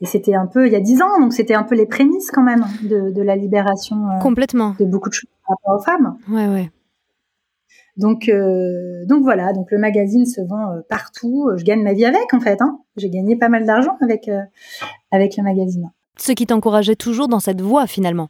et 0.00 0.06
c'était 0.06 0.34
un 0.34 0.46
peu 0.46 0.66
il 0.66 0.72
y 0.72 0.76
a 0.76 0.80
dix 0.80 1.00
ans, 1.02 1.20
donc 1.20 1.32
c'était 1.32 1.54
un 1.54 1.62
peu 1.62 1.74
les 1.74 1.86
prémices 1.86 2.30
quand 2.30 2.42
même 2.42 2.66
de, 2.82 3.10
de 3.10 3.22
la 3.22 3.36
libération 3.36 4.08
euh, 4.08 4.18
complètement 4.20 4.74
de 4.78 4.84
beaucoup 4.84 5.08
de 5.08 5.14
choses 5.14 5.30
par 5.46 5.56
rapport 5.56 5.80
aux 5.80 5.82
femmes. 5.82 6.18
Ouais, 6.28 6.46
ouais. 6.46 6.70
Donc, 7.96 8.28
euh, 8.28 9.06
donc 9.06 9.22
voilà, 9.22 9.52
donc 9.52 9.70
le 9.70 9.78
magazine 9.78 10.26
se 10.26 10.40
vend 10.40 10.72
euh, 10.72 10.80
partout. 10.88 11.48
Je 11.56 11.64
gagne 11.64 11.82
ma 11.82 11.92
vie 11.92 12.04
avec 12.04 12.34
en 12.34 12.40
fait. 12.40 12.60
Hein. 12.60 12.80
J'ai 12.96 13.08
gagné 13.08 13.36
pas 13.36 13.48
mal 13.48 13.64
d'argent 13.64 13.96
avec 14.02 14.28
avec 15.10 15.36
le 15.36 15.42
magazine. 15.42 15.90
Ce 16.18 16.32
qui 16.32 16.46
t'encourageait 16.46 16.96
toujours 16.96 17.28
dans 17.28 17.40
cette 17.40 17.60
voie 17.60 17.86
finalement. 17.86 18.28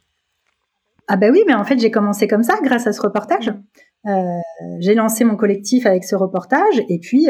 Ah 1.07 1.17
bah 1.17 1.27
oui, 1.31 1.43
mais 1.47 1.53
en 1.53 1.63
fait 1.63 1.77
j'ai 1.79 1.91
commencé 1.91 2.27
comme 2.27 2.43
ça 2.43 2.55
grâce 2.63 2.87
à 2.87 2.93
ce 2.93 3.01
reportage. 3.01 3.53
Euh, 4.07 4.39
j'ai 4.79 4.93
lancé 4.93 5.23
mon 5.23 5.35
collectif 5.35 5.85
avec 5.85 6.03
ce 6.03 6.15
reportage 6.15 6.81
et 6.89 6.99
puis 6.99 7.27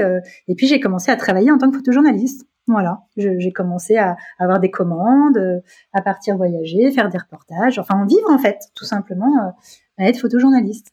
et 0.48 0.56
puis 0.56 0.68
j'ai 0.68 0.80
commencé 0.80 1.12
à 1.12 1.16
travailler 1.16 1.52
en 1.52 1.58
tant 1.58 1.70
que 1.70 1.78
photojournaliste. 1.78 2.46
Voilà, 2.68 3.02
j'ai 3.16 3.52
commencé 3.52 3.96
à 3.98 4.18
avoir 4.40 4.60
des 4.60 4.72
commandes, 4.72 5.62
à 5.94 6.02
partir 6.02 6.36
voyager, 6.36 6.92
faire 6.92 7.10
des 7.10 7.18
reportages, 7.20 7.78
enfin 7.78 7.96
en 7.96 8.08
vivre 8.08 8.30
en 8.32 8.40
fait, 8.40 8.58
tout 8.74 8.86
simplement, 8.86 9.32
euh, 9.38 9.52
à 10.00 10.10
être 10.10 10.20
photojournaliste. 10.20 10.88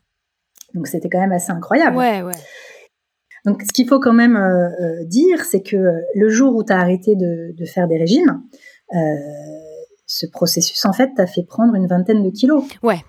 Donc 0.74 0.86
c'était 0.86 1.08
quand 1.08 1.20
même 1.20 1.32
assez 1.32 1.50
incroyable. 1.50 1.96
Ouais, 1.96 2.22
ouais. 2.22 2.34
Donc 3.46 3.62
ce 3.62 3.72
qu'il 3.72 3.88
faut 3.88 4.00
quand 4.00 4.12
même 4.12 4.36
euh, 4.36 4.68
euh, 4.80 5.04
dire, 5.04 5.44
c'est 5.46 5.62
que 5.62 5.76
le 6.14 6.28
jour 6.28 6.54
où 6.54 6.62
tu 6.62 6.72
as 6.74 6.78
arrêté 6.78 7.16
de, 7.16 7.54
de, 7.56 7.64
faire 7.64 7.88
des 7.88 7.96
régimes, 7.96 8.42
ce 10.12 10.26
processus 10.26 10.84
en 10.84 10.92
fait 10.92 11.10
t'a 11.16 11.26
fait 11.26 11.42
prendre 11.42 11.74
une 11.74 11.86
vingtaine 11.86 12.22
de 12.22 12.30
kilos. 12.30 12.64
Ouais. 12.82 13.00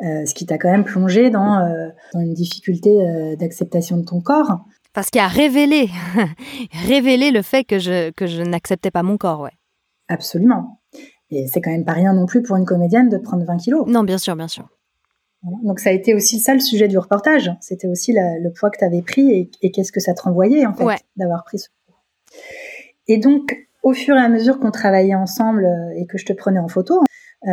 ce 0.00 0.34
qui 0.34 0.46
t'a 0.46 0.58
quand 0.58 0.70
même 0.70 0.84
plongé 0.84 1.30
dans, 1.30 1.60
dans 2.12 2.20
une 2.20 2.34
difficulté 2.34 3.36
d'acceptation 3.38 3.96
de 3.98 4.04
ton 4.04 4.20
corps. 4.20 4.60
Parce 4.92 5.10
qu'il 5.10 5.20
a 5.20 5.28
révélé, 5.28 5.90
révélé 6.86 7.30
le 7.30 7.42
fait 7.42 7.64
que 7.64 7.78
je, 7.78 8.10
que 8.12 8.26
je 8.26 8.42
n'acceptais 8.42 8.90
pas 8.90 9.02
mon 9.02 9.18
corps, 9.18 9.40
ouais. 9.40 9.52
Absolument. 10.08 10.80
Et 11.30 11.46
c'est 11.48 11.60
quand 11.60 11.70
même 11.70 11.84
pas 11.84 11.92
rien 11.92 12.14
non 12.14 12.26
plus 12.26 12.42
pour 12.42 12.56
une 12.56 12.64
comédienne 12.64 13.08
de 13.08 13.18
prendre 13.18 13.44
20 13.44 13.56
kilos. 13.58 13.86
Non, 13.86 14.04
bien 14.04 14.18
sûr, 14.18 14.36
bien 14.36 14.48
sûr. 14.48 14.68
Donc 15.62 15.80
ça 15.80 15.90
a 15.90 15.92
été 15.92 16.14
aussi 16.14 16.40
ça 16.40 16.54
le 16.54 16.60
sujet 16.60 16.88
du 16.88 16.98
reportage. 16.98 17.52
C'était 17.60 17.86
aussi 17.86 18.12
le 18.14 18.50
poids 18.50 18.70
que 18.70 18.78
tu 18.78 18.84
avais 18.84 19.02
pris 19.02 19.50
et, 19.62 19.70
qu'est-ce 19.70 19.92
que 19.92 20.00
ça 20.00 20.14
te 20.14 20.22
renvoyait 20.22 20.66
en 20.66 20.74
fait 20.74 21.04
d'avoir 21.16 21.44
pris 21.44 21.58
ce 21.58 21.68
poids. 21.86 22.02
Et 23.06 23.18
donc 23.18 23.65
au 23.86 23.92
fur 23.92 24.16
et 24.16 24.20
à 24.20 24.28
mesure 24.28 24.58
qu'on 24.58 24.72
travaillait 24.72 25.14
ensemble 25.14 25.64
euh, 25.64 25.94
et 25.96 26.06
que 26.06 26.18
je 26.18 26.26
te 26.26 26.32
prenais 26.32 26.58
en 26.58 26.66
photo, 26.66 27.04
euh, 27.46 27.52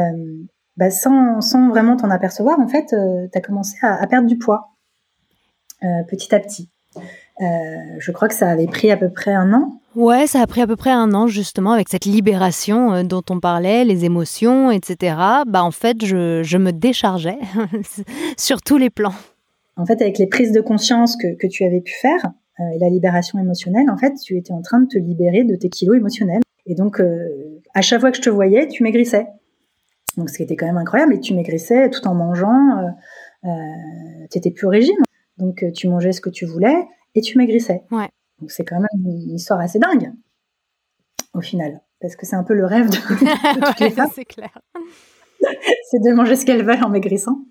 bah, 0.78 0.90
sans, 0.90 1.42
sans, 1.42 1.70
vraiment 1.70 1.96
t'en 1.96 2.10
apercevoir, 2.10 2.60
en 2.60 2.68
fait, 2.68 2.92
euh, 2.94 3.28
tu 3.32 3.38
as 3.38 3.42
commencé 3.42 3.78
à, 3.84 4.02
à, 4.02 4.08
perdre 4.08 4.28
du 4.28 4.40
poids 4.40 4.70
petit 6.08 6.34
à 6.34 6.40
petit. 6.40 6.70
Euh, 7.42 7.46
je 8.00 8.12
crois 8.12 8.30
que 8.30 8.34
ça 8.34 8.50
avait 8.50 8.68
pris 8.68 8.90
à 8.90 8.98
peu 8.98 9.10
près 9.10 9.34
un 9.34 9.54
an. 9.54 9.74
Ouais, 9.96 10.28
ça 10.28 10.42
a 10.42 10.48
pris 10.48 10.62
à 10.62 10.68
peu 10.68 10.78
près 10.78 10.92
un 10.92 11.14
an 11.14 11.28
justement 11.28 11.74
avec 11.74 11.90
cette 11.90 12.06
libération 12.06 12.94
euh, 12.94 13.04
dont 13.04 13.24
on 13.30 13.40
parlait, 13.40 13.84
les 13.84 14.06
émotions, 14.06 14.72
etc. 14.72 15.18
Bah 15.46 15.64
en 15.64 15.72
fait, 15.72 16.06
je, 16.06 16.42
je 16.42 16.58
me 16.58 16.72
déchargeais 16.72 17.40
sur 18.38 18.62
tous 18.62 18.78
les 18.78 18.90
plans. 18.90 19.14
En 19.76 19.86
fait, 19.86 20.02
avec 20.02 20.20
les 20.20 20.28
prises 20.28 20.54
de 20.54 20.62
conscience 20.62 21.18
que, 21.18 21.36
que 21.36 21.48
tu 21.48 21.66
avais 21.66 21.82
pu 21.82 21.94
faire 21.94 22.26
euh, 22.26 22.30
et 22.60 22.78
la 22.80 22.90
libération 22.90 23.40
émotionnelle, 23.40 23.90
en 23.90 23.98
fait, 23.98 24.14
tu 24.24 24.38
étais 24.38 24.52
en 24.54 24.62
train 24.62 24.82
de 24.82 24.88
te 24.88 24.98
libérer 24.98 25.44
de 25.44 25.56
tes 25.56 25.70
kilos 25.70 25.98
émotionnels. 25.98 26.42
Et 26.66 26.76
donc, 26.76 27.02
à 27.74 27.82
chaque 27.82 28.00
fois 28.00 28.12
que 28.12 28.18
je 28.18 28.22
te 28.22 28.30
voyais, 28.30 28.68
tu 28.68 28.84
maigrissais. 28.84 29.28
Donc, 30.18 30.30
ce 30.30 30.38
qui 30.38 30.44
était 30.44 30.56
quand 30.56 30.68
même 30.68 30.78
incroyable. 30.78 31.16
Et 31.16 31.20
tu 31.20 31.34
maigrissais 31.34 31.90
tout 31.90 32.06
en 32.08 32.14
mangeant. 32.14 32.94
tu 33.44 34.38
étais 34.38 34.52
plus 34.52 34.68
au 34.68 34.70
régime. 34.70 35.02
Donc, 35.38 35.66
tu 35.74 35.88
mangeais 35.88 36.12
ce 36.12 36.22
que 36.22 36.30
tu 36.30 36.46
voulais 36.46 36.78
et 37.16 37.22
tu 37.22 37.38
maigrissais. 37.38 37.84
Ouais. 37.92 38.10
Donc 38.40 38.52
c'est 38.52 38.66
quand 38.66 38.80
même 38.80 39.06
une 39.06 39.36
histoire 39.36 39.60
assez 39.60 39.80
dingue, 39.80 40.12
au 41.34 41.42
final. 41.42 41.82
Parce 42.02 42.16
que 42.16 42.26
c'est 42.26 42.36
un 42.36 42.44
peu 42.44 42.54
le 42.54 42.66
rêve 42.66 42.90
de, 42.90 42.98
toutes 42.98 43.80
les 43.80 43.90
femmes. 43.92 44.10
c'est 44.14 44.26
clair. 44.26 44.58
c'est 45.90 46.00
de 46.00 46.14
manger 46.14 46.36
ce 46.36 46.46
qu'elles 46.46 46.66
veulent 46.66 46.84
en 46.84 46.90
maigrissant. 46.90 47.46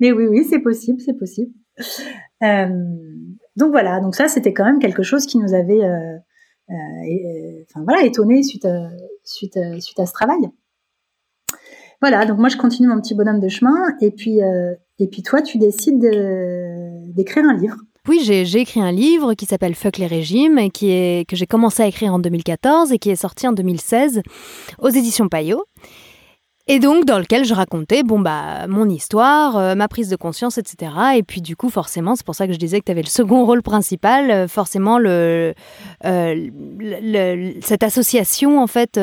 Mais 0.00 0.12
oui, 0.12 0.26
oui, 0.26 0.44
c'est 0.44 0.58
possible, 0.58 1.00
c'est 1.00 1.16
possible. 1.16 1.52
Euh, 2.42 2.68
donc 3.58 3.72
voilà, 3.72 4.00
donc 4.00 4.14
ça 4.14 4.28
c'était 4.28 4.54
quand 4.54 4.64
même 4.64 4.78
quelque 4.78 5.02
chose 5.02 5.26
qui 5.26 5.36
nous 5.36 5.52
avait, 5.52 5.82
euh, 5.82 6.16
euh, 6.70 7.64
enfin 7.68 7.82
voilà, 7.84 8.04
étonné 8.04 8.42
suite 8.44 8.64
à, 8.64 8.88
ce 9.24 10.12
travail. 10.12 10.38
Voilà, 12.00 12.24
donc 12.24 12.38
moi 12.38 12.48
je 12.48 12.56
continue 12.56 12.86
mon 12.86 13.00
petit 13.00 13.16
bonhomme 13.16 13.40
de 13.40 13.48
chemin 13.48 13.74
et 14.00 14.12
puis 14.12 14.38
et 15.00 15.08
puis 15.08 15.22
toi 15.24 15.42
tu 15.42 15.58
décides 15.58 15.98
d'écrire 17.14 17.44
un 17.44 17.56
livre. 17.56 17.76
Oui, 18.06 18.20
j'ai 18.22 18.60
écrit 18.60 18.80
un 18.80 18.92
livre 18.92 19.34
qui 19.34 19.44
s'appelle 19.44 19.74
Fuck 19.74 19.98
les 19.98 20.06
régimes 20.06 20.58
et 20.58 20.70
que 20.70 21.36
j'ai 21.36 21.46
commencé 21.46 21.82
à 21.82 21.86
écrire 21.88 22.14
en 22.14 22.20
2014 22.20 22.92
et 22.92 22.98
qui 22.98 23.10
est 23.10 23.16
sorti 23.16 23.48
en 23.48 23.52
2016 23.52 24.22
aux 24.78 24.88
éditions 24.88 25.28
Payot. 25.28 25.64
Et 26.70 26.80
donc, 26.80 27.06
dans 27.06 27.18
lequel 27.18 27.46
je 27.46 27.54
racontais, 27.54 28.02
bon, 28.02 28.20
bah, 28.20 28.66
mon 28.68 28.90
histoire, 28.90 29.56
euh, 29.56 29.74
ma 29.74 29.88
prise 29.88 30.10
de 30.10 30.16
conscience, 30.16 30.58
etc. 30.58 30.92
Et 31.16 31.22
puis, 31.22 31.40
du 31.40 31.56
coup, 31.56 31.70
forcément, 31.70 32.14
c'est 32.14 32.26
pour 32.26 32.34
ça 32.34 32.46
que 32.46 32.52
je 32.52 32.58
disais 32.58 32.78
que 32.80 32.84
tu 32.84 32.92
avais 32.92 33.00
le 33.00 33.08
second 33.08 33.46
rôle 33.46 33.62
principal, 33.62 34.30
euh, 34.30 34.48
forcément, 34.48 34.98
euh, 35.02 35.54
cette 37.62 37.82
association, 37.82 38.60
en 38.60 38.66
fait, 38.66 39.00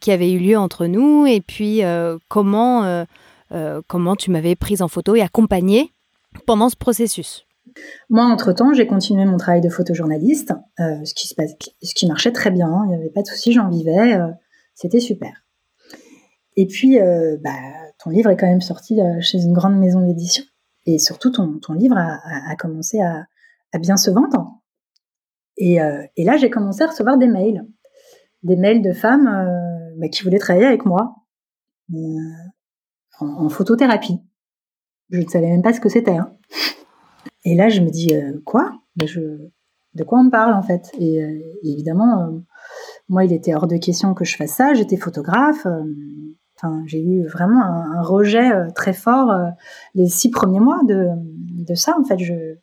qui 0.00 0.10
avait 0.10 0.32
eu 0.32 0.40
lieu 0.40 0.58
entre 0.58 0.86
nous, 0.86 1.26
et 1.26 1.40
puis 1.40 1.82
comment, 2.28 3.04
comment 3.86 4.16
tu 4.16 4.30
m'avais 4.32 4.56
prise 4.56 4.82
en 4.82 4.88
photo 4.88 5.14
et 5.14 5.22
accompagnée 5.22 5.92
pendant 6.46 6.68
ce 6.68 6.76
processus. 6.76 7.46
Moi, 8.10 8.24
entre-temps, 8.24 8.72
j'ai 8.72 8.86
continué 8.86 9.24
mon 9.24 9.36
travail 9.36 9.60
de 9.60 9.68
photojournaliste, 9.68 10.52
ce, 10.78 11.14
qui 11.14 11.28
se 11.28 11.34
passe, 11.34 11.52
ce 11.82 11.94
qui 11.94 12.06
marchait 12.06 12.32
très 12.32 12.50
bien, 12.50 12.82
il 12.86 12.88
n'y 12.88 12.96
avait 12.96 13.10
pas 13.10 13.22
de 13.22 13.28
souci, 13.28 13.52
j'en 13.52 13.68
vivais, 13.68 14.18
c'était 14.74 15.00
super. 15.00 15.45
Et 16.56 16.66
puis, 16.66 17.00
euh, 17.00 17.36
bah, 17.42 17.58
ton 17.98 18.10
livre 18.10 18.30
est 18.30 18.36
quand 18.36 18.46
même 18.46 18.60
sorti 18.60 18.98
chez 19.20 19.42
une 19.42 19.52
grande 19.52 19.78
maison 19.78 20.00
d'édition, 20.00 20.44
et 20.86 20.98
surtout, 20.98 21.30
ton, 21.30 21.58
ton 21.58 21.74
livre 21.74 21.96
a, 21.96 22.56
commencé 22.56 23.00
à, 23.00 23.26
bien 23.78 23.96
se 23.96 24.10
vendre. 24.10 24.62
Et, 25.58 25.76
et 26.16 26.24
là, 26.24 26.36
j'ai 26.36 26.48
commencé 26.48 26.82
à 26.82 26.86
recevoir 26.86 27.18
des 27.18 27.26
mails, 27.26 27.66
des 28.42 28.56
mails 28.56 28.80
de 28.80 28.92
femmes 28.92 29.24
bah, 29.98 30.08
qui 30.08 30.22
voulaient 30.22 30.38
travailler 30.38 30.66
avec 30.66 30.86
moi 30.86 31.16
en, 33.20 33.48
photothérapie. 33.48 34.20
Je 35.10 35.20
ne 35.20 35.28
savais 35.28 35.48
même 35.48 35.62
pas 35.62 35.72
ce 35.72 35.80
que 35.80 35.88
c'était. 35.88 36.16
Hein. 36.16 36.36
Et 37.44 37.54
là, 37.54 37.68
je 37.68 37.80
me 37.80 37.90
dis, 37.90 38.14
euh, 38.14 38.40
quoi? 38.44 38.72
Je... 39.04 39.20
De 39.94 40.04
quoi 40.04 40.18
on 40.18 40.28
parle, 40.28 40.52
en 40.52 40.62
fait? 40.62 40.90
Et 40.98 41.24
euh, 41.24 41.40
évidemment, 41.62 42.20
euh, 42.20 42.38
moi, 43.08 43.24
il 43.24 43.32
était 43.32 43.54
hors 43.54 43.66
de 43.66 43.78
question 43.78 44.12
que 44.12 44.26
je 44.26 44.36
fasse 44.36 44.50
ça. 44.50 44.74
J'étais 44.74 44.98
photographe. 44.98 45.66
Enfin, 46.56 46.82
j'ai 46.86 47.02
eu 47.02 47.26
vraiment 47.26 47.62
un, 47.62 48.00
rejet 48.02 48.50
très 48.74 48.94
fort 48.94 49.30
les 49.94 50.08
six 50.08 50.30
premiers 50.30 50.60
mois 50.60 50.80
de, 50.88 51.08
de 51.14 51.74
ça. 51.74 51.94
En 52.00 52.04
fait, 52.04 52.18
je, 52.18 52.54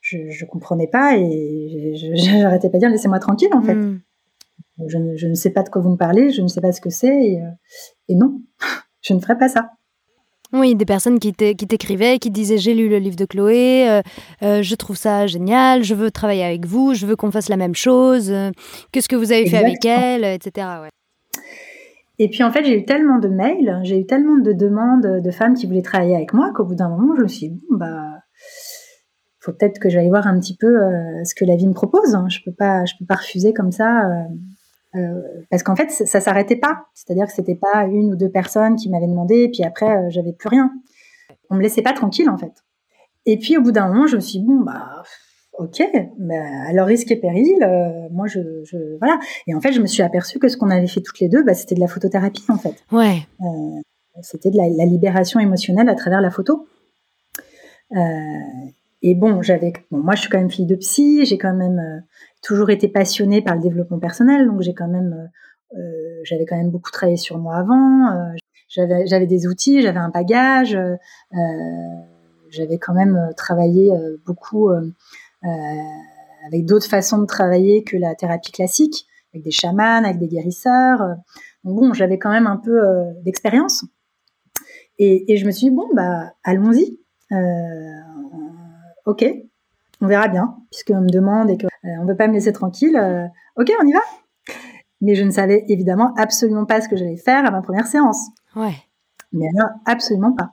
je, 0.00 0.30
je 0.30 0.44
comprenais 0.46 0.86
pas 0.86 1.16
et 1.16 1.92
j'arrêtais 2.14 2.70
pas 2.70 2.78
de 2.78 2.82
dire 2.82 2.90
laissez-moi 2.90 3.18
tranquille, 3.18 3.52
en 3.52 3.62
fait. 3.62 3.74
Hmm. 3.74 4.00
Je, 4.86 4.96
ne, 4.96 5.16
je, 5.16 5.26
ne, 5.26 5.34
sais 5.34 5.50
pas 5.50 5.62
de 5.62 5.68
quoi 5.68 5.82
vous 5.82 5.90
me 5.90 5.96
parlez, 5.96 6.30
je 6.30 6.40
ne 6.40 6.48
sais 6.48 6.60
pas 6.60 6.72
ce 6.72 6.80
que 6.80 6.90
c'est 6.90 7.08
et, 7.08 7.42
et 8.08 8.14
non, 8.14 8.40
je 9.02 9.12
ne 9.12 9.20
ferai 9.20 9.36
pas 9.36 9.48
ça. 9.48 9.70
Oui, 10.52 10.74
des 10.74 10.86
personnes 10.86 11.18
qui 11.18 11.34
t'écrivaient, 11.34 12.18
qui 12.18 12.30
disaient 12.30 12.56
j'ai 12.56 12.72
lu 12.72 12.88
le 12.88 12.98
livre 12.98 13.16
de 13.16 13.26
Chloé, 13.26 13.88
euh, 13.88 14.00
euh, 14.42 14.62
je 14.62 14.74
trouve 14.76 14.96
ça 14.96 15.26
génial, 15.26 15.82
je 15.82 15.94
veux 15.94 16.10
travailler 16.10 16.44
avec 16.44 16.64
vous, 16.64 16.94
je 16.94 17.04
veux 17.04 17.16
qu'on 17.16 17.30
fasse 17.30 17.50
la 17.50 17.58
même 17.58 17.74
chose, 17.74 18.30
euh, 18.30 18.50
qu'est-ce 18.90 19.10
que 19.10 19.16
vous 19.16 19.30
avez 19.30 19.46
fait 19.46 19.58
avec 19.58 19.84
elle, 19.84 20.24
etc. 20.24 20.88
Et 22.18 22.28
puis 22.28 22.42
en 22.42 22.50
fait, 22.50 22.64
j'ai 22.64 22.78
eu 22.78 22.84
tellement 22.84 23.18
de 23.18 23.28
mails, 23.28 23.80
j'ai 23.84 24.00
eu 24.00 24.06
tellement 24.06 24.36
de 24.36 24.52
demandes 24.52 25.22
de 25.22 25.30
femmes 25.30 25.54
qui 25.54 25.66
voulaient 25.66 25.82
travailler 25.82 26.16
avec 26.16 26.32
moi 26.32 26.52
qu'au 26.54 26.64
bout 26.64 26.74
d'un 26.74 26.88
moment, 26.88 27.14
je 27.16 27.22
me 27.22 27.28
suis 27.28 27.50
dit, 27.50 27.64
bon, 27.70 27.76
bah, 27.76 28.04
faut 29.40 29.52
peut-être 29.52 29.78
que 29.78 29.88
j'aille 29.88 30.08
voir 30.08 30.26
un 30.26 30.38
petit 30.40 30.56
peu 30.56 30.74
ce 31.24 31.34
que 31.34 31.44
la 31.44 31.54
vie 31.54 31.68
me 31.68 31.74
propose. 31.74 32.14
Hein. 32.14 32.26
Je 32.28 32.40
peux 32.44 32.50
peux 32.50 33.06
pas 33.06 33.14
refuser 33.14 33.52
comme 33.52 33.70
ça 33.70 34.10
euh, 34.96 35.22
parce 35.50 35.62
qu'en 35.62 35.76
fait, 35.76 35.90
ça 35.90 36.20
s'arrêtait 36.20 36.56
pas. 36.56 36.86
C'est-à-dire 36.94 37.26
que 37.26 37.32
c'était 37.32 37.56
pas 37.56 37.84
une 37.84 38.12
ou 38.12 38.16
deux 38.16 38.30
personnes 38.30 38.76
qui 38.76 38.90
m'avaient 38.90 39.06
demandé, 39.06 39.42
et 39.42 39.50
puis 39.50 39.62
après, 39.62 39.90
euh, 39.90 40.06
j'avais 40.08 40.32
plus 40.32 40.48
rien. 40.48 40.70
On 41.50 41.56
me 41.56 41.62
laissait 41.62 41.82
pas 41.82 41.92
tranquille, 41.92 42.30
en 42.30 42.38
fait. 42.38 42.52
Et 43.26 43.38
puis 43.38 43.56
au 43.56 43.62
bout 43.62 43.72
d'un 43.72 43.88
moment, 43.88 44.06
je 44.06 44.16
me 44.16 44.20
suis 44.20 44.38
dit, 44.38 44.46
bon, 44.46 44.60
bah, 44.60 45.02
ok, 45.58 45.82
alors 46.68 46.86
risque 46.86 47.10
et 47.10 47.16
péril, 47.16 47.62
euh, 47.62 48.08
moi 48.10 48.26
je, 48.26 48.40
je, 48.64 48.96
Voilà. 48.98 49.18
Et 49.46 49.54
en 49.54 49.60
fait, 49.60 49.72
je 49.72 49.80
me 49.80 49.86
suis 49.86 50.02
aperçue 50.02 50.38
que 50.38 50.48
ce 50.48 50.56
qu'on 50.56 50.70
avait 50.70 50.86
fait 50.86 51.00
toutes 51.00 51.20
les 51.20 51.28
deux, 51.28 51.42
bah, 51.44 51.54
c'était 51.54 51.74
de 51.74 51.80
la 51.80 51.88
photothérapie 51.88 52.44
en 52.48 52.58
fait. 52.58 52.76
Ouais. 52.92 53.26
Euh, 53.40 53.80
c'était 54.22 54.50
de 54.50 54.56
la, 54.56 54.68
la, 54.68 54.84
libération 54.84 55.40
émotionnelle 55.40 55.88
à 55.88 55.94
travers 55.94 56.20
la 56.20 56.30
photo. 56.30 56.66
Euh, 57.92 57.98
et 59.02 59.14
bon, 59.14 59.42
j'avais, 59.42 59.72
bon, 59.90 59.98
moi 59.98 60.14
je 60.14 60.22
suis 60.22 60.30
quand 60.30 60.38
même 60.38 60.50
fille 60.50 60.66
de 60.66 60.76
psy, 60.76 61.24
j'ai 61.24 61.38
quand 61.38 61.54
même 61.54 62.04
toujours 62.42 62.70
été 62.70 62.88
passionnée 62.88 63.42
par 63.42 63.54
le 63.54 63.60
développement 63.60 63.98
personnel, 63.98 64.46
donc 64.46 64.60
j'ai 64.62 64.74
quand 64.74 64.88
même, 64.88 65.30
j'avais 66.24 66.44
quand 66.46 66.56
même 66.56 66.70
beaucoup 66.70 66.90
travaillé 66.90 67.16
sur 67.16 67.38
moi 67.38 67.56
avant. 67.56 68.34
j'avais, 68.68 69.26
des 69.26 69.46
outils, 69.46 69.82
j'avais 69.82 70.00
un 70.00 70.08
bagage 70.08 70.76
j'avais 72.50 72.78
quand 72.78 72.94
même 72.94 73.30
travaillé 73.36 73.92
beaucoup 74.26 74.70
avec 75.42 76.64
d'autres 76.64 76.88
façons 76.88 77.18
de 77.18 77.26
travailler 77.26 77.84
que 77.84 77.96
la 77.96 78.14
thérapie 78.14 78.52
classique, 78.52 79.06
avec 79.32 79.44
des 79.44 79.50
chamans, 79.50 80.04
avec 80.04 80.18
des 80.18 80.28
guérisseurs. 80.28 81.00
Donc 81.64 81.76
bon, 81.76 81.92
j'avais 81.94 82.18
quand 82.18 82.30
même 82.30 82.46
un 82.46 82.56
peu 82.56 82.80
d'expérience. 83.24 83.84
Et, 84.98 85.32
et, 85.32 85.36
je 85.36 85.46
me 85.46 85.52
suis 85.52 85.68
dit, 85.68 85.74
bon, 85.74 85.88
bah, 85.94 86.32
allons-y. 86.42 86.98
Euh, 87.32 87.36
ok, 89.06 89.24
on 90.00 90.06
verra 90.06 90.28
bien, 90.28 90.56
puisqu'on 90.70 91.00
me 91.00 91.08
demande 91.08 91.50
et 91.50 91.58
qu'on 91.58 91.66
euh, 91.66 92.02
ne 92.02 92.08
veut 92.08 92.16
pas 92.16 92.28
me 92.28 92.34
laisser 92.34 92.52
tranquille. 92.52 92.96
Euh, 92.96 93.26
ok, 93.56 93.70
on 93.80 93.86
y 93.86 93.92
va. 93.92 94.00
Mais 95.00 95.14
je 95.14 95.22
ne 95.22 95.30
savais 95.30 95.64
évidemment 95.68 96.12
absolument 96.16 96.66
pas 96.66 96.80
ce 96.80 96.88
que 96.88 96.96
j'allais 96.96 97.16
faire 97.16 97.44
à 97.46 97.50
ma 97.50 97.62
première 97.62 97.86
séance. 97.86 98.28
Ouais. 98.56 98.74
Mais 99.32 99.46
alors, 99.56 99.70
absolument 99.84 100.32
pas. 100.32 100.50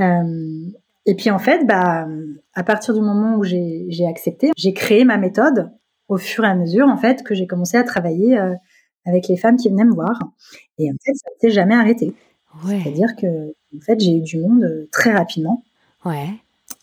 Euh, 0.00 0.70
et 1.08 1.14
puis 1.14 1.30
en 1.30 1.38
fait, 1.38 1.64
bah, 1.66 2.06
à 2.52 2.62
partir 2.62 2.92
du 2.92 3.00
moment 3.00 3.36
où 3.36 3.42
j'ai 3.42 4.06
accepté, 4.06 4.50
j'ai 4.58 4.74
créé 4.74 5.06
ma 5.06 5.16
méthode 5.16 5.72
au 6.08 6.18
fur 6.18 6.44
et 6.44 6.48
à 6.48 6.54
mesure 6.54 6.86
en 6.86 6.98
fait 6.98 7.22
que 7.22 7.34
j'ai 7.34 7.46
commencé 7.46 7.78
à 7.78 7.82
travailler 7.82 8.38
euh, 8.38 8.54
avec 9.06 9.26
les 9.26 9.38
femmes 9.38 9.56
qui 9.56 9.70
venaient 9.70 9.86
me 9.86 9.94
voir. 9.94 10.20
Et 10.76 10.90
en 10.90 10.96
fait, 11.02 11.14
ça 11.14 11.30
ne 11.34 11.40
s'est 11.40 11.54
jamais 11.54 11.74
arrêté. 11.74 12.12
Ouais. 12.66 12.80
C'est-à-dire 12.82 13.16
que 13.16 13.54
en 13.74 13.80
fait, 13.80 13.98
j'ai 14.00 14.18
eu 14.18 14.20
du 14.20 14.38
monde 14.38 14.64
euh, 14.64 14.86
très 14.92 15.10
rapidement. 15.12 15.64
Ouais. 16.04 16.28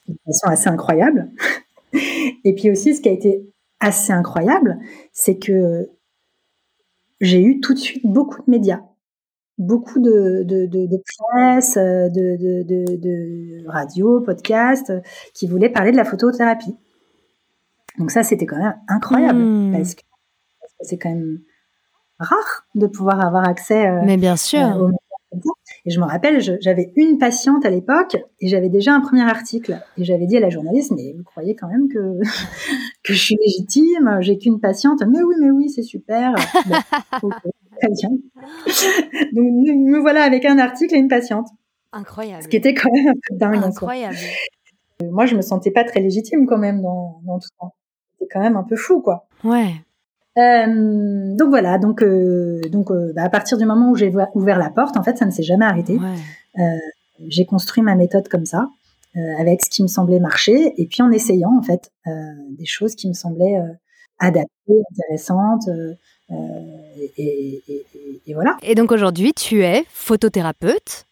De 0.07 0.15
façon 0.25 0.47
assez 0.47 0.69
incroyable. 0.69 1.29
et 2.43 2.55
puis 2.55 2.71
aussi, 2.71 2.95
ce 2.95 3.01
qui 3.01 3.09
a 3.09 3.11
été 3.11 3.47
assez 3.79 4.11
incroyable, 4.11 4.79
c'est 5.13 5.37
que 5.37 5.87
j'ai 7.21 7.43
eu 7.43 7.59
tout 7.59 7.75
de 7.75 7.79
suite 7.79 8.07
beaucoup 8.07 8.41
de 8.41 8.49
médias 8.49 8.81
beaucoup 9.57 9.99
de, 9.99 10.43
de, 10.43 10.65
de, 10.65 10.85
de 10.87 11.01
presse, 11.31 11.75
de, 11.75 12.09
de, 12.11 12.63
de, 12.97 13.67
radio, 13.69 14.21
podcast, 14.21 14.91
qui 15.33 15.47
voulaient 15.47 15.69
parler 15.69 15.91
de 15.91 15.97
la 15.97 16.05
photothérapie. 16.05 16.75
Donc 17.97 18.11
ça, 18.11 18.23
c'était 18.23 18.45
quand 18.45 18.57
même 18.57 18.75
incroyable, 18.87 19.39
Hmm. 19.39 19.71
parce 19.71 19.95
que 19.95 20.01
c'est 20.81 20.97
quand 20.97 21.09
même 21.09 21.39
rare 22.19 22.65
de 22.75 22.87
pouvoir 22.87 23.21
avoir 23.25 23.47
accès 23.47 23.87
euh, 23.87 24.01
Mais 24.05 24.17
bien 24.17 24.35
sûr. 24.35 24.59
euh, 24.59 24.87
aux 24.87 24.91
ça. 24.91 25.49
Et 25.85 25.89
je 25.91 25.99
me 25.99 26.05
rappelle, 26.05 26.39
j'avais 26.61 26.93
une 26.95 27.17
patiente 27.17 27.65
à 27.65 27.69
l'époque 27.69 28.15
et 28.39 28.47
j'avais 28.47 28.69
déjà 28.69 28.93
un 28.93 29.01
premier 29.01 29.23
article. 29.29 29.81
Et 29.97 30.05
j'avais 30.05 30.27
dit 30.27 30.37
à 30.37 30.39
la 30.39 30.49
journaliste, 30.49 30.93
mais 30.95 31.13
vous 31.17 31.23
croyez 31.23 31.55
quand 31.55 31.67
même 31.67 31.89
que, 31.89 32.19
que 33.03 33.13
je 33.13 33.19
suis 33.19 33.35
légitime, 33.45 34.17
j'ai 34.21 34.37
qu'une 34.37 34.59
patiente. 34.61 35.03
Mais 35.07 35.21
oui, 35.23 35.35
mais 35.41 35.51
oui, 35.51 35.69
c'est 35.69 35.83
super. 35.83 36.35
Bon, 37.21 37.29
très 37.79 37.89
bien. 37.89 38.09
Donc 39.33 39.45
me 39.45 39.99
voilà 39.99 40.23
avec 40.23 40.45
un 40.45 40.57
article 40.57 40.95
et 40.95 40.97
une 40.97 41.07
patiente. 41.07 41.47
Incroyable. 41.91 42.43
Ce 42.43 42.47
qui 42.47 42.57
était 42.57 42.73
quand 42.73 42.91
même 42.91 43.07
un 43.07 43.13
peu 43.13 43.35
dingue. 43.35 43.63
Incroyable. 43.63 44.17
Euh, 45.01 45.11
Moi, 45.11 45.25
je 45.25 45.35
me 45.35 45.41
sentais 45.41 45.71
pas 45.71 45.83
très 45.83 45.99
légitime 45.99 46.45
quand 46.45 46.57
même 46.57 46.81
dans, 46.81 47.21
dans 47.25 47.39
tout 47.39 47.49
ça. 47.59 47.67
C'était 48.13 48.29
quand 48.31 48.41
même 48.41 48.57
un 48.57 48.63
peu 48.63 48.75
fou, 48.75 49.01
quoi. 49.01 49.27
Ouais. 49.43 49.73
Euh, 50.37 51.33
donc 51.37 51.47
voilà, 51.47 51.77
donc 51.77 52.03
euh, 52.03 52.59
donc 52.69 52.91
euh, 52.91 53.13
bah, 53.15 53.23
à 53.23 53.29
partir 53.29 53.57
du 53.57 53.65
moment 53.65 53.91
où 53.91 53.95
j'ai 53.95 54.11
ouvert 54.33 54.59
la 54.59 54.69
porte, 54.69 54.97
en 54.97 55.03
fait, 55.03 55.17
ça 55.17 55.25
ne 55.25 55.31
s'est 55.31 55.43
jamais 55.43 55.63
arrêté. 55.65 55.97
Ouais. 55.97 56.79
J'ai 57.27 57.45
construit 57.45 57.81
ma 57.81 57.95
méthode 57.95 58.27
comme 58.27 58.45
ça, 58.45 58.67
avec 59.39 59.63
ce 59.63 59.69
qui 59.69 59.81
me 59.81 59.87
semblait 59.87 60.19
marcher, 60.19 60.73
et 60.75 60.87
puis 60.87 61.01
en 61.01 61.11
essayant 61.11 61.57
en 61.57 61.61
fait 61.61 61.89
des 62.05 62.65
choses 62.65 62.95
qui 62.95 63.07
me 63.07 63.13
semblaient 63.13 63.57
adaptées, 64.19 64.83
intéressantes, 64.91 65.69
et, 66.29 67.11
et- 67.17 67.63
et- 67.69 68.21
et 68.27 68.33
voilà. 68.33 68.57
Et 68.63 68.75
donc 68.75 68.91
aujourd'hui, 68.91 69.33
tu 69.33 69.63
es 69.63 69.85
photothérapeute. 69.89 71.05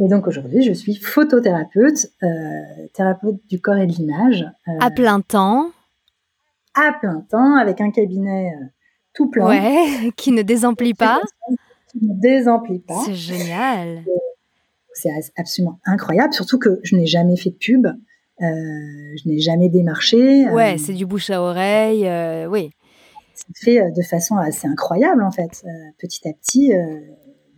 Et 0.00 0.08
donc 0.08 0.26
aujourd'hui, 0.26 0.62
je 0.62 0.72
suis 0.72 0.96
photothérapeute, 0.96 2.10
euh, 2.22 2.26
thérapeute 2.94 3.36
du 3.48 3.60
corps 3.60 3.76
et 3.76 3.86
de 3.86 3.92
l'image, 3.92 4.44
euh, 4.68 4.72
à 4.80 4.90
plein 4.90 5.20
temps, 5.20 5.70
à 6.74 6.92
plein 7.00 7.24
temps, 7.30 7.54
avec 7.56 7.80
un 7.80 7.90
cabinet 7.90 8.52
euh, 8.60 8.64
tout 9.14 9.28
plein, 9.30 9.46
ouais, 9.48 10.10
qui 10.16 10.32
ne 10.32 10.42
désemplit 10.42 10.94
pas. 10.94 11.20
qui 11.92 12.04
ne 12.04 12.12
désemplit 12.20 12.80
pas. 12.80 13.00
C'est 13.04 13.14
génial. 13.14 14.02
C'est 14.94 15.10
absolument 15.36 15.78
incroyable, 15.86 16.32
surtout 16.34 16.58
que 16.58 16.80
je 16.82 16.96
n'ai 16.96 17.06
jamais 17.06 17.36
fait 17.36 17.50
de 17.50 17.56
pub, 17.56 17.86
euh, 17.86 17.94
je 18.42 19.28
n'ai 19.28 19.38
jamais 19.38 19.68
démarché. 19.68 20.48
Ouais, 20.50 20.74
euh, 20.74 20.78
c'est 20.78 20.92
du 20.92 21.06
bouche 21.06 21.30
à 21.30 21.40
oreille. 21.40 22.06
euh, 22.06 22.46
oui. 22.46 22.70
Fait 23.56 23.80
euh, 23.80 23.90
de 23.90 24.02
façon 24.02 24.36
assez 24.36 24.66
incroyable 24.66 25.22
en 25.22 25.30
fait. 25.30 25.62
Euh, 25.64 25.70
petit 25.98 26.28
à 26.28 26.32
petit, 26.32 26.72
euh, 26.72 27.00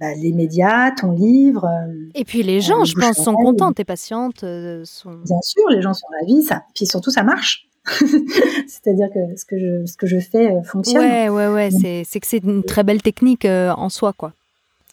bah, 0.01 0.15
les 0.15 0.33
médias, 0.33 0.91
ton 0.93 1.13
livre, 1.13 1.69
Et 2.15 2.25
puis 2.25 2.43
les 2.43 2.61
gens, 2.61 2.85
je 2.85 2.95
pense, 2.95 3.17
sont 3.17 3.35
contents. 3.35 3.73
Tes 3.73 3.85
patientes 3.85 4.45
sont. 4.85 5.15
bien 5.25 5.41
sûr, 5.43 5.69
les 5.71 5.83
gens 5.83 5.95
sont 5.95 6.07
ravis, 6.21 6.43
ça, 6.43 6.65
puis 6.75 6.87
surtout 6.87 7.11
ça 7.11 7.23
marche. 7.23 7.69
C'est-à-dire 8.67 9.09
que 9.15 9.37
ce 9.37 9.45
que 9.45 9.59
je, 9.59 9.87
ce 9.87 9.97
que 9.97 10.07
je 10.07 10.19
fais 10.19 10.63
fonctionne. 10.65 11.03
Ouais, 11.05 11.29
ouais, 11.29 11.49
ouais. 11.49 11.71
C'est 12.05 12.21
que 12.21 12.27
c'est 12.27 12.39
une 12.39 12.65
très 12.65 12.83
belle 12.83 13.01
technique 13.01 13.45
euh, 13.45 13.73
en 13.73 13.89
soi, 13.89 14.13
quoi. 14.13 14.33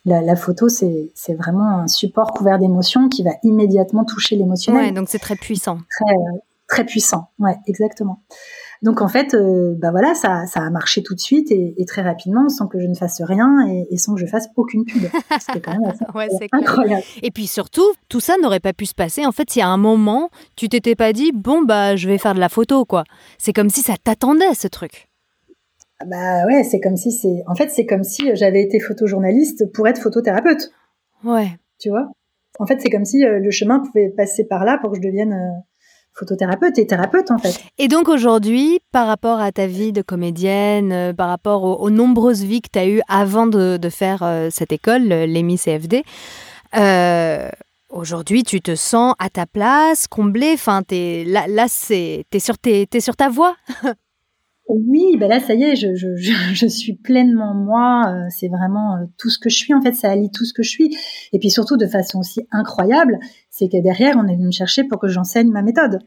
La, 0.05 0.21
la 0.21 0.35
photo, 0.35 0.67
c'est 0.67 1.11
c'est 1.15 1.33
vraiment 1.33 1.79
un 1.79 1.87
support 1.87 2.33
couvert 2.33 2.59
d'émotions 2.59 3.07
qui 3.07 3.23
va 3.23 3.31
immédiatement 3.41 4.03
toucher 4.03 4.35
l'émotionnel. 4.35 4.85
Ouais, 4.85 4.91
donc 4.91 5.07
c'est 5.09 5.19
très 5.19 5.37
puissant. 5.37 5.79
très, 5.89 6.15
très 6.67 6.85
puissant. 6.85 7.29
Ouais, 7.39 7.55
exactement. 7.67 8.19
Donc 8.83 9.01
en 9.01 9.07
fait, 9.07 9.33
euh, 9.33 9.73
bah 9.77 9.91
voilà, 9.91 10.13
ça, 10.13 10.45
ça 10.45 10.59
a 10.59 10.69
marché 10.69 11.01
tout 11.03 11.15
de 11.15 11.19
suite 11.19 11.49
et, 11.51 11.73
et 11.77 11.85
très 11.85 12.01
rapidement, 12.01 12.49
sans 12.49 12.67
que 12.67 12.79
je 12.79 12.85
ne 12.87 12.93
fasse 12.93 13.21
rien 13.21 13.65
et, 13.67 13.87
et 13.89 13.97
sans 13.97 14.13
que 14.13 14.19
je 14.19 14.25
fasse 14.25 14.49
aucune 14.57 14.83
pub. 14.83 15.03
C'était 15.39 15.61
quand 15.61 15.71
même 15.71 15.85
assez 15.89 16.03
Ouais, 16.13 16.27
c'est 16.29 16.49
clair. 16.49 16.61
incroyable. 16.61 17.03
Et 17.21 17.31
puis 17.31 17.47
surtout, 17.47 17.89
tout 18.09 18.19
ça 18.19 18.35
n'aurait 18.41 18.59
pas 18.59 18.73
pu 18.73 18.85
se 18.85 18.93
passer. 18.93 19.25
En 19.25 19.31
fait, 19.31 19.55
y 19.55 19.61
a 19.61 19.67
un 19.69 19.77
moment, 19.77 20.29
tu 20.57 20.67
t'étais 20.67 20.95
pas 20.95 21.13
dit, 21.13 21.31
bon, 21.33 21.63
bah, 21.63 21.95
je 21.95 22.09
vais 22.09 22.17
faire 22.17 22.33
de 22.35 22.41
la 22.41 22.49
photo, 22.49 22.83
quoi. 22.83 23.05
C'est 23.37 23.53
comme 23.53 23.69
si 23.69 23.79
ça 23.81 23.93
t'attendait, 24.03 24.53
ce 24.53 24.67
truc. 24.67 25.07
Ah 26.01 26.05
Bah 26.05 26.45
ouais, 26.47 26.63
c'est 26.65 26.81
comme 26.81 26.97
si 26.97 27.11
c'est. 27.13 27.41
En 27.47 27.55
fait, 27.55 27.69
c'est 27.69 27.85
comme 27.85 28.03
si 28.03 28.35
j'avais 28.35 28.61
été 28.61 28.79
photojournaliste 28.81 29.71
pour 29.73 29.87
être 29.87 30.01
photothérapeute. 30.01 30.71
Ouais. 31.23 31.57
Tu 31.79 31.89
vois? 31.89 32.09
En 32.59 32.65
fait, 32.65 32.81
c'est 32.81 32.89
comme 32.89 33.05
si 33.05 33.25
euh, 33.25 33.39
le 33.39 33.49
chemin 33.49 33.79
pouvait 33.79 34.09
passer 34.09 34.45
par 34.45 34.65
là 34.65 34.77
pour 34.81 34.91
que 34.91 34.97
je 34.97 35.01
devienne 35.01 35.31
euh, 35.33 35.59
photothérapeute 36.15 36.77
et 36.77 36.87
thérapeute 36.87 37.31
en 37.31 37.37
fait. 37.37 37.59
Et 37.77 37.87
donc 37.87 38.07
aujourd'hui, 38.07 38.79
par 38.91 39.07
rapport 39.07 39.39
à 39.39 39.51
ta 39.51 39.67
vie 39.67 39.91
de 39.91 40.01
comédienne, 40.01 40.91
euh, 40.91 41.13
par 41.13 41.29
rapport 41.29 41.63
aux, 41.63 41.89
nombreuses 41.89 42.43
vies 42.43 42.61
que 42.61 42.69
tu 42.71 42.79
as 42.79 42.87
eues 42.87 43.01
avant 43.07 43.47
de, 43.47 43.79
faire 43.89 44.23
euh, 44.23 44.49
cette 44.51 44.71
école, 44.71 45.03
l'EMI 45.03 45.57
CFD, 45.57 46.03
euh, 46.75 47.49
aujourd'hui 47.89 48.43
tu 48.43 48.61
te 48.61 48.75
sens 48.75 49.15
à 49.19 49.29
ta 49.29 49.45
place, 49.45 50.07
comblée, 50.07 50.51
enfin, 50.53 50.81
là, 50.91 51.47
là 51.47 51.67
t'es, 51.87 52.25
tes, 52.61 52.87
t'es 52.87 52.99
sur 52.99 53.15
ta 53.15 53.29
voie. 53.29 53.55
Oui, 54.67 55.17
ben 55.19 55.27
là, 55.27 55.39
ça 55.39 55.53
y 55.53 55.63
est, 55.63 55.75
je, 55.75 55.93
je, 55.95 56.13
je, 56.15 56.67
suis 56.67 56.93
pleinement 56.93 57.53
moi. 57.53 58.03
euh, 58.07 58.27
c'est 58.29 58.47
vraiment 58.47 58.95
euh, 58.95 59.05
tout 59.17 59.29
ce 59.29 59.37
que 59.37 59.49
je 59.49 59.57
suis. 59.57 59.73
En 59.73 59.81
fait, 59.81 59.93
ça 59.93 60.09
allie 60.09 60.31
tout 60.31 60.45
ce 60.45 60.53
que 60.53 60.63
je 60.63 60.69
suis. 60.69 60.97
Et 61.33 61.39
puis 61.39 61.49
surtout, 61.49 61.77
de 61.77 61.85
façon 61.87 62.19
aussi 62.19 62.47
incroyable, 62.51 63.19
c'est 63.49 63.67
que 63.69 63.81
derrière, 63.81 64.15
on 64.17 64.27
est 64.27 64.35
venu 64.35 64.47
me 64.47 64.51
chercher 64.51 64.83
pour 64.85 64.99
que 64.99 65.07
j'enseigne 65.07 65.51
ma 65.51 65.61
méthode. 65.61 65.99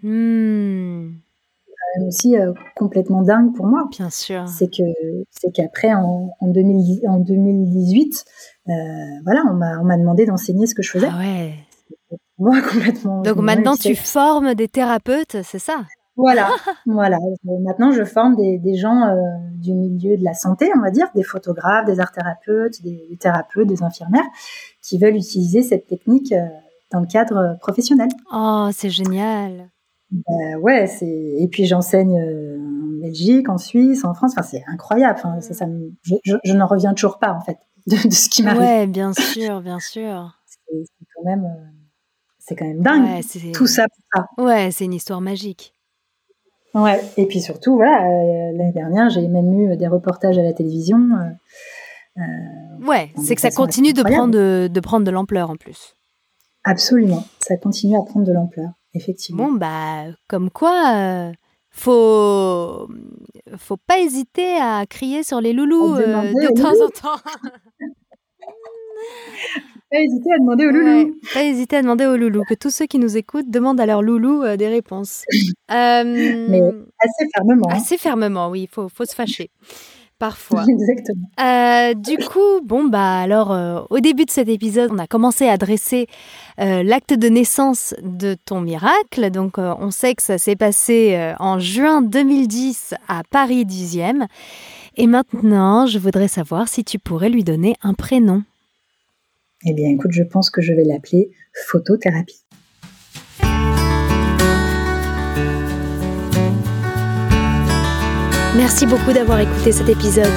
C'est 1.99 2.05
aussi 2.07 2.37
euh, 2.37 2.53
complètement 2.75 3.23
dingue 3.23 3.55
pour 3.55 3.67
moi. 3.67 3.89
bien 3.91 4.11
sûr. 4.11 4.47
C'est 4.49 4.69
que 4.71 4.83
c'est 5.31 5.51
qu'après, 5.53 5.95
en, 5.95 6.31
en, 6.41 6.49
2010 6.49 7.03
en 7.09 7.19
2018, 7.19 8.25
euh, 8.69 8.73
voilà, 9.25 9.43
on 9.51 9.55
m'a 9.55 9.79
on 9.81 9.85
m'a 9.85 9.97
demandé 9.97 10.27
d'enseigner 10.27 10.67
ce 10.67 10.75
que 10.75 10.83
je 10.83 10.91
faisais. 10.91 11.09
Ah 11.11 11.19
ouais. 11.19 11.55
Moi, 12.39 12.61
complètement. 12.71 13.23
Donc 13.23 13.37
maintenant 13.37 13.77
tu 13.77 13.95
formes 13.95 14.55
des 14.55 14.69
thérapeutes, 14.69 15.39
c'est 15.43 15.59
ça? 15.59 15.87
Voilà, 16.17 16.49
voilà. 16.87 17.19
Maintenant, 17.45 17.93
je 17.93 18.05
forme 18.05 18.37
des, 18.37 18.59
des 18.59 18.77
gens 18.77 19.03
euh, 19.07 19.17
du 19.55 19.73
milieu 19.75 20.17
de 20.17 20.25
la 20.25 20.35
santé, 20.35 20.71
on 20.77 20.81
va 20.81 20.91
dire, 20.91 21.09
des 21.14 21.23
photographes, 21.23 21.85
des 21.87 22.01
art 22.01 22.12
thérapeutes, 22.12 22.83
des, 22.83 23.07
des 23.11 23.17
thérapeutes, 23.17 23.67
des 23.69 23.83
infirmières, 23.83 24.25
qui 24.83 24.99
veulent 24.99 25.17
utiliser 25.17 25.62
cette 25.62 25.87
technique 25.87 26.33
euh, 26.33 26.47
dans 26.93 27.01
le 27.01 27.07
cadre 27.07 27.57
professionnel. 27.61 28.09
Oh, 28.33 28.69
c'est 28.73 28.91
génial. 28.91 29.71
Euh, 30.14 30.59
ouais, 30.61 30.87
c'est. 30.87 31.07
Et 31.07 31.49
puis 31.51 31.67
j'enseigne 31.67 32.17
euh, 32.19 32.59
en 32.61 33.03
Belgique, 33.03 33.49
en 33.49 33.59
Suisse, 33.59 34.05
en 34.05 34.14
France. 34.14 34.33
Enfin, 34.39 34.43
c'est 34.49 34.62
incroyable. 34.69 35.19
Enfin, 35.19 35.41
ça, 35.41 35.53
ça 35.53 35.67
me- 35.67 35.93
je, 36.03 36.14
je, 36.25 36.37
je 36.45 36.53
n'en 36.53 36.67
reviens 36.67 36.95
toujours 36.95 37.19
pas 37.19 37.33
en 37.33 37.41
fait 37.41 37.59
de, 37.89 38.09
de 38.09 38.12
ce 38.14 38.29
qui 38.29 38.43
m'arrive. 38.45 38.61
Ouais, 38.62 38.87
bien 38.87 39.12
sûr, 39.12 39.61
bien 39.62 39.81
sûr. 39.81 40.39
C'est 40.47 40.85
quand 41.14 41.25
même, 41.25 41.45
c'est 42.39 42.55
quand 42.55 42.67
même 42.67 42.83
dingue. 42.83 43.05
Tout 43.53 43.67
ça 43.67 43.87
pour 43.89 44.05
ça. 44.14 44.43
Ouais, 44.43 44.71
c'est 44.71 44.85
une 44.85 44.95
histoire 44.95 45.21
magique. 45.21 45.73
Ouais, 46.77 47.01
et 47.16 47.27
puis 47.27 47.41
surtout, 47.41 47.77
voilà, 47.77 48.05
euh, 48.05 48.53
l'année 48.53 48.72
dernière, 48.72 49.09
j'ai 49.09 49.27
même 49.29 49.59
eu 49.59 49.74
des 49.77 49.89
reportages 49.89 50.37
à 50.37 50.43
la 50.43 50.53
télévision. 50.53 50.99
Euh, 52.18 52.22
ouais, 52.87 53.12
c'est 53.24 53.35
que 53.35 53.41
ça 53.41 53.51
continue 53.51 53.95
de 53.95 54.03
prendre 54.03 54.35
de, 54.35 54.68
de 54.70 54.81
prendre 54.81 55.07
de 55.07 55.11
l'ampleur 55.11 55.49
en 55.49 55.57
plus. 55.57 55.97
Absolument, 56.64 57.24
ça 57.39 57.57
continue 57.57 57.97
à 57.97 58.03
prendre 58.03 58.27
de 58.27 58.33
l'ampleur, 58.33 58.68
effectivement. 58.93 59.47
Bon, 59.47 59.53
bah, 59.53 60.05
comme 60.29 60.51
quoi, 60.51 61.33
faut 61.70 62.89
faut 63.57 63.79
pas 63.79 64.01
hésiter 64.01 64.57
à 64.57 64.85
crier 64.85 65.22
sur 65.22 65.41
les 65.41 65.55
loulous 65.55 65.97
de 65.97 66.61
temps 66.61 66.85
en 66.85 66.91
temps. 66.91 67.22
pas 69.91 70.01
hésiter 70.01 70.32
à 70.34 70.39
demander 70.39 70.66
au 70.66 70.70
loulou. 70.70 71.16
pas 71.32 71.45
hésiter 71.45 71.76
à 71.76 71.82
demander 71.82 72.07
au 72.07 72.16
loulou. 72.16 72.43
Que 72.49 72.55
tous 72.55 72.70
ceux 72.70 72.87
qui 72.87 72.99
nous 72.99 73.16
écoutent 73.16 73.51
demandent 73.51 73.80
à 73.80 73.87
leur 73.87 74.03
loulou 74.03 74.43
euh, 74.43 74.57
des 74.57 74.68
réponses. 74.68 75.24
Euh, 75.72 76.05
Mais 76.05 76.61
assez 77.01 77.28
fermement. 77.34 77.66
Hein. 77.68 77.74
Assez 77.76 77.99
fermement, 77.99 78.51
oui. 78.51 78.62
Il 78.62 78.68
faut, 78.68 78.89
faut 78.89 79.05
se 79.05 79.16
fâcher. 79.16 79.51
Parfois. 80.20 80.64
Exactement. 80.68 81.28
Euh, 81.41 81.93
du 81.95 82.18
coup, 82.18 82.61
bon, 82.62 82.84
bah 82.84 83.18
alors, 83.18 83.89
au 83.91 83.99
début 83.99 84.26
de 84.26 84.30
cet 84.30 84.49
épisode, 84.49 84.91
on 84.93 84.99
a 84.99 85.09
commencé 85.09 85.49
à 85.49 85.57
dresser 85.57 86.07
l'acte 86.57 87.14
de 87.14 87.28
naissance 87.28 87.95
de 88.01 88.37
ton 88.45 88.61
miracle. 88.61 89.28
Donc, 89.32 89.59
on 89.59 89.91
sait 89.91 90.14
que 90.14 90.22
ça 90.22 90.39
s'est 90.39 90.55
passé 90.55 91.34
en 91.41 91.59
juin 91.59 92.01
2010 92.01 92.95
à 93.09 93.22
Paris 93.28 93.64
10e. 93.64 94.26
Et 94.97 95.09
maintenant, 95.09 95.87
je 95.87 95.99
voudrais 95.99 96.28
savoir 96.28 96.68
si 96.68 96.84
tu 96.84 97.01
pourrais 97.01 97.28
lui 97.28 97.43
donner 97.43 97.74
un 97.82 97.95
prénom. 97.95 98.45
Eh 99.69 99.73
bien, 99.73 99.91
écoute, 99.91 100.12
je 100.12 100.23
pense 100.23 100.49
que 100.49 100.62
je 100.62 100.73
vais 100.73 100.85
l'appeler 100.85 101.29
photothérapie. 101.53 102.41
Merci 108.57 108.87
beaucoup 108.87 109.12
d'avoir 109.12 109.41
écouté 109.41 109.73
cet 109.73 109.89
épisode. 109.89 110.33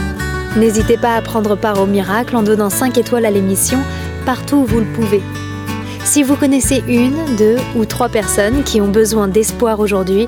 N'hésitez 0.58 0.98
pas 0.98 1.16
à 1.16 1.22
prendre 1.22 1.56
part 1.56 1.80
au 1.80 1.86
miracle 1.86 2.36
en 2.36 2.42
donnant 2.42 2.72
5 2.72 2.98
étoiles 2.98 3.26
à 3.26 3.32
l'émission 3.32 3.78
partout 4.26 4.58
où 4.58 4.66
vous 4.66 4.80
le 4.80 4.94
pouvez. 4.94 5.22
Si 6.04 6.24
vous 6.24 6.36
connaissez 6.36 6.82
une, 6.88 7.36
deux 7.38 7.58
ou 7.76 7.86
trois 7.86 8.10
personnes 8.10 8.64
qui 8.64 8.82
ont 8.82 8.90
besoin 8.90 9.28
d'espoir 9.28 9.80
aujourd'hui, 9.80 10.28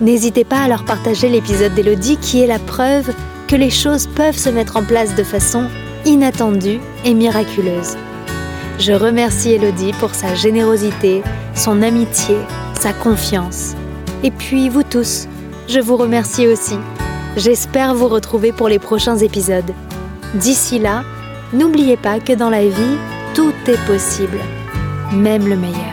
n'hésitez 0.00 0.44
pas 0.44 0.58
à 0.64 0.68
leur 0.68 0.84
partager 0.84 1.28
l'épisode 1.28 1.74
d'Elodie 1.74 2.16
qui 2.16 2.42
est 2.42 2.48
la 2.48 2.58
preuve 2.58 3.14
que 3.46 3.54
les 3.54 3.70
choses 3.70 4.08
peuvent 4.08 4.36
se 4.36 4.50
mettre 4.50 4.76
en 4.76 4.82
place 4.82 5.14
de 5.14 5.22
façon 5.22 5.68
inattendue 6.04 6.80
et 7.04 7.14
miraculeuse. 7.14 7.96
Je 8.84 8.92
remercie 8.92 9.52
Elodie 9.52 9.92
pour 10.00 10.12
sa 10.12 10.34
générosité, 10.34 11.22
son 11.54 11.82
amitié, 11.82 12.34
sa 12.80 12.92
confiance. 12.92 13.76
Et 14.24 14.32
puis 14.32 14.68
vous 14.68 14.82
tous, 14.82 15.28
je 15.68 15.78
vous 15.78 15.96
remercie 15.96 16.48
aussi. 16.48 16.74
J'espère 17.36 17.94
vous 17.94 18.08
retrouver 18.08 18.50
pour 18.50 18.68
les 18.68 18.80
prochains 18.80 19.18
épisodes. 19.18 19.72
D'ici 20.34 20.80
là, 20.80 21.04
n'oubliez 21.52 21.96
pas 21.96 22.18
que 22.18 22.32
dans 22.32 22.50
la 22.50 22.66
vie, 22.66 22.98
tout 23.36 23.54
est 23.68 23.86
possible, 23.86 24.40
même 25.12 25.46
le 25.46 25.56
meilleur. 25.56 25.91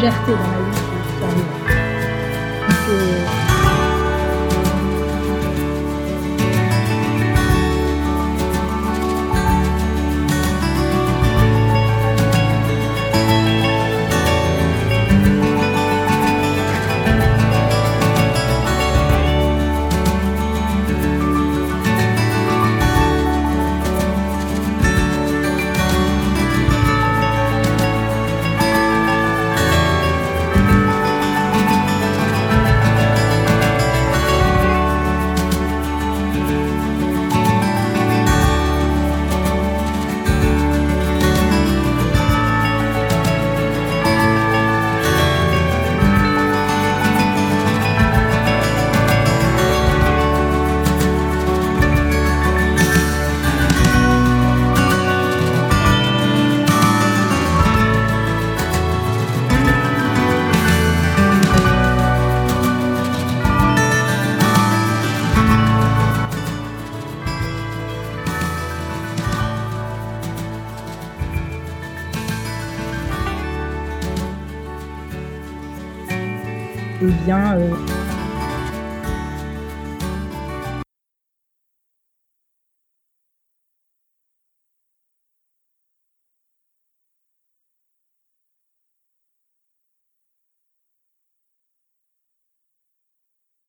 Légèreté 0.00 0.59